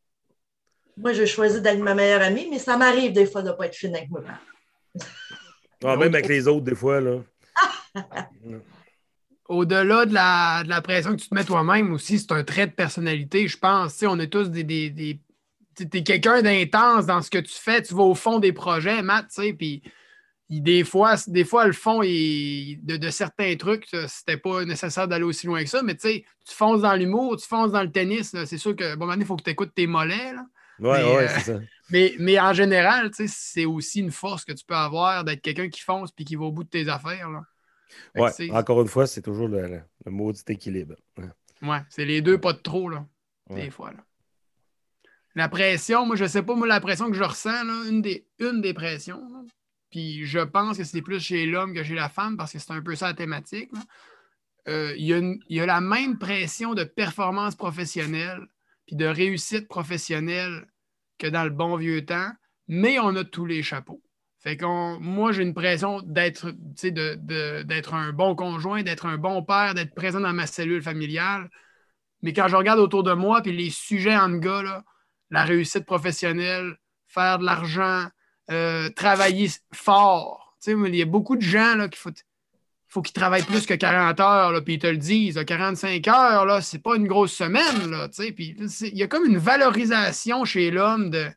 Moi, 0.96 1.14
je 1.14 1.26
choisi 1.26 1.62
d'être 1.62 1.80
ma 1.80 1.96
meilleure 1.96 2.22
amie, 2.22 2.48
mais 2.50 2.60
ça 2.60 2.78
m'arrive 2.78 3.12
des 3.12 3.26
fois 3.26 3.42
de 3.42 3.50
ne 3.50 3.54
pas 3.54 3.66
être 3.66 3.76
fine 3.76 3.96
avec 3.96 4.10
moi. 4.10 4.22
Ah, 5.84 5.96
même 5.98 6.14
avec 6.14 6.28
les 6.28 6.48
autres, 6.48 6.64
des 6.64 6.76
fois, 6.76 7.02
là. 7.02 7.18
Au-delà 9.50 10.06
de 10.06 10.14
la, 10.14 10.64
de 10.64 10.70
la, 10.70 10.82
pression 10.82 11.12
que 11.16 11.22
tu 11.22 11.28
te 11.28 11.34
mets 11.34 11.44
toi-même 11.44 11.92
aussi, 11.92 12.20
c'est 12.20 12.32
un 12.32 12.44
trait 12.44 12.68
de 12.68 12.72
personnalité, 12.72 13.48
je 13.48 13.58
pense. 13.58 14.04
on 14.04 14.20
est 14.20 14.28
tous 14.28 14.50
des, 14.50 15.20
es 15.80 16.04
quelqu'un 16.04 16.42
d'intense 16.42 17.06
dans 17.06 17.22
ce 17.22 17.30
que 17.30 17.38
tu 17.38 17.54
fais, 17.54 17.82
tu 17.82 17.94
vas 17.94 18.04
au 18.04 18.16
fond 18.16 18.40
des 18.40 18.54
projets, 18.54 19.02
Matt, 19.02 19.28
tu 19.34 19.42
sais, 19.44 19.54
puis 19.54 19.82
des 20.50 20.84
fois, 20.84 21.16
des 21.28 21.46
fois, 21.46 21.68
le 21.68 21.74
fond 21.74 22.00
de, 22.02 23.10
certains 23.12 23.56
trucs, 23.56 23.88
c'était 24.08 24.38
pas 24.38 24.66
nécessaire 24.66 25.08
d'aller 25.08 25.24
aussi 25.24 25.46
loin 25.46 25.64
que 25.64 25.70
ça, 25.70 25.84
mais 25.84 25.96
tu 25.96 26.02
sais, 26.02 26.26
tu 26.46 26.56
fonces 26.56 26.82
dans 26.82 26.96
l'humour, 26.96 27.38
tu 27.38 27.48
fonces 27.48 27.72
dans 27.72 27.84
le 27.84 27.92
tennis, 27.92 28.36
c'est 28.46 28.58
sûr 28.58 28.76
que, 28.76 28.96
bon, 28.96 29.12
il 29.14 29.26
faut 29.26 29.36
que 29.36 29.44
tu 29.44 29.52
écoutes 29.52 29.74
tes 29.76 29.88
mollets, 29.88 30.34
là. 30.34 30.46
Ouais, 30.80 30.90
ouais, 30.90 31.24
euh, 31.24 31.28
c'est 31.28 31.54
ça. 31.54 31.60
Mais, 31.92 32.14
mais, 32.20 32.40
en 32.40 32.54
général, 32.54 33.10
c'est 33.14 33.66
aussi 33.66 34.02
une 34.02 34.12
force 34.12 34.46
que 34.46 34.52
tu 34.54 34.64
peux 34.64 34.76
avoir 34.76 35.24
d'être 35.24 35.42
quelqu'un 35.42 35.70
qui 35.70 35.82
fonce 35.82 36.12
puis 36.12 36.24
qui 36.24 36.36
va 36.36 36.46
au 36.46 36.52
bout 36.52 36.64
de 36.64 36.70
tes 36.70 36.88
affaires. 36.88 37.32
Là. 37.32 37.42
Ouais, 38.16 38.52
encore 38.52 38.84
une 38.84 38.88
fois, 38.88 39.08
c'est 39.08 39.24
toujours 39.24 39.48
le, 39.48 39.68
le, 39.68 39.82
le 40.06 40.12
maudit 40.12 40.44
équilibre. 40.50 40.94
Ouais, 41.64 41.82
c'est 41.90 42.06
les 42.06 42.22
deux, 42.22 42.40
pas 42.40 42.54
de 42.54 42.60
trop, 42.60 42.90
là, 42.90 43.08
des 43.50 43.72
fois. 43.72 43.92
Là. 43.92 44.04
La 45.36 45.50
pression, 45.50 46.06
moi, 46.06 46.16
je 46.16 46.26
sais 46.26 46.44
pas, 46.44 46.56
moi, 46.56 46.68
la 46.68 46.80
pression 46.80 47.10
que 47.10 47.18
je 47.18 47.24
ressens, 47.24 47.64
une, 47.88 48.02
des, 48.02 48.28
une 48.40 48.62
des 48.62 48.74
pressions, 48.74 49.22
puis 49.90 50.26
je 50.26 50.40
pense 50.40 50.78
que 50.78 50.84
c'est 50.84 51.02
plus 51.02 51.20
chez 51.20 51.46
l'homme 51.46 51.74
que 51.74 51.84
chez 51.84 51.96
la 51.96 52.10
femme, 52.10 52.38
parce 52.38 52.54
que 52.54 52.60
c'est 52.60 52.72
un 52.72 52.82
peu 52.82 52.96
ça 52.96 53.08
la 53.08 53.14
thématique. 53.14 53.72
Euh, 54.68 54.94
il 54.98 55.40
y, 55.50 55.60
a 55.60 55.66
la 55.66 55.82
même 55.82 56.20
pression 56.20 56.74
de 56.74 56.84
performance 56.84 57.56
professionnelle, 57.56 58.46
puis 58.86 58.96
de 58.96 59.06
réussite 59.06 59.68
professionnelle 59.68 60.68
que 61.18 61.28
dans 61.28 61.44
le 61.44 61.50
bon 61.50 61.76
vieux 61.76 62.06
temps, 62.06 62.32
mais 62.68 63.00
on 63.00 63.16
a 63.16 63.24
tous 63.24 63.46
les 63.46 63.64
chapeaux. 63.64 64.02
Fait 64.40 64.56
que 64.56 64.98
moi, 65.00 65.32
j'ai 65.32 65.44
une 65.44 65.54
pression 65.54 66.02
d'être, 66.02 66.52
d'être 66.52 67.94
un 67.94 68.14
bon 68.14 68.36
conjoint, 68.36 68.84
d'être 68.84 69.06
un 69.06 69.18
bon 69.18 69.44
père, 69.44 69.74
d'être 69.74 69.94
présent 69.94 70.22
dans 70.22 70.34
ma 70.34 70.48
cellule 70.48 70.82
familiale. 70.82 71.50
Mais 72.22 72.32
quand 72.32 72.48
je 72.48 72.56
regarde 72.56 72.80
autour 72.80 73.04
de 73.04 73.14
moi, 73.14 73.42
puis 73.42 73.52
les 73.52 73.70
sujets 73.70 74.16
en 74.16 74.30
gars, 74.30 74.62
là, 74.62 74.84
la 75.32 75.44
réussite 75.44 75.86
professionnelle, 75.86 76.78
faire 77.08 77.40
de 77.40 77.46
l'argent, 77.46 78.08
euh, 78.52 78.90
travailler 78.90 79.50
fort. 79.74 80.58
il 80.66 80.96
y 80.96 81.02
a 81.02 81.06
beaucoup 81.06 81.36
de 81.36 81.42
gens 81.42 81.76
là, 81.76 81.88
qu'il 81.88 82.00
faut, 82.88 83.02
qu'ils 83.02 83.14
travaillent 83.14 83.44
plus 83.44 83.66
que 83.66 83.74
40 83.74 84.20
heures, 84.20 84.64
puis 84.64 84.76
ils 84.76 84.80
te 84.80 84.88
le 84.88 84.98
disent. 84.98 85.44
45 85.46 86.08
heures, 86.08 86.46
là, 86.46 86.62
c'est 86.62 86.80
pas 86.80 86.96
une 86.96 87.08
grosse 87.08 87.34
semaine. 87.34 88.10
Il 88.20 88.98
y 88.98 89.04
a 89.04 89.08
comme 89.08 89.26
une 89.26 89.38
valorisation 89.38 90.46
chez 90.46 90.72
l'homme 90.72 91.10
de 91.12 91.28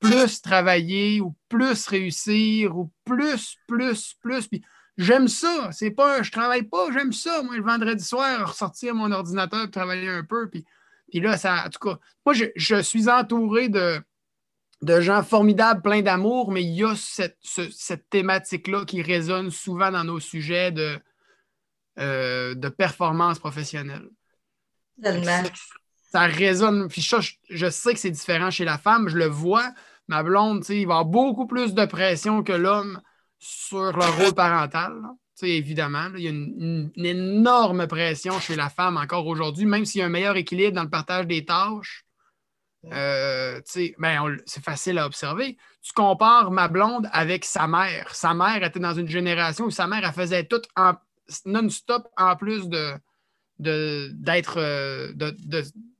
plus 0.00 0.42
travailler 0.42 1.20
ou 1.20 1.34
plus 1.48 1.86
réussir 1.86 2.76
ou 2.76 2.90
plus, 3.04 3.56
plus, 3.66 4.14
plus. 4.20 4.48
Puis 4.48 4.62
j'aime 4.96 5.28
ça. 5.28 5.70
C'est 5.72 5.90
pas, 5.90 6.22
je 6.22 6.30
travaille 6.30 6.64
pas, 6.64 6.90
j'aime 6.92 7.12
ça. 7.12 7.42
Moi, 7.42 7.56
le 7.56 7.62
vendredi 7.62 8.04
soir, 8.04 8.48
ressortir 8.48 8.94
mon 8.94 9.10
ordinateur, 9.12 9.70
travailler 9.70 10.08
un 10.08 10.24
peu. 10.24 10.48
Puis, 10.48 10.64
puis 11.10 11.20
là, 11.20 11.36
ça, 11.36 11.64
en 11.66 11.70
tout 11.70 11.78
cas, 11.78 11.98
moi, 12.24 12.34
je, 12.34 12.80
suis 12.82 13.08
entouré 13.08 13.68
de, 13.68 14.00
de 14.82 15.00
gens 15.00 15.22
formidables, 15.22 15.82
pleins 15.82 16.02
d'amour, 16.02 16.50
mais 16.50 16.62
il 16.62 16.74
y 16.74 16.84
a 16.84 16.94
cette, 16.96 18.08
thématique-là 18.10 18.84
qui 18.84 19.02
résonne 19.02 19.50
souvent 19.50 19.90
dans 19.90 20.04
nos 20.04 20.20
sujets 20.20 20.70
de, 20.70 20.98
euh, 21.98 22.54
de 22.54 22.68
performance 22.68 23.38
professionnelle. 23.38 24.08
Ça, 26.10 26.22
résonne. 26.22 26.88
Puis 26.88 27.02
je, 27.02 27.70
sais 27.70 27.92
que 27.92 28.00
c'est 28.00 28.10
différent 28.10 28.50
chez 28.50 28.64
la 28.64 28.78
femme, 28.78 29.08
je 29.08 29.16
le 29.16 29.26
vois. 29.26 29.72
Ma 30.08 30.22
blonde, 30.22 30.64
il 30.70 30.74
va 30.74 30.78
y 30.78 30.82
avoir 30.82 31.04
beaucoup 31.04 31.46
plus 31.46 31.74
de 31.74 31.84
pression 31.84 32.42
que 32.42 32.52
l'homme 32.52 33.00
sur 33.38 33.92
le 33.92 34.22
rôle 34.22 34.34
parental. 34.34 34.94
Évidemment, 35.42 36.08
il 36.16 36.22
y 36.22 36.26
a 36.26 36.30
une, 36.30 36.90
énorme 36.96 37.86
pression 37.86 38.38
chez 38.40 38.56
la 38.56 38.68
femme 38.68 38.96
encore 38.96 39.26
aujourd'hui, 39.26 39.66
même 39.66 39.84
s'il 39.84 40.00
y 40.00 40.02
a 40.02 40.06
un 40.06 40.10
meilleur 40.10 40.36
équilibre 40.36 40.74
dans 40.74 40.82
le 40.82 40.90
partage 40.90 41.26
des 41.26 41.44
tâches. 41.44 42.04
Euh, 42.92 43.60
ben, 43.98 44.36
c'est 44.46 44.64
facile 44.64 44.98
à 44.98 45.06
observer. 45.06 45.56
Tu 45.82 45.92
compares 45.92 46.50
ma 46.50 46.68
blonde 46.68 47.08
avec 47.12 47.44
sa 47.44 47.66
mère. 47.66 48.14
Sa 48.14 48.34
mère 48.34 48.62
était 48.62 48.80
dans 48.80 48.94
une 48.94 49.08
génération 49.08 49.66
où 49.66 49.70
sa 49.70 49.86
mère, 49.86 50.04
elle 50.04 50.12
faisait 50.12 50.44
tout 50.44 50.62
non-stop 51.44 52.08
en 52.16 52.36
plus 52.36 52.68
de, 52.68 52.94
d'être 53.58 54.58
euh, 54.58 55.12
de, 55.14 55.36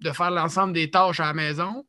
de, 0.01 0.13
faire 0.13 0.31
l'ensemble 0.31 0.73
des 0.73 0.91
tâches 0.91 1.21
à 1.21 1.27
la 1.27 1.35
maison. 1.35 1.85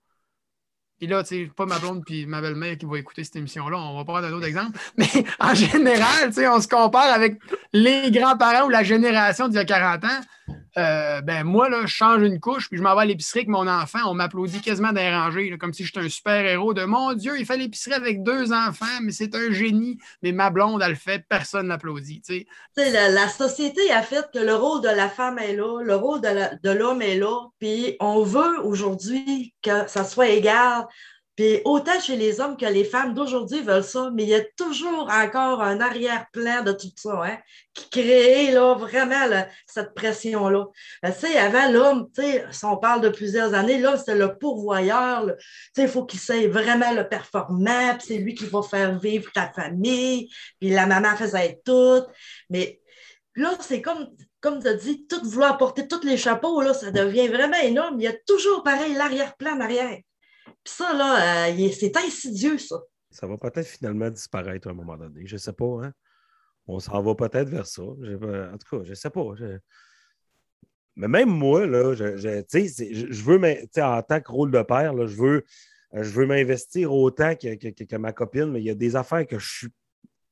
Puis 0.99 1.07
là, 1.07 1.23
tu 1.23 1.45
sais, 1.45 1.51
pas 1.55 1.65
ma 1.65 1.79
blonde 1.79 2.03
puis 2.05 2.25
ma 2.25 2.41
belle-mère 2.41 2.77
qui 2.77 2.85
va 2.85 2.99
écouter 2.99 3.23
cette 3.23 3.37
émission-là, 3.37 3.77
on 3.77 3.97
va 3.97 4.03
prendre 4.03 4.27
un 4.27 4.33
autre 4.33 4.45
exemple. 4.45 4.77
Mais 4.97 5.07
en 5.39 5.53
général, 5.53 6.27
tu 6.27 6.33
sais, 6.33 6.47
on 6.49 6.59
se 6.59 6.67
compare 6.67 7.13
avec 7.13 7.39
les 7.71 8.11
grands-parents 8.11 8.65
ou 8.65 8.69
la 8.69 8.83
génération 8.83 9.47
d'il 9.47 9.55
y 9.55 9.59
a 9.59 9.65
40 9.65 10.03
ans. 10.03 10.57
Euh, 10.77 11.21
ben 11.21 11.43
moi, 11.43 11.69
là, 11.69 11.81
je 11.85 11.93
change 11.93 12.21
une 12.21 12.39
couche, 12.39 12.69
puis 12.69 12.77
je 12.77 12.83
m'en 12.83 12.95
vais 12.95 13.01
à 13.01 13.05
l'épicerie 13.05 13.39
avec 13.39 13.49
mon 13.49 13.67
enfant. 13.67 13.99
On 14.05 14.13
m'applaudit 14.13 14.61
quasiment 14.61 14.91
dérangé, 14.91 15.57
comme 15.57 15.73
si 15.73 15.83
j'étais 15.83 15.99
un 15.99 16.09
super-héros 16.09 16.73
de 16.73 16.85
mon 16.85 17.13
Dieu, 17.13 17.39
il 17.39 17.45
fait 17.45 17.57
l'épicerie 17.57 17.93
avec 17.93 18.23
deux 18.23 18.51
enfants, 18.51 18.85
mais 19.01 19.11
c'est 19.11 19.35
un 19.35 19.51
génie. 19.51 19.97
Mais 20.21 20.31
ma 20.31 20.49
blonde, 20.49 20.81
elle 20.83 20.91
le 20.91 20.95
fait, 20.95 21.23
personne 21.27 21.67
n'applaudit. 21.67 22.21
La, 22.77 23.09
la, 23.09 23.27
société 23.27 23.91
a 23.91 24.01
fait 24.01 24.25
que 24.33 24.39
le 24.39 24.55
rôle 24.55 24.81
de 24.81 24.89
la 24.89 25.09
femme 25.09 25.39
est 25.39 25.55
là, 25.55 25.81
le 25.81 25.95
rôle 25.95 26.21
de 26.21 26.69
l'homme 26.71 27.01
est 27.01 27.17
là, 27.17 27.47
puis 27.59 27.95
on 27.99 28.23
veut 28.23 28.59
aujourd'hui 28.63 29.53
que 29.61 29.87
ça 29.87 30.03
soit 30.03 30.29
égal. 30.29 30.85
Puis 31.39 31.61
autant 31.63 31.97
chez 32.01 32.17
les 32.17 32.41
hommes 32.41 32.57
que 32.57 32.65
les 32.65 32.83
femmes 32.83 33.13
d'aujourd'hui 33.13 33.61
veulent 33.61 33.81
ça, 33.81 34.11
mais 34.13 34.23
il 34.23 34.29
y 34.29 34.35
a 34.35 34.43
toujours 34.57 35.09
encore 35.09 35.61
un 35.61 35.79
arrière-plan 35.79 36.63
de 36.65 36.73
tout 36.73 36.91
ça, 36.97 37.23
hein, 37.23 37.37
qui 37.73 37.89
crée 37.89 38.51
là, 38.51 38.73
vraiment 38.73 39.45
cette 39.65 39.93
pression-là. 39.93 40.65
Euh, 41.05 41.11
tu 41.13 41.27
sais, 41.27 41.37
avant, 41.37 41.71
l'homme, 41.71 42.09
si 42.51 42.65
on 42.65 42.75
parle 42.75 42.99
de 42.99 43.07
plusieurs 43.07 43.53
années, 43.53 43.79
là, 43.79 43.97
c'est 43.97 44.17
le 44.17 44.37
pourvoyeur. 44.37 45.31
Il 45.77 45.87
faut 45.87 46.03
qu'il 46.03 46.19
soit 46.19 46.45
vraiment 46.49 46.91
le 46.91 47.07
performant, 47.07 47.97
c'est 48.01 48.17
lui 48.17 48.35
qui 48.35 48.45
va 48.47 48.61
faire 48.61 48.99
vivre 48.99 49.31
ta 49.31 49.49
famille, 49.49 50.29
puis 50.59 50.71
la 50.71 50.87
maman 50.87 51.15
faisait 51.15 51.61
tout. 51.63 52.01
Mais 52.49 52.81
là, 53.35 53.55
c'est 53.61 53.81
comme, 53.81 54.09
comme 54.41 54.61
tu 54.61 54.67
as 54.67 54.73
dit, 54.73 55.07
tout 55.07 55.23
vouloir 55.23 55.57
porter 55.57 55.87
tous 55.87 56.03
les 56.03 56.17
chapeaux, 56.17 56.59
là, 56.59 56.73
ça 56.73 56.91
devient 56.91 57.29
vraiment 57.29 57.61
énorme. 57.63 57.95
Il 57.97 58.03
y 58.03 58.07
a 58.07 58.13
toujours 58.27 58.61
pareil 58.61 58.93
l'arrière-plan 58.93 59.53
en 59.53 59.61
arrière. 59.61 59.99
Puis 60.63 60.73
ça, 60.73 60.93
là, 60.93 61.49
euh, 61.49 61.69
c'est 61.71 61.95
insidieux, 61.97 62.57
ça. 62.57 62.77
Ça 63.11 63.27
va 63.27 63.37
peut-être 63.37 63.67
finalement 63.67 64.09
disparaître 64.09 64.67
à 64.67 64.71
un 64.71 64.75
moment 64.75 64.97
donné. 64.97 65.25
Je 65.25 65.35
ne 65.35 65.39
sais 65.39 65.53
pas, 65.53 65.85
hein? 65.85 65.93
On 66.67 66.79
s'en 66.79 67.01
va 67.01 67.15
peut-être 67.15 67.49
vers 67.49 67.65
ça. 67.65 67.81
en 67.81 68.57
tout 68.57 68.77
cas, 68.77 68.83
je 68.83 68.89
ne 68.89 68.95
sais 68.95 69.09
pas. 69.09 69.33
Mais 70.95 71.07
même 71.07 71.29
moi, 71.29 71.65
là, 71.65 71.95
je, 71.95 72.17
je 72.17 73.23
veux, 73.23 73.81
en 73.81 74.01
tant 74.03 74.21
que 74.21 74.31
rôle 74.31 74.51
de 74.51 74.61
père, 74.61 74.93
là, 74.93 75.07
je 75.07 75.15
veux, 75.15 75.45
je 75.93 76.09
veux 76.09 76.27
m'investir 76.27 76.93
autant 76.93 77.35
que, 77.35 77.55
que, 77.55 77.95
ma 77.95 78.13
copine, 78.13 78.51
mais 78.51 78.61
il 78.61 78.65
y 78.65 78.69
a 78.69 78.75
des 78.75 78.95
affaires 78.95 79.25
que 79.25 79.39
je 79.39 79.49
suis. 79.49 79.67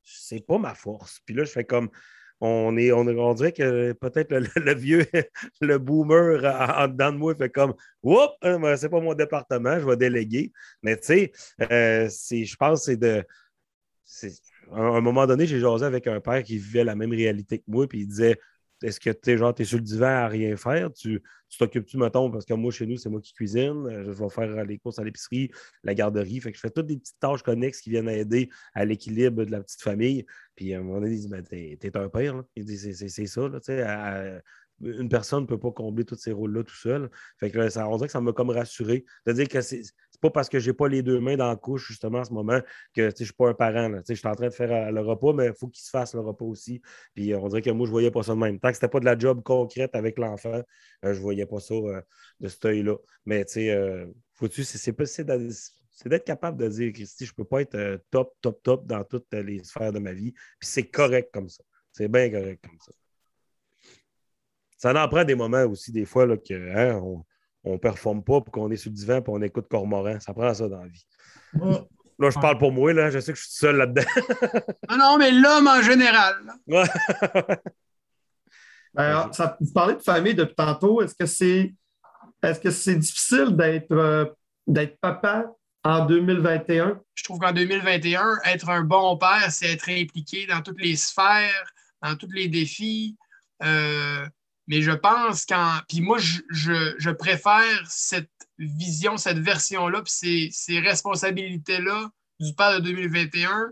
C'est 0.04 0.46
pas 0.46 0.58
ma 0.58 0.74
force. 0.74 1.20
Puis 1.24 1.34
là, 1.34 1.44
je 1.44 1.50
fais 1.50 1.64
comme 1.64 1.90
on, 2.40 2.76
est, 2.76 2.92
on, 2.92 3.34
dirait 3.34 3.52
que 3.52 3.92
peut-être 3.92 4.32
le, 4.32 4.74
vieux, 4.74 5.06
le 5.60 5.78
boomer 5.78 6.44
en, 6.44 6.88
dedans 6.88 7.12
de 7.12 7.18
moi 7.18 7.34
fait 7.34 7.50
comme 7.50 7.74
Oups, 8.02 8.32
hein, 8.42 8.76
c'est 8.76 8.88
pas 8.88 9.00
mon 9.00 9.14
département, 9.14 9.78
je 9.78 9.86
vais 9.86 9.96
déléguer. 9.96 10.52
Mais 10.82 10.96
tu 10.96 11.06
sais, 11.06 11.32
euh, 11.70 12.08
je 12.08 12.56
pense 12.56 12.80
que 12.80 12.92
c'est 12.92 12.96
de. 12.96 13.24
À 14.72 14.80
un 14.80 15.00
moment 15.00 15.26
donné, 15.26 15.46
j'ai 15.46 15.60
jasé 15.60 15.84
avec 15.84 16.06
un 16.06 16.20
père 16.20 16.42
qui 16.42 16.58
vivait 16.58 16.84
la 16.84 16.94
même 16.94 17.12
réalité 17.12 17.58
que 17.58 17.64
moi, 17.66 17.86
puis 17.86 18.00
il 18.00 18.06
disait 18.06 18.38
est-ce 18.82 19.00
que 19.00 19.10
tu 19.10 19.32
es 19.32 19.64
sur 19.64 19.78
le 19.78 19.82
divan 19.82 20.06
à 20.06 20.28
rien 20.28 20.56
faire? 20.56 20.92
Tu 20.92 21.22
t'occupes-tu, 21.58 21.96
mettons, 21.96 22.30
parce 22.30 22.44
que 22.44 22.54
moi, 22.54 22.70
chez 22.70 22.86
nous, 22.86 22.96
c'est 22.96 23.08
moi 23.08 23.20
qui 23.20 23.32
cuisine, 23.32 23.86
euh, 23.86 24.04
je 24.04 24.10
vais 24.10 24.28
faire 24.28 24.64
les 24.64 24.78
courses 24.78 24.98
à 24.98 25.04
l'épicerie, 25.04 25.50
la 25.82 25.94
garderie. 25.94 26.40
Fait 26.40 26.50
que 26.52 26.56
je 26.56 26.60
fais 26.60 26.70
toutes 26.70 26.86
des 26.86 26.98
petites 26.98 27.18
tâches 27.18 27.42
connexes 27.42 27.80
qui 27.80 27.90
viennent 27.90 28.08
aider 28.08 28.50
à 28.74 28.84
l'équilibre 28.84 29.44
de 29.44 29.50
la 29.50 29.62
petite 29.62 29.82
famille. 29.82 30.26
Puis 30.54 30.74
à 30.74 30.78
un 30.78 30.82
moment 30.82 31.00
donné, 31.00 31.14
il 31.14 31.20
dit 31.20 31.28
ben, 31.28 31.42
T'es 31.42 31.96
un 31.96 32.08
père, 32.08 32.36
là. 32.36 32.44
Il 32.54 32.64
dit 32.64 32.78
C'est 32.78 33.26
ça, 33.26 33.48
là, 33.48 33.60
une 34.80 35.08
personne 35.08 35.42
ne 35.42 35.46
peut 35.46 35.58
pas 35.58 35.72
combler 35.72 36.04
tous 36.04 36.16
ces 36.16 36.32
rôles-là 36.32 36.62
tout 36.62 36.74
seul. 36.74 37.10
Fait 37.38 37.50
que 37.50 37.68
ça, 37.68 37.88
on 37.88 37.96
dirait 37.96 38.06
que 38.06 38.12
ça 38.12 38.20
m'a 38.20 38.32
comme 38.32 38.50
rassuré. 38.50 39.04
C'est-à-dire 39.24 39.48
que 39.48 39.60
pas 40.20 40.30
parce 40.30 40.48
que 40.48 40.58
je 40.58 40.70
n'ai 40.70 40.74
pas 40.74 40.88
les 40.88 41.02
deux 41.02 41.20
mains 41.20 41.36
dans 41.36 41.48
la 41.48 41.56
couche, 41.56 41.88
justement, 41.88 42.18
en 42.18 42.24
ce 42.24 42.32
moment, 42.32 42.60
que 42.94 43.10
je 43.10 43.24
suis 43.24 43.32
pas 43.32 43.48
un 43.48 43.54
parent. 43.54 43.90
Je 44.08 44.14
suis 44.14 44.26
en 44.26 44.34
train 44.34 44.48
de 44.48 44.54
faire 44.54 44.72
euh, 44.72 44.90
le 44.90 45.00
repas, 45.00 45.32
mais 45.32 45.46
il 45.46 45.54
faut 45.54 45.68
qu'il 45.68 45.82
se 45.82 45.90
fasse 45.90 46.14
le 46.14 46.20
repas 46.20 46.44
aussi. 46.44 46.80
Puis 47.14 47.32
euh, 47.32 47.38
on 47.38 47.48
dirait 47.48 47.62
que 47.62 47.70
moi, 47.70 47.86
je 47.86 47.90
voyais 47.90 48.10
pas 48.10 48.22
ça 48.22 48.34
de 48.34 48.38
même. 48.38 48.58
Tant 48.58 48.68
que 48.68 48.74
ce 48.74 48.80
n'était 48.80 48.90
pas 48.90 49.00
de 49.00 49.04
la 49.04 49.18
job 49.18 49.42
concrète 49.42 49.94
avec 49.94 50.18
l'enfant, 50.18 50.62
euh, 51.04 51.14
je 51.14 51.20
voyais 51.20 51.46
pas 51.46 51.60
ça 51.60 51.74
de 52.40 52.48
cet 52.48 52.64
œil-là. 52.64 52.96
Mais 53.26 53.44
tu 53.44 53.52
sais, 53.54 54.06
faut-tu, 54.34 54.64
c'est 54.64 54.94
c'est 55.90 56.08
d'être 56.08 56.24
capable 56.24 56.58
de 56.58 56.68
dire, 56.68 56.92
Christy, 56.92 57.26
je 57.26 57.32
ne 57.32 57.34
peux 57.34 57.44
pas 57.44 57.60
être 57.62 58.00
top, 58.10 58.32
top, 58.40 58.62
top 58.62 58.86
dans 58.86 59.02
toutes 59.02 59.32
les 59.34 59.64
sphères 59.64 59.92
de 59.92 59.98
ma 59.98 60.12
vie. 60.12 60.32
Puis 60.32 60.68
c'est 60.68 60.88
correct 60.88 61.30
comme 61.32 61.48
ça. 61.48 61.64
C'est 61.92 62.06
bien 62.06 62.30
correct 62.30 62.64
comme 62.64 62.78
ça. 62.78 62.92
Ça 64.76 65.04
en 65.04 65.08
prend 65.08 65.24
des 65.24 65.34
moments 65.34 65.64
aussi, 65.64 65.90
des 65.90 66.04
fois, 66.04 66.24
là, 66.24 66.36
que 66.36 66.54
hein, 66.54 67.02
ne 67.64 67.76
performe 67.76 68.22
pas, 68.22 68.40
pour 68.40 68.50
qu'on 68.50 68.70
est 68.70 68.76
sur 68.76 68.90
le 68.90 68.96
divan, 68.96 69.18
et 69.18 69.24
on 69.26 69.42
écoute 69.42 69.66
Cormoran. 69.68 70.20
Ça 70.20 70.32
prend 70.32 70.52
ça 70.54 70.68
dans 70.68 70.80
la 70.80 70.88
vie. 70.88 71.06
Là, 72.20 72.30
je 72.30 72.38
parle 72.38 72.58
pour 72.58 72.72
moi, 72.72 72.92
là. 72.92 73.10
je 73.10 73.20
sais 73.20 73.32
que 73.32 73.38
je 73.38 73.44
suis 73.44 73.54
seul 73.54 73.76
là-dedans. 73.76 74.02
ah 74.88 74.96
non, 74.96 75.18
mais 75.18 75.30
l'homme 75.30 75.66
en 75.66 75.82
général. 75.82 76.34
Ben, 78.94 79.30
ça, 79.32 79.56
vous 79.60 79.72
parlez 79.72 79.94
de 79.94 80.02
famille 80.02 80.34
depuis 80.34 80.56
tantôt. 80.56 81.02
Est-ce 81.02 81.14
que 81.14 81.26
c'est 81.26 81.72
est-ce 82.42 82.58
que 82.58 82.70
c'est 82.70 82.96
difficile 82.96 83.56
d'être 83.56 83.92
euh, 83.92 84.24
d'être 84.66 84.98
papa 85.00 85.46
en 85.84 86.06
2021? 86.06 87.00
Je 87.14 87.24
trouve 87.24 87.38
qu'en 87.38 87.52
2021, 87.52 88.38
être 88.46 88.68
un 88.68 88.82
bon 88.82 89.16
père, 89.16 89.50
c'est 89.50 89.72
être 89.72 89.88
impliqué 89.88 90.46
dans 90.46 90.62
toutes 90.62 90.80
les 90.80 90.96
sphères, 90.96 91.72
dans 92.02 92.16
tous 92.16 92.30
les 92.30 92.48
défis. 92.48 93.16
Euh, 93.62 94.26
mais 94.68 94.82
je 94.82 94.92
pense 94.92 95.46
qu'en. 95.46 95.80
Puis 95.88 96.00
moi, 96.00 96.18
je, 96.18 97.10
préfère 97.10 97.82
cette 97.88 98.30
vision, 98.58 99.16
cette 99.16 99.38
version-là, 99.38 100.02
puis 100.02 100.12
ces, 100.12 100.48
ces 100.52 100.78
responsabilités-là 100.78 102.10
du 102.38 102.54
père 102.54 102.80
de 102.80 102.84
2021 102.84 103.70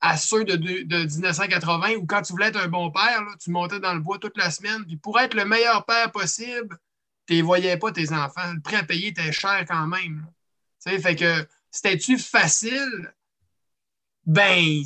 à 0.00 0.16
ceux 0.16 0.44
de, 0.44 0.56
de, 0.56 1.04
1980 1.04 1.96
où 1.96 2.06
quand 2.06 2.22
tu 2.22 2.32
voulais 2.32 2.46
être 2.46 2.60
un 2.60 2.68
bon 2.68 2.90
père, 2.90 3.24
tu 3.42 3.50
montais 3.50 3.80
dans 3.80 3.94
le 3.94 4.00
bois 4.00 4.18
toute 4.18 4.36
la 4.38 4.50
semaine. 4.50 4.84
Puis 4.86 4.96
pour 4.96 5.18
être 5.18 5.34
le 5.34 5.44
meilleur 5.44 5.84
père 5.84 6.12
possible, 6.12 6.78
tu 7.26 7.34
ne 7.34 7.42
voyais 7.42 7.76
pas 7.76 7.90
tes 7.90 8.12
enfants. 8.12 8.52
Le 8.52 8.60
prix 8.60 8.76
à 8.76 8.84
payer 8.84 9.08
était 9.08 9.32
cher 9.32 9.64
quand 9.66 9.86
même. 9.86 10.26
Fait 10.80 11.16
que 11.16 11.46
c'était-tu 11.70 12.18
facile? 12.18 13.12
Ben, 14.24 14.82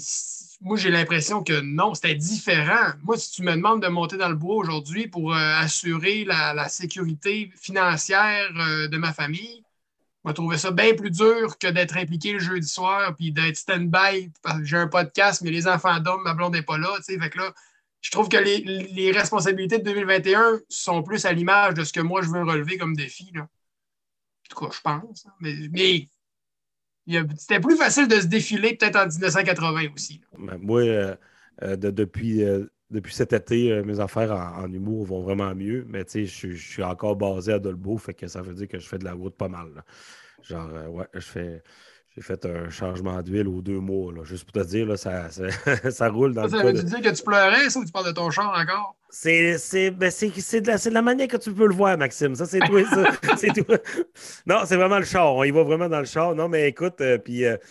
moi, 0.60 0.76
j'ai 0.76 0.90
l'impression 0.90 1.42
que 1.42 1.60
non, 1.60 1.94
c'était 1.94 2.14
différent. 2.14 2.92
Moi, 3.02 3.16
si 3.16 3.30
tu 3.32 3.42
me 3.42 3.52
demandes 3.52 3.82
de 3.82 3.88
monter 3.88 4.16
dans 4.18 4.28
le 4.28 4.34
bois 4.34 4.56
aujourd'hui 4.56 5.08
pour 5.08 5.34
euh, 5.34 5.54
assurer 5.56 6.24
la, 6.24 6.68
sécurité 6.68 7.50
financière 7.56 8.50
euh, 8.58 8.86
de 8.86 8.98
ma 8.98 9.12
famille, 9.12 9.64
je 10.26 10.32
trouver 10.32 10.58
ça 10.58 10.70
bien 10.70 10.94
plus 10.94 11.10
dur 11.10 11.58
que 11.58 11.66
d'être 11.66 11.96
impliqué 11.96 12.32
le 12.32 12.38
jeudi 12.40 12.68
soir 12.68 13.16
puis 13.16 13.32
d'être 13.32 13.56
stand-by. 13.56 14.30
J'ai 14.62 14.76
un 14.76 14.86
podcast, 14.86 15.40
mais 15.42 15.50
les 15.50 15.66
enfants 15.66 15.98
dorment, 15.98 16.24
ma 16.24 16.34
blonde 16.34 16.52
n'est 16.52 16.62
pas 16.62 16.76
là. 16.76 16.90
Fait 17.02 17.30
que 17.30 17.38
là, 17.38 17.54
je 18.02 18.10
trouve 18.10 18.28
que 18.28 18.36
les, 18.36 19.12
responsabilités 19.12 19.78
de 19.78 19.84
2021 19.84 20.60
sont 20.68 21.02
plus 21.02 21.24
à 21.24 21.32
l'image 21.32 21.74
de 21.74 21.84
ce 21.84 21.92
que 21.92 22.00
moi 22.00 22.20
je 22.22 22.28
veux 22.28 22.42
relever 22.42 22.76
comme 22.76 22.94
défi. 22.94 23.30
Là. 23.34 23.42
En 23.42 23.46
tout 24.50 24.66
cas, 24.66 24.76
je 24.76 24.80
pense. 24.80 25.26
Hein. 25.26 25.32
Mais, 25.40 26.08
c'était 27.36 27.60
plus 27.60 27.76
facile 27.76 28.08
de 28.08 28.20
se 28.20 28.26
défiler 28.26 28.74
peut-être 28.74 28.96
en 28.96 29.06
1980 29.06 29.88
aussi. 29.94 30.20
Ben, 30.38 30.58
moi, 30.60 30.82
euh, 30.82 31.14
euh, 31.62 31.76
depuis, 31.76 32.44
euh, 32.44 32.66
depuis 32.90 33.14
cet 33.14 33.32
été, 33.32 33.82
mes 33.82 34.00
affaires 34.00 34.32
en, 34.32 34.70
humour 34.72 35.06
vont 35.06 35.22
vraiment 35.22 35.54
mieux. 35.54 35.84
Mais 35.88 36.04
tu 36.04 36.26
sais, 36.26 36.52
je, 36.52 36.56
suis 36.56 36.82
encore 36.82 37.16
basé 37.16 37.52
à 37.52 37.58
Dolbeau, 37.58 37.98
fait 37.98 38.14
que 38.14 38.26
ça 38.26 38.42
veut 38.42 38.54
dire 38.54 38.68
que 38.68 38.78
je 38.78 38.88
fais 38.88 38.98
de 38.98 39.04
la 39.04 39.12
route 39.12 39.36
pas 39.36 39.48
mal. 39.48 39.84
Genre, 40.42 40.70
ouais, 40.90 41.06
je 41.14 41.20
fais. 41.20 41.62
J'ai 42.16 42.22
fait 42.22 42.44
un 42.44 42.68
changement 42.70 43.22
d'huile 43.22 43.46
aux 43.46 43.62
deux 43.62 43.78
mois, 43.78 44.12
là, 44.12 44.24
juste 44.24 44.42
pour 44.42 44.60
te 44.60 44.66
dire, 44.66 44.84
là, 44.84 44.96
ça, 44.96 45.30
ça, 45.30 46.08
roule 46.08 46.34
dans 46.34 46.48
ça, 46.48 46.56
le 46.56 46.62
Ça 46.62 46.72
veut 46.72 46.82
dire 46.82 47.00
que 47.00 47.16
tu 47.16 47.22
pleurais, 47.22 47.70
ça, 47.70 47.78
ou 47.78 47.84
tu 47.84 47.92
parles 47.92 48.06
de 48.06 48.10
ton 48.10 48.30
char 48.30 48.52
encore? 48.58 48.96
C'est 49.12 49.90
ben 49.90 50.08
de, 50.08 50.66
la, 50.68 50.76
de 50.78 50.90
la 50.90 51.02
manière 51.02 51.26
que 51.26 51.36
tu 51.36 51.52
peux 51.52 51.66
le 51.66 51.74
voir, 51.74 51.98
Maxime. 51.98 52.34
Ça, 52.36 52.46
c'est 52.46 52.60
tout. 52.60 52.78
c'est 53.36 53.48
tout. 53.52 53.64
Non, 54.46 54.60
c'est 54.66 54.76
vraiment 54.76 54.98
le 54.98 55.04
char. 55.04 55.34
On 55.34 55.42
y 55.44 55.50
va 55.50 55.64
vraiment 55.64 55.88
dans 55.88 55.98
le 55.98 56.04
char. 56.04 56.34
Non, 56.34 56.48
mais 56.48 56.68
écoute, 56.68 57.00
euh, 57.00 57.18
puis, 57.18 57.44
euh, 57.44 57.56
tu 57.58 57.64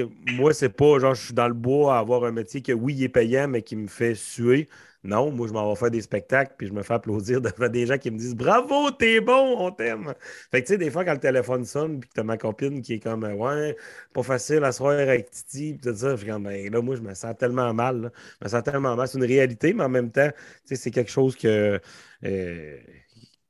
sais, 0.00 0.06
moi, 0.26 0.52
c'est 0.52 0.70
pas 0.70 0.98
genre, 0.98 1.14
je 1.14 1.26
suis 1.26 1.34
dans 1.34 1.46
le 1.48 1.54
bois 1.54 1.96
à 1.96 1.98
avoir 2.00 2.24
un 2.24 2.32
métier 2.32 2.62
que, 2.62 2.72
oui, 2.72 2.94
il 2.96 3.04
est 3.04 3.08
payant, 3.08 3.46
mais 3.48 3.62
qui 3.62 3.76
me 3.76 3.86
fait 3.86 4.14
suer. 4.16 4.68
Non, 5.04 5.32
moi, 5.32 5.48
je 5.48 5.52
m'en 5.52 5.68
vais 5.68 5.76
faire 5.76 5.90
des 5.90 6.00
spectacles, 6.00 6.54
puis 6.56 6.68
je 6.68 6.72
me 6.72 6.82
fais 6.82 6.94
applaudir 6.94 7.40
devant 7.42 7.68
des 7.68 7.86
gens 7.86 7.98
qui 7.98 8.10
me 8.10 8.18
disent 8.18 8.36
Bravo, 8.36 8.90
t'es 8.92 9.20
bon, 9.20 9.56
on 9.58 9.70
t'aime. 9.72 10.14
Fait 10.50 10.62
que, 10.62 10.66
tu 10.68 10.72
sais, 10.74 10.78
des 10.78 10.90
fois, 10.90 11.04
quand 11.04 11.12
le 11.14 11.18
téléphone 11.20 11.64
sonne, 11.64 12.00
puis 12.00 12.08
que 12.08 12.14
t'as 12.14 12.22
ma 12.22 12.36
copine 12.36 12.82
qui 12.82 12.94
est 12.94 13.00
comme 13.00 13.24
Ouais, 13.24 13.76
pas 14.12 14.22
facile 14.22 14.62
à 14.64 14.72
se 14.72 14.78
voir 14.78 14.98
avec 14.98 15.30
Titi, 15.30 15.78
tout 15.82 15.94
ça, 15.94 16.12
je 16.12 16.16
suis 16.22 16.30
comme 16.30 16.44
Ben 16.44 16.72
là, 16.72 16.80
moi, 16.82 16.94
je 16.96 17.02
me 17.02 17.14
sens 17.14 17.36
tellement 17.36 17.72
mal. 17.74 18.12
Je 18.40 18.46
me 18.46 18.50
sens 18.50 18.62
tellement 18.62 18.94
mal. 18.96 19.08
C'est 19.08 19.18
une 19.18 19.24
réalité, 19.24 19.74
mais 19.74 19.84
en 19.84 19.88
même 19.88 20.10
temps, 20.12 20.30
tu 20.30 20.36
sais, 20.66 20.76
c'est 20.76 20.90
quelque 20.90 21.10
chose 21.10 21.36
que. 21.36 21.80
Euh, 22.24 22.78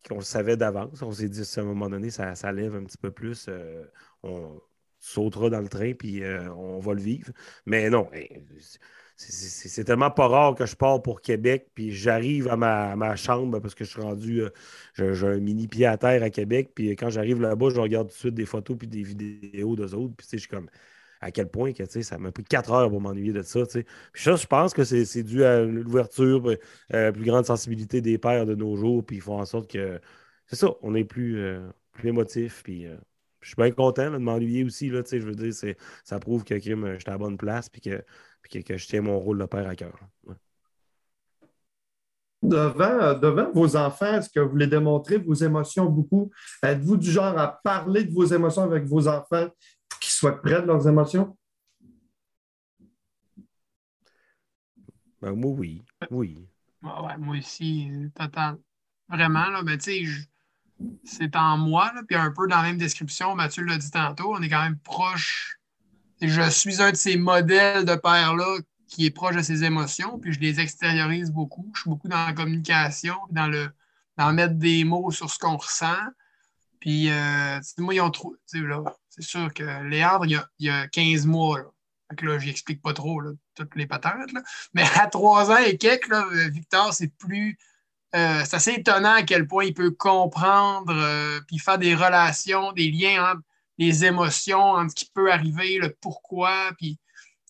qu'on 0.09 0.21
savait 0.21 0.57
d'avance. 0.57 1.03
On 1.03 1.13
s'est 1.13 1.29
dit, 1.29 1.43
à 1.57 1.61
un 1.61 1.65
moment 1.65 1.89
donné, 1.89 2.11
ça, 2.11 2.35
ça 2.35 2.53
lève 2.53 2.75
un 2.75 2.85
petit 2.85 2.99
peu 2.99 3.11
plus. 3.11 3.47
Euh, 3.49 3.85
on 4.23 4.61
sautera 5.01 5.51
dans 5.51 5.61
le 5.61 5.69
train, 5.69 5.93
puis 5.95 6.23
euh, 6.23 6.53
on 6.55 6.79
va 6.81 6.95
le 6.95 7.01
vivre. 7.01 7.33
Mais 7.67 7.91
non, 7.91 8.09
c'est 9.31 9.85
tellement 9.85 10.11
pas 10.11 10.29
rare 10.29 10.55
que 10.55 10.67
je 10.67 10.77
pars 10.77 11.01
pour 11.03 11.21
Québec, 11.21 11.69
puis 11.75 11.93
j'arrive 11.93 12.49
à 12.49 12.57
ma, 12.57 13.17
chambre 13.17 13.61
parce 13.61 13.75
que 13.75 13.85
je 13.85 13.91
suis 13.91 14.01
rendu, 14.01 14.43
euh, 14.43 14.51
j'ai 15.15 15.27
un 15.27 15.39
mini 15.39 15.69
pied 15.69 15.87
à 15.87 15.97
terre 15.97 16.23
à 16.23 16.31
Québec, 16.31 16.73
puis 16.75 16.91
quand 16.91 17.11
j'arrive 17.11 17.41
là-bas, 17.41 17.71
je 17.71 17.81
regarde 17.81 18.09
tout 18.09 18.15
de 18.15 18.19
suite 18.19 18.35
des 18.35 18.47
photos 18.47 18.77
puis 18.79 18.89
des 18.89 19.03
vidéos 19.03 19.77
d'eux 19.77 19.95
autres, 19.95 20.15
puis 20.17 20.27
je 20.33 20.39
suis 20.39 20.49
comme 20.49 20.69
à 21.21 21.31
quel 21.31 21.49
point 21.49 21.73
que 21.73 21.85
ça 21.87 22.19
m'a 22.19 22.33
pris 22.33 22.45
quatre 22.45 22.73
heures 22.73 22.91
pour 22.91 23.01
m'ennuyer 23.01 23.33
de 23.33 23.43
ça. 23.43 23.61
Puis 23.65 23.85
ça, 24.15 24.37
je 24.37 24.47
pense 24.47 24.75
que 24.75 24.85
c'est 24.85 25.23
dû 25.23 25.45
à 25.45 25.63
l'ouverture, 25.63 26.57
euh, 26.95 27.13
plus 27.13 27.25
grande 27.25 27.47
sensibilité 27.47 28.01
des 28.01 28.19
pères 28.19 28.47
de 28.47 28.55
nos 28.55 28.77
jours, 28.77 29.05
puis 29.05 29.17
ils 29.17 29.23
font 29.23 29.39
en 29.39 29.45
sorte 29.47 29.71
que 29.71 30.01
c'est 30.47 30.57
ça, 30.57 30.69
on 30.83 30.95
est 30.95 31.05
plus, 31.05 31.39
euh, 31.39 31.61
plus 31.93 32.09
émotif, 32.09 32.63
puis 32.65 32.87
je 33.43 33.49
suis 33.49 33.57
bien 33.57 33.73
content 33.73 34.11
de 34.11 34.17
m'ennuyer 34.17 34.65
aussi. 34.65 34.89
Là, 34.89 35.03
je 35.11 35.19
veux 35.19 35.35
dire, 35.35 35.53
ça 36.05 36.19
prouve 36.19 36.45
que 36.45 36.55
Kim, 36.55 36.95
j'étais 36.97 37.11
à 37.11 37.13
la 37.13 37.19
bonne 37.19 37.37
place 37.37 37.69
puis 37.69 37.81
que, 37.81 38.05
que, 38.49 38.77
je 38.77 38.87
tiens 38.87 39.03
mon 39.03 39.19
rôle 39.19 39.39
de 39.39 39.45
père 39.47 39.69
à 39.69 39.75
cœur. 39.75 39.99
Devant, 42.43 43.19
devant 43.19 43.53
vos 43.53 43.77
enfants, 43.77 44.15
est-ce 44.15 44.31
que 44.31 44.41
vous 44.41 44.57
les 44.57 44.67
démontrez 44.67 45.19
vos 45.19 45.35
émotions 45.35 45.87
beaucoup? 45.87 46.31
Êtes-vous 46.63 46.97
du 46.97 47.11
genre 47.11 47.39
à 47.39 47.61
parler 47.63 48.05
de 48.05 48.13
vos 48.13 48.25
émotions 48.25 48.63
avec 48.63 48.85
vos 48.85 49.07
enfants 49.07 49.49
pour 49.89 50.01
qu'ils 50.01 50.11
soient 50.11 50.41
près 50.41 50.61
de 50.63 50.67
leurs 50.67 50.89
émotions? 50.89 51.37
Ben, 55.21 55.33
moi, 55.37 55.53
oui. 55.53 55.83
Oui. 56.11 56.49
moi 56.81 57.37
aussi, 57.39 57.89
total. 58.15 58.59
Vraiment, 59.09 59.51
là, 59.51 59.63
ben, 59.63 59.79
tu 59.79 59.85
sais, 59.85 60.05
je 60.05 60.23
c'est 61.05 61.37
en 61.37 61.59
moi, 61.59 61.93
puis 62.07 62.17
un 62.17 62.31
peu 62.31 62.47
dans 62.49 62.57
la 62.57 62.63
même 62.63 62.79
description, 62.79 63.35
Mathieu 63.35 63.65
l'a 63.65 63.79
dit 63.79 63.91
tantôt, 63.91 64.35
on 64.35 64.43
est 64.43 64.49
quand 64.49 64.63
même 64.63 64.79
proche. 64.79 65.59
Je 66.21 66.51
suis 66.51 66.81
un 66.83 66.93
de 66.93 66.97
ces 66.97 67.17
modèles 67.17 67.85
de 67.85 67.95
père-là 67.95 68.59
qui 68.89 69.07
est 69.07 69.11
proche 69.11 69.37
de 69.37 69.43
ses 69.43 69.65
émotions, 69.65 70.19
puis 70.19 70.33
je 70.33 70.41
les 70.41 70.61
extériorise 70.61 71.31
beaucoup. 71.31 71.71
Je 71.75 71.81
suis 71.81 71.91
beaucoup 71.91 72.09
dans 72.09 72.27
la 72.27 72.33
communication, 72.33 73.17
dans 73.31 73.47
le 73.47 73.71
dans 74.19 74.33
mettre 74.33 74.55
des 74.55 74.85
mots 74.85 75.11
sur 75.11 75.31
ce 75.31 75.39
qu'on 75.39 75.57
ressent. 75.57 75.97
Puis, 76.81 77.11
euh, 77.11 77.61
moi, 77.79 77.95
ils 77.95 78.01
ont 78.01 78.11
trop. 78.11 78.35
C'est 78.47 79.23
sûr 79.23 79.53
que 79.55 79.89
Léandre, 79.89 80.27
il 80.27 80.43
y 80.59 80.69
a, 80.69 80.89
15 80.89 81.27
mois, 81.27 81.59
là. 81.59 81.65
Fait 82.11 82.27
là, 82.27 82.39
je 82.39 82.47
n'explique 82.47 82.83
pas 82.83 82.93
trop 82.93 83.23
toutes 83.55 83.75
les 83.75 83.87
patentes. 83.87 84.31
Mais 84.75 84.83
à 84.97 85.07
3 85.07 85.51
ans 85.51 85.57
et 85.57 85.79
quelques, 85.79 86.09
là, 86.09 86.27
Victor, 86.51 86.93
c'est 86.93 87.09
plus 87.09 87.57
euh, 88.15 88.43
c'est 88.45 88.57
assez 88.57 88.73
étonnant 88.73 89.15
à 89.15 89.23
quel 89.23 89.47
point 89.47 89.65
il 89.65 89.75
peut 89.75 89.91
comprendre 89.91 90.93
euh, 90.95 91.41
puis 91.47 91.59
faire 91.59 91.79
des 91.79 91.95
relations, 91.95 92.73
des 92.73 92.91
liens 92.91 93.33
entre 93.33 93.43
les 93.79 94.05
émotions, 94.05 94.61
entre 94.61 94.91
ce 94.91 94.95
qui 94.95 95.11
peut 95.15 95.33
arriver, 95.33 95.79
le 95.79 95.97
pourquoi. 96.01 96.73
Puis 96.77 96.99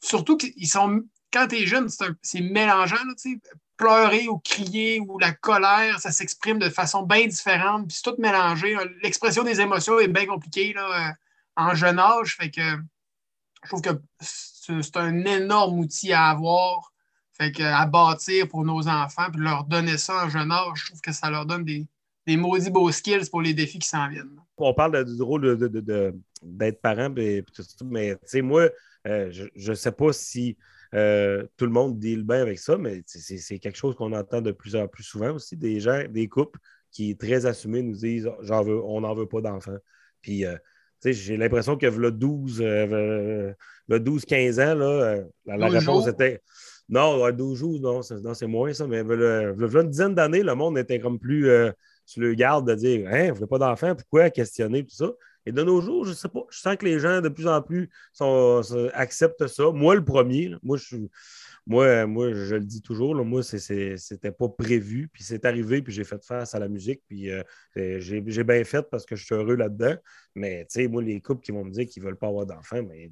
surtout 0.01 0.37
qu'ils 0.37 0.69
sont, 0.69 1.03
quand 1.33 1.49
tu 1.49 1.57
es 1.57 1.67
jeune, 1.67 1.89
c'est 2.23 2.41
mélangeant. 2.41 2.97
pleurer 3.77 4.29
ou 4.29 4.39
crier 4.39 5.01
ou 5.01 5.19
la 5.19 5.33
colère, 5.33 5.99
ça 5.99 6.13
s'exprime 6.13 6.61
de 6.61 6.69
façon 6.69 7.03
bien 7.03 7.27
différente. 7.27 7.89
Puis 7.89 7.97
c'est 7.97 8.11
tout 8.11 8.21
mélangé. 8.21 8.77
L'expression 9.03 9.43
des 9.43 9.61
émotions 9.61 9.99
est 9.99 10.09
bien 10.09 10.27
compliquée 10.27 10.73
là, 10.75 11.09
euh, 11.09 11.13
en 11.57 11.75
jeune 11.75 11.99
âge. 11.99 12.37
Fait 12.37 12.51
que 12.51 12.63
je 13.65 13.69
trouve 13.69 13.83
que 13.83 14.01
c'est 14.21 14.97
un 14.97 15.25
énorme 15.25 15.81
outil 15.81 16.13
à 16.13 16.29
avoir 16.29 16.92
à 17.61 17.87
bâtir 17.87 18.49
pour 18.49 18.65
nos 18.65 18.87
enfants, 18.89 19.31
puis 19.33 19.41
leur 19.41 19.65
donner 19.65 19.99
ça 19.99 20.25
en 20.25 20.29
jeune 20.29 20.51
âge, 20.51 20.73
je 20.75 20.87
trouve 20.87 21.01
que 21.01 21.13
ça 21.13 21.31
leur 21.31 21.47
donne 21.47 21.65
des, 21.65 21.87
des 22.27 22.37
maudits 22.37 22.71
beaux 22.71 22.91
skills 22.91 23.29
pour 23.31 23.43
les 23.43 23.55
défis 23.55 23.79
qui 23.79 23.89
s'en 23.89 24.09
viennent. 24.09 24.37
On 24.57 24.75
parle 24.75 25.05
du 25.05 25.23
rôle 25.23 25.59
d'être 26.43 26.81
parent, 26.81 27.11
mais, 27.11 27.45
mais 27.85 28.17
moi, 28.43 28.69
euh, 29.09 29.31
je 29.33 29.71
ne 29.71 29.75
sais 29.75 29.93
pas 29.93 30.13
si 30.13 30.57
euh, 30.95 31.45
tout 31.57 31.65
le 31.65 31.73
monde 31.73 31.99
deal 31.99 32.23
bien 32.23 32.43
avec 32.43 32.59
ça, 32.59 32.77
mais 32.77 33.03
c'est 33.07 33.59
quelque 33.59 33.79
chose 33.79 33.97
qu'on 33.97 34.13
entend 34.13 34.41
de 34.41 34.53
plus 34.53 34.77
en 34.77 34.87
plus 34.87 35.03
souvent 35.03 35.33
aussi. 35.33 35.57
Des 35.57 35.81
gens, 35.81 36.03
des 36.09 36.29
couples 36.29 36.59
qui, 36.91 37.17
très 37.17 37.47
assumés, 37.47 37.83
nous 37.83 37.97
disent 37.97 38.31
veux, 38.41 38.83
on 38.85 39.01
n'en 39.01 39.15
veut 39.15 39.27
pas 39.27 39.41
d'enfants. 39.41 39.79
Puis, 40.21 40.45
euh, 40.45 40.57
j'ai 41.05 41.37
l'impression 41.37 41.77
que 41.77 41.87
le 41.87 42.13
12, 42.13 42.63
le 42.63 43.57
12-15 43.89 44.61
ans, 44.61 44.75
là, 44.77 45.25
la, 45.45 45.69
réponse 45.69 46.07
était 46.07 46.41
non, 46.93 47.31
12 47.31 47.59
jours, 47.59 47.81
non, 47.81 48.03
c'est 48.03 48.47
moins 48.47 48.73
ça. 48.75 48.87
Mais 48.87 48.99
y 48.99 49.01
a 49.01 49.81
une 49.81 49.89
dizaine 49.89 50.15
d'années, 50.15 50.43
le 50.43 50.55
monde 50.55 50.77
était 50.77 51.01
comme 51.01 51.19
plus 51.19 51.49
euh, 51.49 51.73
sur 52.05 52.21
le 52.21 52.35
garde 52.35 52.69
de 52.69 52.75
dire 52.75 53.09
Hein, 53.11 53.29
vous 53.29 53.37
n'avez 53.37 53.47
pas 53.47 53.57
d'enfants, 53.57 53.95
pourquoi 53.97 54.29
questionner 54.29 54.85
tout 54.85 54.95
ça? 54.95 55.11
Et 55.47 55.53
de 55.53 55.63
nos 55.63 55.81
jours, 55.81 56.05
je 56.05 56.13
sais 56.13 56.29
pas, 56.29 56.43
je 56.51 56.59
sens 56.59 56.77
que 56.77 56.85
les 56.85 56.99
gens 57.01 57.23
de 57.23 57.31
plus 57.31 57.49
en 57.49 57.63
plus 57.63 57.89
acceptent 58.93 59.47
ça. 59.47 59.71
Moi, 59.73 59.95
le 59.95 60.05
premier, 60.05 60.55
moi, 60.63 60.77
je 60.77 60.97
Moi, 61.67 62.07
moi, 62.07 62.35
je 62.35 62.57
le 62.57 62.65
dis 62.65 62.83
toujours, 62.83 63.15
là, 63.15 63.25
moi, 63.25 63.43
c'était 63.43 64.33
pas 64.33 64.49
prévu, 64.51 65.09
puis 65.11 65.25
c'est 65.25 65.47
arrivé, 65.47 65.81
puis 65.81 65.95
j'ai 65.95 66.05
fait 66.05 66.23
face 66.23 66.55
à 66.55 66.59
la 66.59 66.69
musique, 66.69 67.03
puis 67.09 67.31
euh, 67.31 67.43
j'ai 67.75 68.45
bien 68.45 68.65
fait 68.65 68.83
parce 68.91 69.07
que 69.07 69.17
je 69.17 69.25
suis 69.25 69.35
heureux 69.35 69.57
là-dedans. 69.57 69.97
Mais, 70.35 70.67
tu 70.67 70.83
sais, 70.83 70.89
moi, 70.89 71.03
les 71.03 71.23
couples 71.23 71.43
qui 71.43 71.53
vont 71.53 71.65
me 71.65 71.71
dire 71.71 71.87
qu'ils 71.87 72.03
ne 72.03 72.09
veulent 72.09 72.19
pas 72.19 72.29
avoir 72.29 72.45
d'enfants, 72.45 72.83
mais 72.83 73.11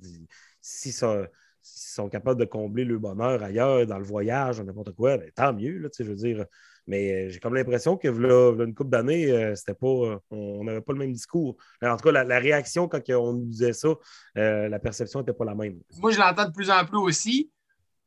si 0.61 0.93
ça 0.93 1.27
s'ils 1.63 1.95
sont 1.95 2.09
capables 2.09 2.41
de 2.41 2.45
combler 2.45 2.85
le 2.85 2.99
bonheur 2.99 3.43
ailleurs, 3.43 3.87
dans 3.87 3.99
le 3.99 4.05
voyage, 4.05 4.61
n'importe 4.61 4.93
quoi, 4.93 5.19
ben, 5.19 5.31
tant 5.35 5.53
mieux, 5.53 5.79
là, 5.79 5.89
je 5.99 6.05
veux 6.05 6.15
dire. 6.15 6.47
Mais 6.87 7.13
euh, 7.13 7.31
j'ai 7.31 7.39
comme 7.39 7.55
l'impression 7.55 7.97
que 7.97 8.09
là, 8.09 8.53
une 8.65 8.75
couple 8.75 8.91
d'années, 8.91 9.31
euh, 9.31 9.55
c'était 9.55 9.75
pas, 9.75 9.87
euh, 9.87 10.19
on 10.31 10.65
n'avait 10.65 10.81
pas 10.81 10.93
le 10.93 10.99
même 10.99 11.13
discours. 11.13 11.57
En 11.83 11.97
tout 11.97 12.11
cas, 12.11 12.25
la, 12.25 12.39
réaction 12.39 12.89
quand 12.89 13.03
on 13.11 13.35
nous 13.35 13.47
disait 13.47 13.73
ça, 13.73 13.89
la 14.35 14.79
perception 14.79 15.21
n'était 15.21 15.33
pas 15.33 15.45
la 15.45 15.55
même. 15.55 15.81
Moi, 15.99 16.11
je 16.11 16.19
l'entends 16.19 16.47
de 16.47 16.53
plus 16.53 16.71
en 16.71 16.85
plus 16.85 16.99
aussi. 16.99 17.51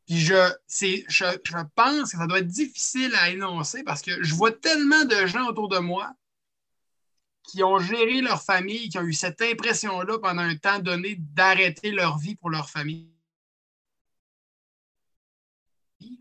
Puis 0.06 0.18
je, 0.18 0.52
je, 0.68 0.98
je 1.08 1.58
pense 1.76 2.12
que 2.12 2.18
ça 2.18 2.28
doit 2.28 2.40
être 2.40 2.48
difficile 2.48 3.14
à 3.22 3.30
énoncer 3.30 3.84
parce 3.84 4.02
que 4.02 4.22
je 4.22 4.36
vois 4.36 4.52
tellement 4.52 5.06
de 5.06 5.26
gens 5.28 5.48
autour 5.48 5.70
de 5.70 5.78
moi 5.78 6.12
qui 7.44 7.64
ont 7.64 7.80
géré 7.80 8.22
leur 8.22 8.42
famille, 8.42 8.90
qui 8.90 8.98
ont 8.98 9.04
eu 9.04 9.14
cette 9.14 9.42
impression-là 9.42 10.20
pendant 10.20 10.42
un 10.42 10.58
temps 10.58 10.80
donné 10.80 11.16
d'arrêter 11.20 11.92
leur 11.92 12.18
vie 12.18 12.36
pour 12.36 12.50
leur 12.50 12.70
famille. 12.70 13.13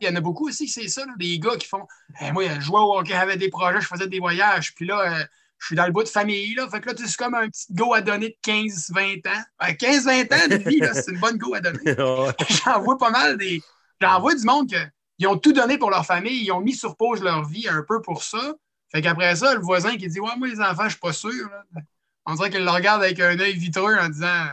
Il 0.00 0.06
y 0.06 0.10
en 0.10 0.16
a 0.16 0.20
beaucoup 0.20 0.48
aussi, 0.48 0.68
c'est 0.68 0.88
ça, 0.88 1.04
des 1.16 1.38
gars 1.38 1.56
qui 1.56 1.66
font 1.66 1.86
Moi, 2.32 2.44
je 2.54 2.60
jouais 2.60 2.80
au 2.80 2.98
hockey, 2.98 3.12
j'avais 3.12 3.36
des 3.36 3.48
projets, 3.48 3.80
je 3.80 3.86
faisais 3.86 4.06
des 4.06 4.18
voyages, 4.18 4.74
puis 4.74 4.86
là, 4.86 5.00
euh, 5.00 5.24
je 5.58 5.66
suis 5.66 5.76
dans 5.76 5.86
le 5.86 5.92
bout 5.92 6.02
de 6.02 6.08
famille. 6.08 6.54
Là, 6.54 6.68
fait 6.68 6.80
que 6.80 6.90
là, 6.90 6.94
c'est 6.96 7.16
comme 7.16 7.34
un 7.34 7.48
petit 7.48 7.72
go 7.72 7.94
à 7.94 8.00
donner 8.00 8.30
de 8.30 8.36
15-20 8.50 9.28
ans. 9.28 9.42
15-20 9.60 10.34
ans 10.34 10.48
de 10.48 10.68
vie, 10.68 10.80
c'est 10.92 11.12
une 11.12 11.20
bonne 11.20 11.38
go 11.38 11.54
à 11.54 11.60
donner. 11.60 11.94
J'en 12.64 12.82
vois 12.82 12.98
pas 12.98 13.10
mal 13.10 13.36
des. 13.36 13.62
J'en 14.00 14.20
vois 14.20 14.34
du 14.34 14.44
monde 14.44 14.74
qui 15.18 15.26
ont 15.28 15.38
tout 15.38 15.52
donné 15.52 15.78
pour 15.78 15.90
leur 15.90 16.04
famille, 16.04 16.42
ils 16.42 16.50
ont 16.50 16.60
mis 16.60 16.74
sur 16.74 16.96
pause 16.96 17.22
leur 17.22 17.44
vie 17.44 17.68
un 17.68 17.84
peu 17.86 18.02
pour 18.02 18.24
ça. 18.24 18.54
Fait 18.90 19.00
qu'après 19.00 19.36
ça, 19.36 19.54
le 19.54 19.60
voisin 19.60 19.96
qui 19.96 20.08
dit 20.08 20.18
Ouais, 20.18 20.36
moi, 20.36 20.48
les 20.48 20.60
enfants, 20.60 20.84
je 20.84 20.90
suis 20.90 20.98
pas 20.98 21.12
sûr. 21.12 21.48
On 22.26 22.34
dirait 22.34 22.50
qu'il 22.50 22.64
le 22.64 22.70
regarde 22.70 23.02
avec 23.02 23.20
un 23.20 23.38
œil 23.38 23.54
vitreux 23.54 23.96
en 23.96 24.08
disant 24.08 24.46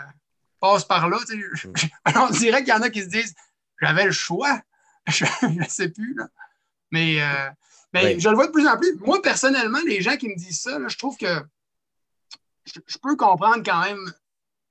Passe 0.59 0.85
par 0.85 1.09
là. 1.09 1.17
On 2.15 2.29
dirait 2.29 2.63
qu'il 2.63 2.73
y 2.73 2.77
en 2.77 2.83
a 2.83 2.89
qui 2.91 3.01
se 3.01 3.07
disent 3.07 3.33
J'avais 3.81 4.05
le 4.05 4.11
choix. 4.11 4.61
je 5.07 5.25
ne 5.47 5.65
sais 5.65 5.89
plus. 5.89 6.13
Là. 6.15 6.27
Mais, 6.91 7.21
euh, 7.21 7.49
ben, 7.93 8.19
je 8.19 8.29
le 8.29 8.35
vois 8.35 8.47
de 8.47 8.51
plus 8.51 8.67
en 8.67 8.77
plus. 8.77 8.95
Moi, 8.97 9.21
personnellement, 9.21 9.79
les 9.85 10.01
gens 10.01 10.17
qui 10.17 10.27
me 10.27 10.35
disent 10.35 10.61
ça, 10.61 10.79
je 10.87 10.97
trouve 10.97 11.17
que 11.17 11.43
je, 12.65 12.97
peux 13.01 13.15
comprendre 13.15 13.63
quand 13.63 13.81
même. 13.83 14.13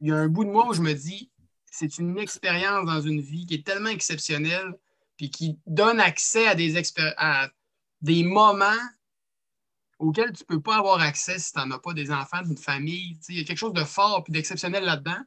Il 0.01 0.09
y 0.09 0.13
a 0.13 0.17
un 0.17 0.29
bout 0.29 0.45
de 0.45 0.51
moi 0.51 0.69
où 0.69 0.73
je 0.73 0.83
me 0.83 0.93
dis, 0.93 1.31
c'est 1.71 1.99
une 1.99 2.19
expérience 2.19 2.87
dans 2.87 3.01
une 3.01 3.21
vie 3.21 3.47
qui 3.47 3.55
est 3.55 3.67
tellement 3.67 3.91
exceptionnelle, 3.91 4.73
puis 5.17 5.31
qui 5.31 5.59
donne 5.67 5.99
accès 5.99 6.47
à 6.47 6.55
des, 6.55 6.81
à 7.17 7.49
des 8.01 8.23
moments 8.23 8.71
auxquels 9.99 10.33
tu 10.33 10.45
ne 10.45 10.47
peux 10.47 10.61
pas 10.61 10.77
avoir 10.77 11.01
accès 11.01 11.41
si 11.41 11.53
tu 11.53 11.59
n'en 11.59 11.73
as 11.73 11.79
pas 11.81 11.93
des 11.93 12.13
enfants, 12.13 12.43
d'une 12.43 12.57
famille. 12.57 13.19
Il 13.29 13.39
y 13.39 13.41
a 13.41 13.45
quelque 13.45 13.59
chose 13.59 13.73
de 13.73 13.85
fort 13.85 14.25
et 14.29 14.33
d'exceptionnel 14.33 14.85
là-dedans. 14.85 15.21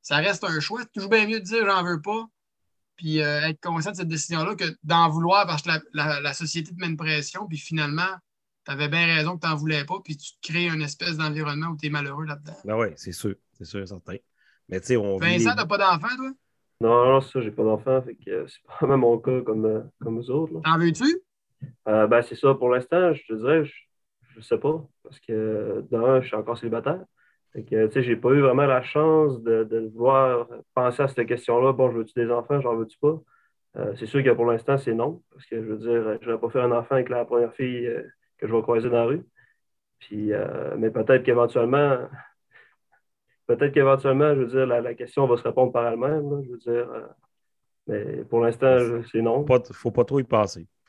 Ça 0.00 0.16
reste 0.16 0.44
un 0.44 0.60
choix. 0.60 0.80
C'est 0.80 0.92
toujours 0.92 1.10
bien 1.10 1.26
mieux 1.26 1.40
de 1.40 1.44
dire 1.44 1.66
j'en 1.66 1.84
veux 1.84 2.00
pas, 2.00 2.26
puis 2.96 3.20
euh, 3.20 3.48
être 3.48 3.60
conscient 3.60 3.92
de 3.92 3.96
cette 3.96 4.08
décision-là 4.08 4.54
que 4.54 4.64
d'en 4.82 5.08
vouloir 5.08 5.46
parce 5.46 5.62
que 5.62 5.70
la, 5.92 6.32
société 6.32 6.74
te 6.74 6.80
met 6.80 6.86
une 6.86 6.96
pression, 6.96 7.46
puis 7.46 7.58
finalement, 7.58 8.02
tu 8.64 8.72
avais 8.72 8.88
bien 8.88 9.06
raison 9.06 9.36
que 9.36 9.42
tu 9.42 9.48
n'en 9.48 9.56
voulais 9.56 9.84
pas, 9.84 10.00
puis 10.02 10.16
tu 10.16 10.32
te 10.32 10.52
crées 10.52 10.66
une 10.66 10.82
espèce 10.82 11.16
d'environnement 11.16 11.68
où 11.68 11.76
tu 11.76 11.86
es 11.86 11.90
malheureux 11.90 12.24
là-dedans. 12.24 12.56
Ben 12.64 12.76
oui, 12.76 12.88
c'est 12.96 13.12
sûr, 13.12 13.34
c'est 13.52 13.64
sûr, 13.64 13.86
certain. 13.86 14.16
Mais 14.68 14.80
tu 14.80 14.86
sais, 14.86 14.96
on. 14.96 15.18
Vincent, 15.18 15.50
tu 15.50 15.56
n'as 15.56 15.66
pas 15.66 15.78
d'enfant, 15.78 16.16
toi? 16.16 16.32
Non, 16.80 17.04
non, 17.04 17.20
ça, 17.20 17.40
j'ai 17.40 17.50
pas 17.50 17.64
d'enfant, 17.64 18.02
fait 18.02 18.16
que 18.16 18.30
euh, 18.30 18.46
c'est 18.46 18.62
pas 18.80 18.86
même 18.86 19.00
mon 19.00 19.18
cas 19.18 19.40
comme, 19.42 19.64
euh, 19.64 19.80
comme 20.00 20.16
vous 20.16 20.30
autres. 20.30 20.60
T'en 20.62 20.78
veux-tu? 20.78 21.20
ben, 21.86 22.22
c'est 22.22 22.36
ça 22.36 22.54
pour 22.54 22.68
l'instant, 22.68 23.14
je 23.14 23.22
te 23.26 23.34
dirais, 23.34 23.64
je, 23.64 24.38
ne 24.38 24.42
sais 24.42 24.58
pas, 24.58 24.84
parce 25.02 25.18
que 25.20 25.84
d'un, 25.90 26.20
je 26.20 26.26
suis 26.26 26.36
encore 26.36 26.58
célibataire. 26.58 27.04
Tu 27.54 27.90
sais, 27.90 28.02
j'ai 28.02 28.16
pas 28.16 28.30
eu 28.30 28.40
vraiment 28.40 28.66
la 28.66 28.82
chance 28.82 29.40
de, 29.42 29.62
de 29.64 29.90
vouloir 29.94 30.48
penser 30.74 31.02
à 31.02 31.08
cette 31.08 31.26
question-là. 31.26 31.72
Bon, 31.72 31.90
je 31.90 31.98
veux-tu 31.98 32.14
des 32.14 32.30
enfants, 32.30 32.60
j'en 32.60 32.74
veux-tu 32.74 32.98
pas? 32.98 33.20
Euh, 33.76 33.94
c'est 33.98 34.06
sûr 34.06 34.22
que 34.22 34.30
pour 34.30 34.46
l'instant, 34.46 34.76
c'est 34.78 34.94
non. 34.94 35.22
Parce 35.30 35.46
que 35.46 35.56
je 35.56 35.66
veux 35.66 35.76
dire, 35.76 36.18
je 36.20 36.30
vais 36.30 36.38
pas 36.38 36.50
faire 36.50 36.64
un 36.64 36.72
enfant 36.72 36.96
avec 36.96 37.08
la 37.08 37.24
première 37.24 37.52
fille 37.54 37.86
euh, 37.86 38.02
que 38.38 38.46
je 38.46 38.54
vais 38.54 38.62
croiser 38.62 38.88
dans 38.88 38.96
la 38.96 39.04
rue. 39.04 39.22
Puis, 40.00 40.32
euh, 40.32 40.76
mais 40.76 40.90
peut-être 40.90 41.22
qu'éventuellement, 41.22 41.98
peut-être 43.46 43.72
qu'éventuellement, 43.72 44.34
je 44.34 44.40
veux 44.40 44.46
dire, 44.46 44.66
la, 44.66 44.94
question 44.94 45.26
va 45.26 45.36
se 45.36 45.42
répondre 45.42 45.72
par 45.72 45.86
elle-même. 45.86 46.42
Je 46.44 46.50
veux 46.50 46.58
dire, 46.58 46.88
mais 47.86 48.24
pour 48.24 48.40
l'instant, 48.40 48.76
c'est 49.12 49.22
non. 49.22 49.44
Il 49.48 49.52
ne 49.52 49.74
faut 49.74 49.90
pas 49.90 50.04
trop 50.04 50.20
y 50.20 50.24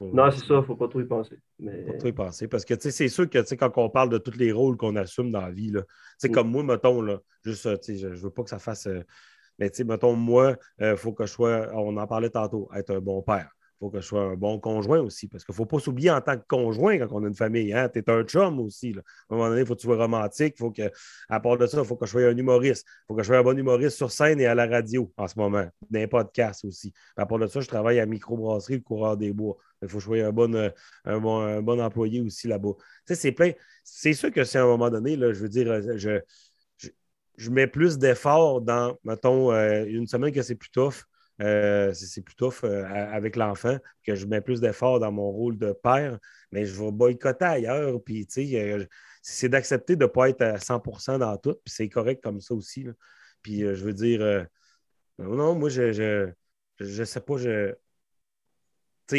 Non, 0.01 0.29
c'est 0.29 0.39
ça, 0.39 0.45
il 0.49 0.57
ne 0.57 0.61
faut 0.61 0.75
pas 0.75 0.87
trop 0.87 0.99
y 0.99 1.05
penser. 1.05 1.39
Mais... 1.59 1.83
Pas 1.83 1.93
trop 1.93 2.07
y 2.07 2.11
penser. 2.11 2.47
Parce 2.47 2.65
que 2.65 2.73
c'est 2.77 3.07
sûr 3.07 3.29
que 3.29 3.55
quand 3.55 3.71
on 3.77 3.89
parle 3.89 4.09
de 4.09 4.17
tous 4.17 4.37
les 4.37 4.51
rôles 4.51 4.75
qu'on 4.77 4.95
assume 4.95 5.31
dans 5.31 5.41
la 5.41 5.51
vie, 5.51 5.71
là, 5.71 5.81
comme 6.33 6.49
moi, 6.49 6.63
mettons, 6.63 7.01
là, 7.01 7.19
juste, 7.43 7.63
je 7.87 8.07
ne 8.07 8.15
veux 8.15 8.29
pas 8.29 8.43
que 8.43 8.49
ça 8.49 8.59
fasse. 8.59 8.87
Euh, 8.87 9.03
mais 9.59 9.71
mettons, 9.85 10.15
moi, 10.15 10.57
il 10.79 10.85
euh, 10.85 10.97
faut 10.97 11.13
que 11.13 11.25
je 11.25 11.31
sois, 11.31 11.69
on 11.73 11.95
en 11.97 12.07
parlait 12.07 12.29
tantôt, 12.29 12.69
être 12.75 12.93
un 12.93 12.99
bon 12.99 13.21
père. 13.21 13.49
Il 13.75 13.77
faut 13.79 13.89
que 13.89 13.99
je 13.99 14.05
sois 14.05 14.21
un 14.21 14.35
bon 14.35 14.57
conjoint 14.57 15.01
aussi, 15.01 15.27
parce 15.27 15.43
qu'il 15.43 15.51
ne 15.51 15.57
faut 15.57 15.65
pas 15.65 15.79
s'oublier 15.79 16.09
en 16.09 16.21
tant 16.21 16.37
que 16.37 16.45
conjoint 16.47 16.97
quand 16.97 17.07
on 17.11 17.25
a 17.25 17.27
une 17.27 17.35
famille. 17.35 17.73
Hein? 17.73 17.89
Tu 17.89 17.99
es 17.99 18.09
un 18.09 18.23
chum 18.23 18.59
aussi. 18.61 18.93
Là. 18.93 19.01
À 19.29 19.33
un 19.33 19.37
moment 19.37 19.49
donné, 19.49 19.61
il 19.61 19.67
faut 19.67 19.75
que 19.75 19.81
tu 19.81 19.87
sois 19.87 19.97
romantique. 19.97 20.57
Faut 20.57 20.71
que, 20.71 20.89
à 21.27 21.39
part 21.41 21.57
de 21.57 21.67
ça, 21.67 21.79
il 21.79 21.85
faut 21.85 21.97
que 21.97 22.05
je 22.05 22.11
sois 22.11 22.21
un 22.21 22.37
humoriste. 22.37 22.85
Il 22.87 23.03
faut 23.07 23.15
que 23.15 23.21
je 23.21 23.27
sois 23.27 23.37
un 23.37 23.43
bon 23.43 23.57
humoriste 23.57 23.97
sur 23.97 24.11
scène 24.11 24.39
et 24.39 24.45
à 24.45 24.55
la 24.55 24.65
radio 24.65 25.11
en 25.17 25.27
ce 25.27 25.37
moment, 25.37 25.65
dans 25.89 25.99
les 25.99 26.07
podcasts 26.07 26.63
aussi. 26.63 26.93
À 27.17 27.25
part 27.25 27.39
de 27.39 27.47
ça, 27.47 27.59
je 27.59 27.67
travaille 27.67 27.99
à 27.99 28.05
Microbrasserie, 28.05 28.75
le 28.75 28.81
coureur 28.81 29.17
des 29.17 29.33
bois. 29.33 29.57
Il 29.85 29.89
faut 29.89 29.99
je 29.99 30.05
sois 30.05 30.17
un 30.23 30.31
bon, 30.31 30.53
euh, 30.55 30.69
un 31.05 31.19
bon, 31.19 31.79
employé 31.81 32.21
aussi 32.21 32.47
là-bas. 32.47 32.73
c'est 33.05 33.31
plein. 33.31 33.51
C'est 33.83 34.13
sûr 34.13 34.31
que 34.31 34.43
c'est 34.43 34.57
à 34.57 34.63
un 34.63 34.67
moment 34.67 34.89
donné, 34.89 35.15
là, 35.15 35.31
je 35.33 35.39
veux 35.39 35.49
dire, 35.49 35.71
euh, 35.71 35.97
je, 35.97 36.19
je, 37.37 37.49
mets 37.51 37.67
plus 37.67 37.97
d'efforts 37.97 38.61
dans, 38.61 38.97
mettons, 39.03 39.51
euh, 39.51 39.85
une 39.85 40.07
semaine 40.07 40.31
que 40.31 40.41
c'est 40.41 40.55
plus 40.55 40.69
tough 40.69 41.05
euh, 41.41 41.93
c'est 41.93 42.21
plutôt 42.21 42.53
euh, 42.63 42.85
avec 42.85 43.35
l'enfant 43.35 43.77
que 44.05 44.15
je 44.15 44.25
mets 44.25 44.39
plus 44.41 44.61
d'efforts 44.61 44.99
dans 45.01 45.11
mon 45.11 45.29
rôle 45.31 45.57
de 45.57 45.73
père, 45.73 46.17
mais 46.51 46.65
je 46.65 46.81
vais 46.81 46.91
boycotter 46.91 47.45
ailleurs. 47.45 48.01
Puis, 48.03 48.27
euh, 48.55 48.85
c'est 49.21 49.49
d'accepter 49.49 49.95
de 49.95 50.03
ne 50.03 50.09
pas 50.09 50.29
être 50.29 50.41
à 50.41 50.59
100 50.59 51.19
dans 51.19 51.37
tout, 51.37 51.55
puis 51.65 51.73
c'est 51.73 51.89
correct 51.89 52.23
comme 52.23 52.39
ça 52.39 52.53
aussi. 52.53 52.87
Puis, 53.41 53.61
je 53.61 53.83
veux 53.83 53.93
dire, 53.93 54.47
non, 55.19 55.55
moi, 55.55 55.69
je, 55.69 55.91
je, 56.79 57.03
sais 57.03 57.21
pas, 57.21 57.37
je. 57.37 57.75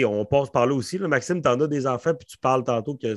On 0.05 0.25
passe 0.25 0.51
par 0.51 0.67
là 0.67 0.75
aussi. 0.75 0.99
Maxime, 0.99 1.43
tu 1.43 1.49
en 1.49 1.61
as 1.61 1.67
des 1.67 1.87
enfants, 1.87 2.15
puis 2.15 2.27
tu 2.27 2.39
parles 2.39 2.65
tantôt 2.65 2.97
que 2.97 3.17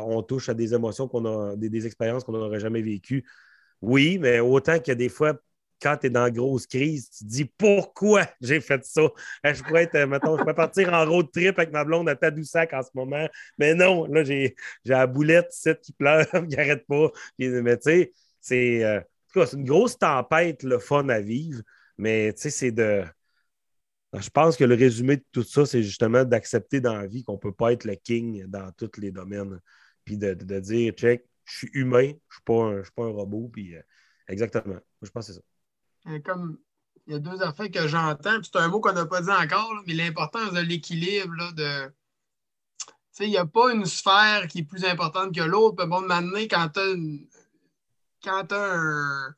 on 0.00 0.22
touche 0.22 0.48
à 0.48 0.54
des 0.54 0.74
émotions 0.74 1.08
qu'on 1.08 1.24
a, 1.24 1.56
des, 1.56 1.86
expériences 1.86 2.24
qu'on 2.24 2.32
n'aurait 2.32 2.60
jamais 2.60 2.82
vécues. 2.82 3.24
Oui, 3.80 4.18
mais 4.18 4.40
autant 4.40 4.74
a 4.74 4.94
des 4.94 5.08
fois 5.08 5.34
quand 5.82 5.96
tu 5.96 6.06
es 6.06 6.10
dans 6.10 6.30
grosse 6.30 6.66
crise, 6.66 7.10
tu 7.10 7.24
te 7.24 7.28
dis 7.28 7.44
pourquoi 7.44 8.26
j'ai 8.40 8.60
fait 8.60 8.84
ça? 8.84 9.02
Euh, 9.02 9.54
je 9.54 9.62
pourrais 9.62 9.84
être, 9.84 9.96
euh, 9.96 10.06
mettons, 10.06 10.36
je 10.36 10.42
pourrais 10.42 10.54
partir 10.54 10.92
en 10.92 11.04
road 11.04 11.26
trip 11.32 11.58
avec 11.58 11.72
ma 11.72 11.84
blonde 11.84 12.08
à 12.08 12.16
Tadoussac 12.16 12.72
en 12.72 12.82
ce 12.82 12.90
moment. 12.94 13.28
Mais 13.58 13.74
non, 13.74 14.06
là, 14.06 14.22
j'ai 14.24 14.54
la 14.84 15.06
boulette 15.06 15.48
cette 15.50 15.80
qui 15.80 15.92
pleure, 15.92 16.26
qui 16.48 16.56
n'arrête 16.56 16.86
pas. 16.86 17.10
Mais 17.38 17.76
tu 17.76 17.82
sais, 17.82 18.12
c'est 18.40 18.84
euh, 18.84 19.00
c'est 19.34 19.54
une 19.54 19.64
grosse 19.64 19.98
tempête, 19.98 20.62
le 20.62 20.78
fun 20.78 21.08
à 21.08 21.20
vivre. 21.20 21.62
Mais 21.98 22.32
tu 22.34 22.42
sais, 22.42 22.50
c'est 22.50 22.72
de. 22.72 23.02
Je 24.14 24.30
pense 24.30 24.56
que 24.56 24.64
le 24.64 24.74
résumé 24.74 25.16
de 25.16 25.24
tout 25.32 25.42
ça, 25.42 25.64
c'est 25.64 25.82
justement 25.82 26.24
d'accepter 26.24 26.80
dans 26.80 26.94
la 26.94 27.06
vie 27.06 27.24
qu'on 27.24 27.34
ne 27.34 27.38
peut 27.38 27.52
pas 27.52 27.72
être 27.72 27.84
le 27.84 27.94
king 27.94 28.44
dans 28.46 28.70
tous 28.72 29.00
les 29.00 29.10
domaines. 29.10 29.60
Puis 30.04 30.18
de, 30.18 30.34
dire, 30.34 30.92
check, 30.92 31.24
je 31.44 31.58
suis 31.58 31.70
humain, 31.72 32.12
je 32.28 32.52
ne 32.52 32.82
suis, 32.82 32.92
pas 32.92 33.04
un 33.04 33.10
robot. 33.10 33.48
Puis 33.52 33.74
exactement. 34.28 34.78
Je 35.00 35.10
pense 35.10 35.28
que 35.28 35.32
c'est 35.32 35.38
ça 35.38 35.44
comme 36.24 36.58
il 37.06 37.14
y 37.14 37.16
a 37.16 37.18
deux 37.18 37.42
affaires 37.42 37.70
que 37.70 37.88
j'entends, 37.88 38.38
c'est 38.42 38.56
un 38.56 38.68
mot 38.68 38.80
qu'on 38.80 38.92
n'a 38.92 39.06
pas 39.06 39.20
dit 39.20 39.30
encore, 39.30 39.72
mais 39.86 39.94
l'importance 39.94 40.52
de 40.52 40.60
l'équilibre, 40.60 41.52
de. 41.54 41.92
il 43.20 43.30
n'y 43.30 43.36
a 43.36 43.46
pas 43.46 43.72
une 43.72 43.86
sphère 43.86 44.46
qui 44.48 44.60
est 44.60 44.64
plus 44.64 44.84
importante 44.84 45.34
que 45.34 45.40
l'autre. 45.42 45.84
Bon, 45.86 46.00
maintenant, 46.02 46.40
quand 46.50 46.68
tu 46.68 46.80
as, 48.28 48.44
un, 48.52 49.34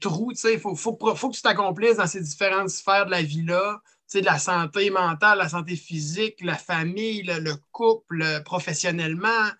trou, 0.00 0.32
il 0.32 0.58
faut, 0.58 0.74
faut, 0.74 0.98
faut, 1.16 1.30
que 1.30 1.36
tu 1.36 1.42
t'accomplisses 1.42 1.96
dans 1.96 2.06
ces 2.06 2.20
différentes 2.20 2.70
sphères 2.70 3.06
de 3.06 3.10
la 3.10 3.22
vie-là. 3.22 3.80
De 4.12 4.20
la 4.20 4.38
santé 4.38 4.90
mentale, 4.90 5.38
la 5.38 5.48
santé 5.48 5.74
physique, 5.74 6.36
la 6.40 6.54
famille, 6.54 7.24
le, 7.24 7.54
couple, 7.72 8.42
professionnellement. 8.44 9.50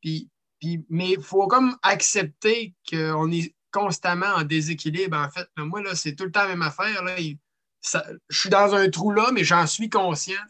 Puis, 0.00 0.30
puis, 0.60 0.84
mais 0.88 1.12
il 1.12 1.22
faut 1.22 1.48
comme 1.48 1.76
accepter 1.82 2.74
qu'on 2.88 3.32
est 3.32 3.56
constamment 3.72 4.28
en 4.36 4.44
déséquilibre, 4.44 5.16
en 5.16 5.28
fait. 5.30 5.48
moi, 5.56 5.82
là, 5.82 5.96
c'est 5.96 6.14
tout 6.14 6.24
le 6.24 6.30
temps 6.30 6.44
la 6.44 6.50
même 6.50 6.62
affaire. 6.62 7.02
Là. 7.02 7.16
je 7.16 8.38
suis 8.38 8.50
dans 8.50 8.72
un 8.72 8.88
trou 8.88 9.10
là, 9.10 9.30
mais 9.32 9.42
j'en 9.42 9.66
suis 9.66 9.90
conscient. 9.90 10.40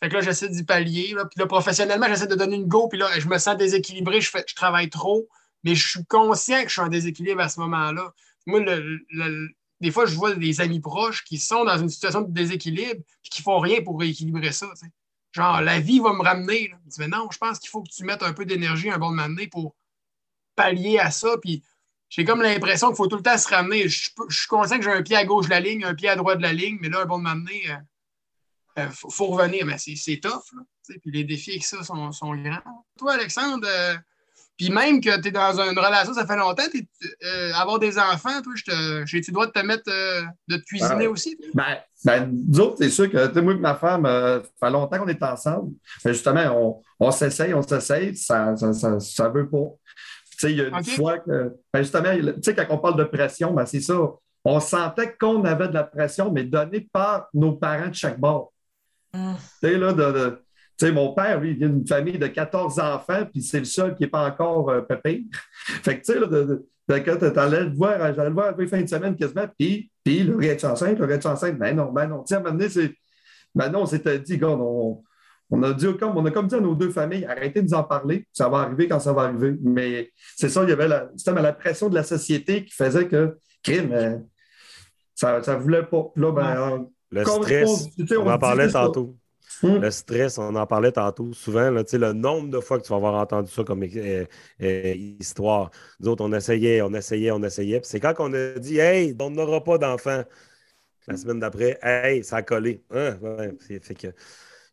Fait 0.00 0.08
que 0.08 0.14
là, 0.14 0.20
j'essaie 0.20 0.48
d'y 0.48 0.62
pallier. 0.62 1.12
Là. 1.14 1.24
Puis 1.24 1.40
là, 1.40 1.46
professionnellement, 1.46 2.06
j'essaie 2.06 2.28
de 2.28 2.36
donner 2.36 2.54
une 2.54 2.68
go, 2.68 2.86
puis 2.86 3.00
là, 3.00 3.08
je 3.18 3.26
me 3.26 3.38
sens 3.38 3.56
déséquilibré, 3.56 4.20
je, 4.20 4.30
je 4.46 4.54
travaille 4.54 4.90
trop, 4.90 5.28
mais 5.64 5.74
je 5.74 5.88
suis 5.88 6.04
conscient 6.04 6.62
que 6.62 6.68
je 6.68 6.74
suis 6.74 6.82
en 6.82 6.88
déséquilibre 6.88 7.40
à 7.40 7.48
ce 7.48 7.58
moment-là. 7.60 8.14
Moi, 8.48 8.60
des 9.80 9.90
fois, 9.90 10.06
je 10.06 10.14
vois 10.14 10.34
des 10.34 10.60
amis 10.60 10.80
proches 10.80 11.22
qui 11.22 11.38
sont 11.38 11.64
dans 11.64 11.78
une 11.78 11.88
situation 11.88 12.22
de 12.22 12.32
déséquilibre 12.32 13.00
et 13.24 13.28
qui 13.28 13.42
font 13.42 13.58
rien 13.58 13.82
pour 13.82 14.00
rééquilibrer 14.00 14.52
ça. 14.52 14.66
Genre, 15.32 15.60
la 15.60 15.78
vie 15.78 16.00
va 16.00 16.12
me 16.12 16.22
ramener. 16.22 16.72
mais 16.98 17.08
non, 17.08 17.28
je 17.30 17.38
pense 17.38 17.58
qu'il 17.58 17.68
faut 17.68 17.82
que 17.82 17.90
tu 17.90 18.04
mettes 18.04 18.22
un 18.22 18.32
peu 18.32 18.44
d'énergie 18.44 18.90
un 18.90 18.98
bon 18.98 19.10
moment 19.10 19.28
donné 19.28 19.46
pour 19.46 19.76
pallier 20.56 20.98
à 20.98 21.10
ça. 21.10 21.36
Puis 21.42 21.62
j'ai 22.08 22.24
comme 22.24 22.42
l'impression 22.42 22.88
qu'il 22.88 22.96
faut 22.96 23.06
tout 23.06 23.18
le 23.18 23.22
temps 23.22 23.36
se 23.36 23.48
ramener. 23.48 23.88
Je, 23.88 24.10
suis 24.30 24.48
conscient 24.48 24.78
que 24.78 24.84
j'ai 24.84 24.92
un 24.92 25.02
pied 25.02 25.16
à 25.16 25.24
gauche 25.24 25.46
de 25.46 25.50
la 25.50 25.60
ligne, 25.60 25.84
un 25.84 25.94
pied 25.94 26.08
à 26.08 26.16
droite 26.16 26.38
de 26.38 26.42
la 26.42 26.52
ligne, 26.52 26.78
mais 26.80 26.88
là, 26.88 27.02
un 27.02 27.06
bon 27.06 27.18
de 27.18 27.24
m'amener, 27.24 27.62
il 27.64 27.70
euh, 27.70 27.76
euh, 28.78 28.90
faut, 28.90 29.26
revenir. 29.26 29.66
Mais 29.66 29.76
c'est 29.78 30.20
tough. 30.20 30.42
Là, 30.56 30.62
puis 31.02 31.10
les 31.12 31.24
défis 31.24 31.50
avec 31.50 31.64
ça 31.64 31.84
sont, 31.84 32.10
sont 32.12 32.34
grands. 32.34 32.86
Toi, 32.96 33.12
Alexandre, 33.12 33.68
euh, 33.68 33.96
puis 34.58 34.70
même 34.70 35.00
que 35.00 35.20
tu 35.20 35.28
es 35.28 35.30
dans 35.30 35.58
une 35.60 35.78
relation, 35.78 36.12
ça 36.12 36.26
fait 36.26 36.36
longtemps, 36.36 36.64
avoir 37.54 37.78
des 37.78 37.98
enfants, 37.98 38.42
toi, 38.42 38.52
j'ai-tu 39.06 39.30
le 39.30 39.32
droit 39.32 39.46
de 39.46 39.52
te 39.52 39.64
mettre, 39.64 39.84
de 40.48 40.56
te 40.56 40.64
cuisiner 40.64 41.06
aussi? 41.06 41.38
Ben, 41.54 41.78
ben, 42.04 42.30
nous 42.48 42.60
autres, 42.60 42.76
c'est 42.78 42.90
sûr 42.90 43.10
que 43.10 43.40
moi 43.40 43.54
et 43.54 43.58
ma 43.58 43.76
femme, 43.76 44.04
ça 44.04 44.42
fait 44.60 44.70
longtemps 44.70 44.98
qu'on 44.98 45.08
est 45.08 45.22
ensemble. 45.22 45.72
justement, 46.04 46.82
on, 47.00 47.06
on 47.06 47.10
s'essaye, 47.10 47.54
on 47.54 47.62
s'essaye, 47.62 48.16
ça 48.16 48.52
ne 48.60 48.72
ça, 48.72 49.00
ça, 49.00 49.28
veut 49.28 49.48
pas 49.48 49.68
il 50.44 50.56
y 50.56 50.60
a 50.60 50.68
une 50.68 50.84
fois 50.84 51.18
que, 51.18 51.56
ben, 51.72 51.82
justement, 51.82 52.10
quand 52.10 52.66
on 52.70 52.78
parle 52.78 52.96
de 52.96 53.04
pression, 53.04 53.52
ben, 53.52 53.66
c'est 53.66 53.80
ça. 53.80 53.98
On 54.44 54.60
sentait 54.60 55.14
qu'on 55.18 55.44
avait 55.44 55.68
de 55.68 55.74
la 55.74 55.84
pression, 55.84 56.30
mais 56.30 56.44
donnée 56.44 56.88
par 56.92 57.28
nos 57.34 57.52
parents 57.52 57.88
de 57.88 57.94
chaque 57.94 58.20
bord. 58.20 58.52
Mm. 59.12 59.34
Là, 59.62 59.92
de, 59.92 60.42
mon 60.86 61.12
père, 61.12 61.40
lui, 61.40 61.50
il 61.50 61.58
vient 61.58 61.68
d'une 61.68 61.86
famille 61.86 62.18
de 62.18 62.26
14 62.26 62.78
enfants, 62.78 63.26
puis 63.30 63.42
c'est 63.42 63.58
le 63.58 63.64
seul 63.64 63.94
qui 63.94 64.04
n'est 64.04 64.08
pas 64.08 64.26
encore 64.28 64.70
euh, 64.70 64.80
pépé. 64.80 65.24
fait 65.82 66.00
que, 66.00 66.04
tu 66.04 66.12
sais, 66.12 66.20
de, 66.20 66.66
quand 66.88 67.16
tu 67.18 67.38
allais 67.38 67.64
le 67.64 67.74
voir, 67.74 67.98
j'allais 68.14 68.28
le 68.28 68.34
voir 68.34 68.56
la 68.56 68.66
fin 68.66 68.80
de 68.80 68.86
semaine 68.86 69.16
quasiment, 69.16 69.46
puis, 69.58 69.90
puis 70.04 70.22
le 70.22 70.56
tu 70.56 70.66
enceinte, 70.66 70.98
le 70.98 71.18
tu 71.18 71.26
enceinte. 71.26 71.58
Ben 71.58 71.76
non, 71.76 71.92
ben 71.92 72.06
non. 72.06 72.22
Tu 72.22 72.28
sais, 72.28 72.34
à 72.34 72.38
un 72.38 72.42
moment 72.42 72.54
donné, 72.54 72.68
c'est. 72.68 72.94
Ben 73.54 73.68
non, 73.70 73.82
on 73.82 73.86
s'était 73.86 74.18
dit, 74.18 74.38
gars, 74.38 74.48
on, 74.48 75.02
on 75.50 75.62
a, 75.62 75.72
dit, 75.72 75.86
comme, 75.96 76.16
on 76.16 76.24
a 76.24 76.30
comme 76.30 76.46
dit 76.46 76.54
à 76.54 76.60
nos 76.60 76.74
deux 76.74 76.90
familles, 76.90 77.24
arrêtez 77.24 77.62
de 77.62 77.68
nous 77.68 77.74
en 77.74 77.82
parler, 77.82 78.26
ça 78.32 78.48
va 78.48 78.58
arriver 78.58 78.86
quand 78.88 79.00
ça 79.00 79.12
va 79.12 79.22
arriver. 79.22 79.56
Mais 79.62 80.10
c'est 80.36 80.48
ça, 80.48 80.62
il 80.62 80.68
y 80.68 80.72
avait 80.72 80.88
la, 80.88 81.08
la 81.26 81.52
pression 81.52 81.88
de 81.88 81.94
la 81.94 82.02
société 82.02 82.64
qui 82.64 82.72
faisait 82.72 83.08
que, 83.08 83.36
crime, 83.62 83.92
euh, 83.92 84.18
ça 85.14 85.40
ne 85.40 85.60
voulait 85.60 85.82
pas. 85.82 86.10
Là, 86.16 86.32
ben, 86.32 86.86
le 87.10 87.24
stress, 87.24 87.88
on, 88.16 88.28
en 88.28 88.38
parlait 88.38 88.70
tantôt. 88.70 89.16
Hmm. 89.62 89.78
Le 89.78 89.90
stress, 89.90 90.38
on 90.38 90.54
en 90.54 90.66
parlait 90.66 90.92
tantôt 90.92 91.32
souvent, 91.32 91.70
là, 91.70 91.82
le 91.92 92.12
nombre 92.12 92.48
de 92.48 92.60
fois 92.60 92.78
que 92.78 92.84
tu 92.84 92.90
vas 92.90 92.96
avoir 92.96 93.14
entendu 93.14 93.50
ça 93.50 93.64
comme 93.64 93.82
euh, 93.82 94.24
euh, 94.62 94.94
histoire. 95.18 95.70
Nous 95.98 96.08
autres, 96.08 96.24
on 96.24 96.32
essayait, 96.32 96.80
on 96.82 96.92
essayait, 96.94 97.30
on 97.32 97.42
essayait. 97.42 97.80
c'est 97.82 97.98
quand 97.98 98.14
on 98.18 98.32
a 98.34 98.58
dit 98.58 98.78
Hey, 98.78 99.16
on 99.18 99.30
n'aura 99.30 99.62
pas 99.62 99.78
d'enfants. 99.78 100.22
La 101.08 101.16
semaine 101.16 101.40
d'après, 101.40 101.78
hey, 101.82 102.22
ça 102.22 102.36
a 102.36 102.42
collé. 102.42 102.82
Hein? 102.90 103.18
fait 103.80 103.94
que 103.94 104.08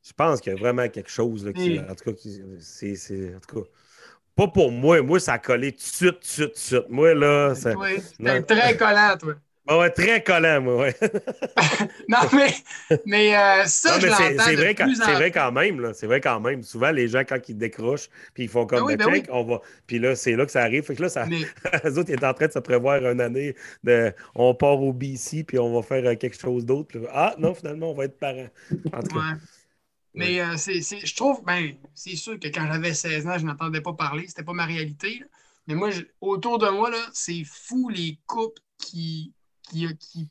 je 0.03 0.13
pense 0.13 0.41
qu'il 0.41 0.53
y 0.53 0.55
a 0.55 0.59
vraiment 0.59 0.87
quelque 0.89 1.09
chose 1.09 1.45
là, 1.45 1.53
qui, 1.53 1.79
en 1.79 1.95
tout 1.95 2.13
cas, 2.13 2.29
c'est, 2.59 3.35
en 3.35 3.39
tout 3.39 3.61
cas, 3.61 3.67
pas 4.35 4.47
pour 4.49 4.71
moi. 4.71 5.01
Moi, 5.01 5.19
ça 5.19 5.33
a 5.33 5.39
collé 5.39 5.71
tout 5.71 5.77
de 5.77 5.81
suite, 5.81 6.19
tout 6.35 6.47
de 6.47 6.51
suite. 6.55 6.89
Moi, 6.89 7.13
là, 7.15 7.55
ça. 7.55 7.73
très 8.45 8.77
collant, 8.77 9.15
toi. 9.17 9.35
Ouais, 9.67 9.89
très 9.89 10.23
collant, 10.23 10.61
moi, 10.61 10.75
ouais. 10.77 10.95
non, 12.07 12.19
mais, 12.33 12.53
mais 13.05 13.35
euh, 13.35 13.65
ça, 13.65 13.99
je 13.99 14.05
l'entends 14.05 14.43
c'est 14.43 14.55
vrai, 14.55 14.75
c'est 14.77 15.13
vrai 15.13 15.31
quand 15.31 15.51
même, 15.51 15.81
là. 15.81 15.93
C'est 15.93 16.05
vrai 16.05 16.21
quand 16.21 16.39
même. 16.39 16.61
Souvent, 16.61 16.91
les 16.91 17.07
gens, 17.07 17.23
quand 17.27 17.39
ils 17.49 17.57
décrochent, 17.57 18.09
puis 18.35 18.43
ils 18.43 18.49
font 18.49 18.67
comme 18.67 18.85
ben, 18.85 18.97
ben 18.97 19.23
on 19.29 19.43
va. 19.43 19.61
Puis 19.87 19.97
là, 19.97 20.15
c'est 20.15 20.35
là 20.35 20.45
que 20.45 20.51
ça 20.51 20.61
arrive. 20.61 20.83
Fait 20.83 20.95
que 20.95 21.01
là, 21.01 21.09
ça... 21.09 21.25
les 21.25 21.45
autres, 21.97 22.11
ils 22.11 22.19
sont 22.19 22.25
en 22.25 22.33
train 22.33 22.45
de 22.47 22.51
se 22.51 22.59
prévoir 22.59 23.03
une 23.03 23.19
année 23.19 23.55
de 23.83 24.13
on 24.35 24.53
part 24.53 24.81
au 24.81 24.93
BC, 24.93 25.43
puis 25.43 25.57
on 25.57 25.73
va 25.73 25.81
faire 25.81 26.05
euh, 26.05 26.15
quelque 26.15 26.39
chose 26.39 26.63
d'autre. 26.63 26.99
Ah, 27.11 27.33
non, 27.39 27.55
finalement, 27.55 27.89
on 27.89 27.95
va 27.95 28.05
être 28.05 28.19
parents. 28.19 28.49
En 28.93 29.01
tout 29.01 29.15
cas. 29.15 29.37
Mais 30.13 30.39
euh, 30.39 30.55
c'est, 30.57 30.81
je 30.81 31.15
trouve, 31.15 31.43
ben, 31.43 31.73
c'est 31.93 32.15
sûr 32.15 32.39
que 32.39 32.47
quand 32.47 32.67
j'avais 32.71 32.93
16 32.93 33.27
ans, 33.27 33.37
je 33.37 33.45
n'entendais 33.45 33.81
pas 33.81 33.93
parler. 33.93 34.25
C'était 34.27 34.43
pas 34.43 34.53
ma 34.53 34.65
réalité. 34.65 35.23
Mais 35.67 35.73
moi, 35.73 35.89
autour 36.21 36.59
de 36.59 36.69
moi, 36.69 36.89
là, 36.89 37.01
c'est 37.13 37.43
fou 37.43 37.89
les 37.89 38.19
couples 38.27 38.61
qui 38.77 39.33
qui, 39.65 40.29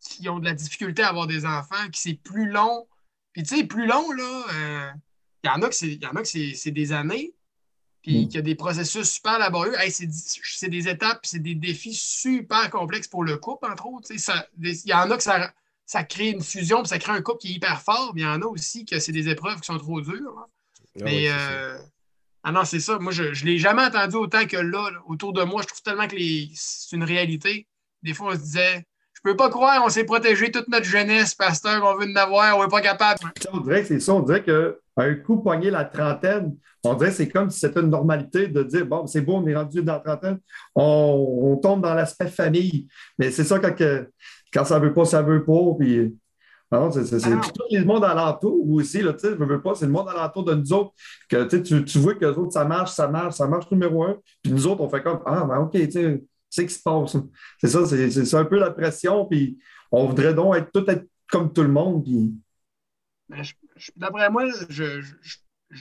qui, 0.00 0.28
ont 0.28 0.38
de 0.38 0.44
la 0.44 0.54
difficulté 0.54 1.02
à 1.02 1.08
avoir 1.08 1.26
des 1.26 1.46
enfants, 1.46 1.88
qui 1.92 2.00
c'est 2.00 2.14
plus 2.14 2.48
long. 2.48 2.86
Puis 3.32 3.42
tu 3.42 3.56
sais, 3.56 3.64
plus 3.64 3.86
long, 3.86 4.10
là, 4.12 4.44
euh, 4.52 4.90
il 5.42 5.46
y 5.48 5.50
en 5.50 5.62
a 5.62 5.68
que 5.68 6.54
c'est 6.54 6.70
des 6.70 6.92
années, 6.92 7.34
puis 8.02 8.24
mm. 8.24 8.28
qu'il 8.28 8.34
y 8.34 8.38
a 8.38 8.42
des 8.42 8.54
processus 8.54 9.10
super 9.10 9.38
laborieux. 9.38 9.74
c'est 9.88 10.68
des 10.68 10.88
étapes, 10.88 11.20
c'est 11.24 11.40
des 11.40 11.54
défis 11.54 11.94
super 11.94 12.70
complexes 12.70 13.08
pour 13.08 13.24
le 13.24 13.36
couple, 13.36 13.66
entre 13.70 13.86
autres. 13.86 14.10
Il 14.10 14.80
y 14.84 14.94
en 14.94 15.10
a 15.10 15.16
que 15.16 15.22
ça, 15.22 15.52
ça 15.86 16.04
crée 16.04 16.30
une 16.30 16.42
fusion, 16.42 16.82
puis 16.82 16.88
ça 16.88 16.98
crée 16.98 17.12
un 17.12 17.22
couple 17.22 17.38
qui 17.38 17.48
est 17.48 17.54
hyper 17.56 17.82
fort, 17.82 18.12
mais 18.14 18.22
il 18.22 18.24
y 18.24 18.28
en 18.28 18.40
a 18.42 18.46
aussi 18.46 18.84
que 18.84 18.98
c'est 19.00 19.12
des 19.12 19.28
épreuves 19.28 19.60
qui 19.60 19.66
sont 19.66 19.78
trop 19.78 20.00
dures. 20.00 20.38
Hein. 20.38 20.46
Ah 21.00 21.04
mais 21.04 21.24
euh, 21.28 21.78
ah 22.44 22.52
non, 22.52 22.64
c'est 22.64 22.80
ça. 22.80 22.98
Moi, 22.98 23.10
je 23.10 23.24
ne 23.24 23.46
l'ai 23.46 23.58
jamais 23.58 23.82
entendu 23.82 24.16
autant 24.16 24.46
que 24.46 24.56
là, 24.56 24.90
autour 25.06 25.32
de 25.32 25.42
moi. 25.42 25.62
Je 25.62 25.68
trouve 25.68 25.82
tellement 25.82 26.06
que 26.06 26.16
c'est 26.54 26.94
une 26.94 27.02
réalité 27.02 27.66
des 28.04 28.14
fois, 28.14 28.28
on 28.28 28.34
se 28.34 28.42
disait 28.42 28.84
Je 29.14 29.20
peux 29.24 29.36
pas 29.36 29.50
croire, 29.50 29.82
on 29.84 29.88
s'est 29.88 30.04
protégé 30.04 30.50
toute 30.50 30.68
notre 30.68 30.84
jeunesse, 30.84 31.34
pasteur, 31.34 31.82
on 31.84 31.98
veut 31.98 32.10
en 32.10 32.16
avoir, 32.16 32.58
on 32.58 32.62
n'est 32.62 32.70
pas 32.70 32.80
capable. 32.80 33.20
On 33.52 33.60
dirait 33.60 33.82
que 33.82 33.88
c'est 33.88 34.00
ça, 34.00 34.14
on 34.14 34.20
dirait 34.20 34.42
qu'un 34.44 35.14
coup 35.16 35.38
poigné 35.38 35.70
la 35.70 35.84
trentaine, 35.84 36.56
on 36.84 36.94
dirait 36.94 37.10
que 37.10 37.16
c'est 37.16 37.28
comme 37.28 37.50
si 37.50 37.60
c'était 37.60 37.80
une 37.80 37.90
normalité 37.90 38.48
de 38.48 38.62
dire 38.62 38.86
Bon, 38.86 39.06
c'est 39.06 39.22
bon, 39.22 39.42
on 39.42 39.46
est 39.46 39.56
rendu 39.56 39.82
dans 39.82 39.94
la 39.94 40.00
trentaine, 40.00 40.38
on, 40.74 41.58
tombe 41.62 41.80
dans 41.80 41.94
l'aspect 41.94 42.28
famille. 42.28 42.86
Mais 43.18 43.30
c'est 43.30 43.44
ça 43.44 43.58
quand, 43.58 43.74
quand 44.52 44.64
ça 44.64 44.78
veut 44.78 44.92
pas, 44.92 45.04
ça 45.04 45.22
veut 45.22 45.44
pas. 45.44 45.74
Puis 45.78 46.14
c'est 46.92 47.32
ah 47.32 47.40
tout 47.54 47.64
le 47.70 47.84
monde 47.84 48.04
alentour 48.04 48.70
aussi, 48.70 49.02
là, 49.02 49.12
tu 49.12 49.28
veux 49.28 49.60
pas, 49.60 49.74
c'est 49.74 49.86
le 49.86 49.92
monde 49.92 50.08
alentour 50.08 50.44
de 50.44 50.54
nous 50.54 50.72
autres 50.72 50.92
que 51.28 51.44
tu, 51.44 51.84
tu 51.84 51.98
vois 51.98 52.14
que 52.14 52.24
les 52.24 52.36
autres, 52.36 52.52
ça 52.52 52.64
marche, 52.64 52.92
ça 52.92 53.06
marche, 53.08 53.34
ça 53.34 53.46
marche 53.46 53.70
numéro 53.70 54.04
un. 54.04 54.16
Puis 54.42 54.52
nous 54.52 54.66
autres, 54.66 54.80
on 54.80 54.88
fait 54.88 55.02
comme 55.02 55.20
Ah, 55.24 55.44
ben 55.44 55.58
OK, 55.58 55.72
tu 55.72 55.90
sais, 55.90 56.22
c'est 56.54 56.66
qui 56.66 56.74
se 56.74 56.82
passe. 56.82 57.16
C'est 57.60 57.68
ça, 57.68 57.84
c'est 57.86 58.34
un 58.34 58.44
peu 58.44 58.58
la 58.58 58.70
pression, 58.70 59.26
puis 59.26 59.58
on 59.90 60.06
voudrait 60.06 60.34
donc 60.34 60.54
être 60.54 60.70
tout 60.70 60.88
être 60.88 61.04
comme 61.28 61.52
tout 61.52 61.62
le 61.62 61.68
monde. 61.68 62.06
D'après 63.96 64.30
moi, 64.30 64.44
je, 64.68 64.84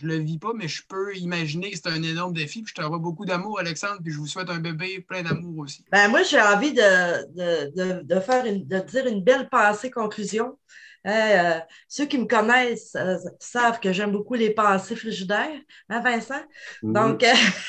ne 0.02 0.08
le 0.08 0.16
vis 0.16 0.40
pas, 0.40 0.54
mais 0.56 0.68
je 0.68 0.82
peux 0.88 1.16
imaginer 1.16 1.70
que 1.70 1.78
c'est 1.78 1.90
un 1.90 2.02
énorme 2.02 2.34
défi. 2.34 2.64
Puis 2.64 2.74
je 2.76 2.82
t'envoie 2.82 2.98
beaucoup 2.98 3.26
d'amour, 3.26 3.60
Alexandre, 3.60 4.00
puis 4.04 4.12
je 4.12 4.18
vous 4.18 4.26
souhaite 4.26 4.50
un 4.50 4.58
bébé 4.58 5.02
plein 5.02 5.22
d'amour 5.22 5.60
aussi. 5.60 5.86
Ben, 5.92 6.08
moi, 6.08 6.24
j'ai 6.24 6.42
envie 6.42 6.74
de, 6.74 6.82
faire 6.82 8.44
de 8.44 8.80
dire 8.80 9.06
une 9.06 9.24
belle 9.24 9.48
pensée 9.50 9.92
conclusion. 9.92 10.58
Euh, 11.06 11.60
ceux 11.88 12.06
qui 12.06 12.18
me 12.18 12.26
connaissent 12.26 12.96
euh, 12.96 13.18
savent 13.38 13.80
que 13.80 13.92
j'aime 13.92 14.14
beaucoup 14.14 14.36
les 14.36 14.52
pensées 14.52 14.96
frigidaires, 14.96 15.60
hein, 15.90 16.00
Vincent? 16.00 16.42
Mm-hmm. 16.82 16.94
Donc, 16.94 17.26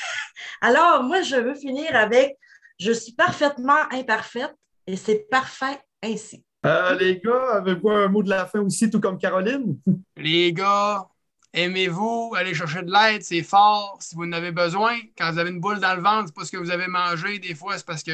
alors, 0.61 1.03
moi, 1.03 1.21
je 1.21 1.35
veux 1.35 1.53
finir 1.53 1.95
avec 1.95 2.37
je 2.79 2.91
suis 2.91 3.13
parfaitement 3.13 3.91
imparfaite 3.91 4.55
et 4.87 4.95
c'est 4.95 5.27
parfait 5.29 5.79
ainsi. 6.03 6.43
Euh, 6.65 6.95
les 6.95 7.19
gars, 7.19 7.53
avez-vous 7.53 7.89
un 7.89 8.07
mot 8.07 8.23
de 8.23 8.29
la 8.29 8.45
fin 8.47 8.59
aussi, 8.61 8.89
tout 8.89 8.99
comme 8.99 9.19
Caroline? 9.19 9.77
Les 10.17 10.51
gars, 10.51 11.07
aimez-vous, 11.53 12.33
allez 12.35 12.55
chercher 12.55 12.81
de 12.81 12.91
l'aide, 12.91 13.21
c'est 13.21 13.43
fort. 13.43 13.97
Si 13.99 14.15
vous 14.15 14.23
en 14.23 14.31
avez 14.31 14.51
besoin, 14.51 14.95
quand 15.17 15.31
vous 15.31 15.37
avez 15.37 15.51
une 15.51 15.59
boule 15.59 15.79
dans 15.79 15.95
le 15.95 16.01
ventre, 16.01 16.27
c'est 16.27 16.35
pas 16.35 16.43
ce 16.43 16.51
que 16.51 16.57
vous 16.57 16.71
avez 16.71 16.87
mangé. 16.87 17.37
Des 17.37 17.53
fois, 17.53 17.77
c'est 17.77 17.85
parce 17.85 18.01
qu'il 18.01 18.13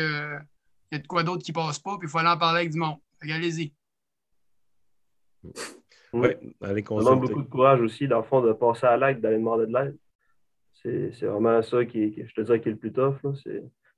y 0.91 0.95
a 0.95 0.99
de 0.99 1.07
quoi 1.07 1.23
d'autre 1.23 1.43
qui 1.43 1.53
passe 1.53 1.79
pas, 1.79 1.97
puis 1.97 2.07
il 2.07 2.11
faut 2.11 2.17
aller 2.17 2.29
en 2.29 2.37
parler 2.37 2.61
avec 2.61 2.71
du 2.71 2.79
monde. 2.79 2.97
Allez-y. 3.21 3.73
Oui, 6.13 6.29
allez 6.61 6.83
Ça 6.83 6.95
demande 6.95 7.21
beaucoup 7.21 7.41
de 7.41 7.49
courage 7.49 7.79
aussi, 7.79 8.07
dans 8.07 8.17
le 8.17 8.23
fond, 8.23 8.41
de 8.41 8.51
passer 8.51 8.85
à 8.85 8.97
l'acte, 8.97 9.21
d'aller 9.21 9.37
demander 9.37 9.65
de 9.65 9.73
l'aide. 9.73 9.97
C'est 11.13 11.25
vraiment 11.25 11.61
ça 11.61 11.85
qui, 11.85 12.15
je 12.17 12.33
te 12.33 12.41
dirais, 12.41 12.59
qui 12.59 12.67
est 12.67 12.73
le 12.73 12.77
plus 12.77 12.91
tough. 12.91 13.15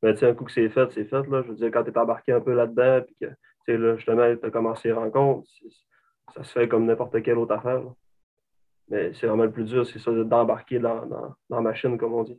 Mais 0.04 0.14
tu 0.16 0.26
un 0.26 0.34
coup 0.36 0.44
que 0.44 0.52
c'est 0.52 0.70
fait, 0.70 0.92
c'est 0.92 1.06
fait. 1.06 1.26
Là. 1.28 1.42
Je 1.44 1.48
veux 1.48 1.56
dire, 1.56 1.72
quand 1.72 1.84
tu 1.86 1.90
es 1.90 1.98
embarqué 1.98 2.34
un 2.34 2.42
peu 2.42 2.54
là-dedans, 2.54 3.06
puis 3.06 3.16
que 3.66 3.72
là, 3.72 3.96
justement, 3.96 4.36
tu 4.36 4.46
as 4.46 4.52
commencé 4.52 4.90
les 4.90 4.94
rencontres, 4.94 5.50
ça 6.36 6.44
se 6.44 6.52
fait 6.52 6.68
comme 6.68 6.86
n'importe 6.86 7.24
quelle 7.24 7.38
autre 7.38 7.54
affaire. 7.54 7.82
Mais 8.90 9.14
c'est 9.14 9.28
vraiment 9.28 9.46
le 9.46 9.52
plus 9.52 9.64
dur, 9.64 9.88
c'est 9.88 10.00
ça 10.00 10.12
d'embarquer 10.12 10.80
dans, 10.80 11.06
dans, 11.06 11.36
la 11.50 11.62
machine, 11.62 11.98
comme 11.98 12.14
on 12.14 12.24
dit. 12.24 12.38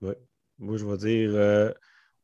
Oui. 0.00 0.14
Moi, 0.58 0.78
je 0.78 0.86
vais 0.86 0.96
dire, 0.96 1.30
euh, 1.34 1.70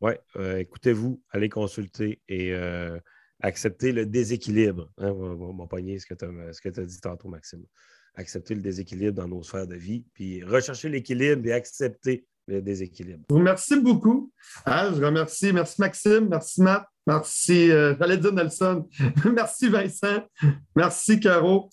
ouais, 0.00 0.18
euh, 0.36 0.56
écoutez-vous, 0.56 1.22
allez 1.28 1.50
consulter 1.50 2.22
et 2.26 2.54
euh, 2.54 2.98
accepter 3.40 3.92
le 3.92 4.06
déséquilibre. 4.06 4.90
Hein, 4.96 5.10
on 5.10 5.54
va 5.58 5.66
pogner 5.66 5.98
ce 5.98 6.06
que 6.06 6.14
tu 6.14 6.24
as, 6.24 6.80
as, 6.80 6.86
dit 6.86 7.00
tantôt, 7.02 7.28
Maxime. 7.28 7.66
Accepter 8.14 8.54
le 8.54 8.62
déséquilibre 8.62 9.12
dans 9.12 9.28
nos 9.28 9.42
sphères 9.42 9.66
de 9.66 9.76
vie, 9.76 10.06
puis 10.14 10.42
rechercher 10.42 10.88
l'équilibre 10.88 11.46
et 11.46 11.52
accepter 11.52 12.26
le 12.46 12.60
déséquilibre. 12.60 13.24
Je 13.28 13.34
vous 13.34 13.38
remercie 13.38 13.80
beaucoup. 13.80 14.32
Hein, 14.66 14.92
je 14.94 15.04
remercie, 15.04 15.52
merci 15.52 15.80
Maxime, 15.80 16.28
merci 16.28 16.62
Matt, 16.62 16.86
merci, 17.06 17.70
euh, 17.70 17.94
Nelson, 18.32 18.88
merci 19.24 19.68
Vincent, 19.68 20.26
merci 20.74 21.20
Caro, 21.20 21.70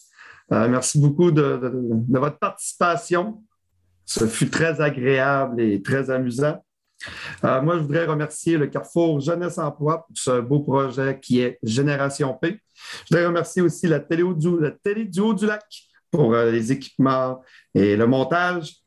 euh, 0.51 0.67
merci 0.67 0.99
beaucoup 0.99 1.31
de, 1.31 1.59
votre 2.09 2.39
participation. 2.39 3.43
Ce 4.05 4.25
fut 4.25 4.49
très 4.49 4.81
agréable 4.81 5.61
et 5.61 5.81
très 5.81 6.09
amusant. 6.09 6.63
Euh, 7.45 7.61
moi, 7.61 7.77
je 7.77 7.81
voudrais 7.83 8.05
remercier 8.05 8.57
le 8.57 8.67
Carrefour 8.67 9.19
Jeunesse 9.19 9.57
Emploi 9.59 10.05
pour 10.07 10.17
ce 10.17 10.41
beau 10.41 10.61
projet 10.61 11.19
qui 11.21 11.39
est 11.41 11.59
Génération 11.61 12.33
P. 12.33 12.59
Je 12.73 13.09
voudrais 13.09 13.27
remercier 13.27 13.61
aussi 13.61 13.87
la 13.87 13.99
la 13.99 14.71
télé 14.71 15.05
du 15.05 15.19
Haut 15.19 15.33
du 15.33 15.45
Lac 15.45 15.63
pour 16.11 16.35
les 16.35 16.71
équipements 16.71 17.41
et 17.75 17.95
le 17.95 18.07
montage. 18.07 18.81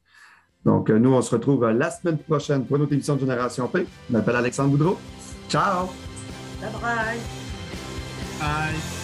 Donc, 0.64 0.90
euh, 0.90 0.98
nous, 0.98 1.12
on 1.12 1.22
se 1.22 1.30
retrouve 1.30 1.64
euh, 1.64 1.72
la 1.72 1.90
semaine 1.90 2.18
prochaine 2.18 2.64
pour 2.64 2.76
une 2.76 2.82
autre 2.82 2.92
émission 2.92 3.16
de 3.16 3.20
Génération 3.20 3.66
P. 3.68 3.86
Je 4.08 4.12
m'appelle 4.12 4.36
Alexandre 4.36 4.70
Boudreau. 4.70 4.98
Ciao! 5.48 5.88
Bye 6.60 6.70
bye! 6.80 7.18
Bye! 8.38 9.02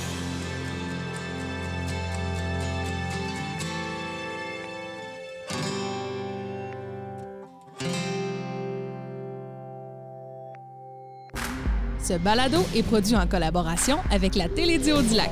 Ce 12.00 12.14
balado 12.14 12.58
est 12.74 12.82
produit 12.82 13.16
en 13.16 13.26
collaboration 13.26 13.98
avec 14.10 14.34
la 14.34 14.48
Télédio 14.48 15.02
du 15.02 15.14
Lac. 15.14 15.30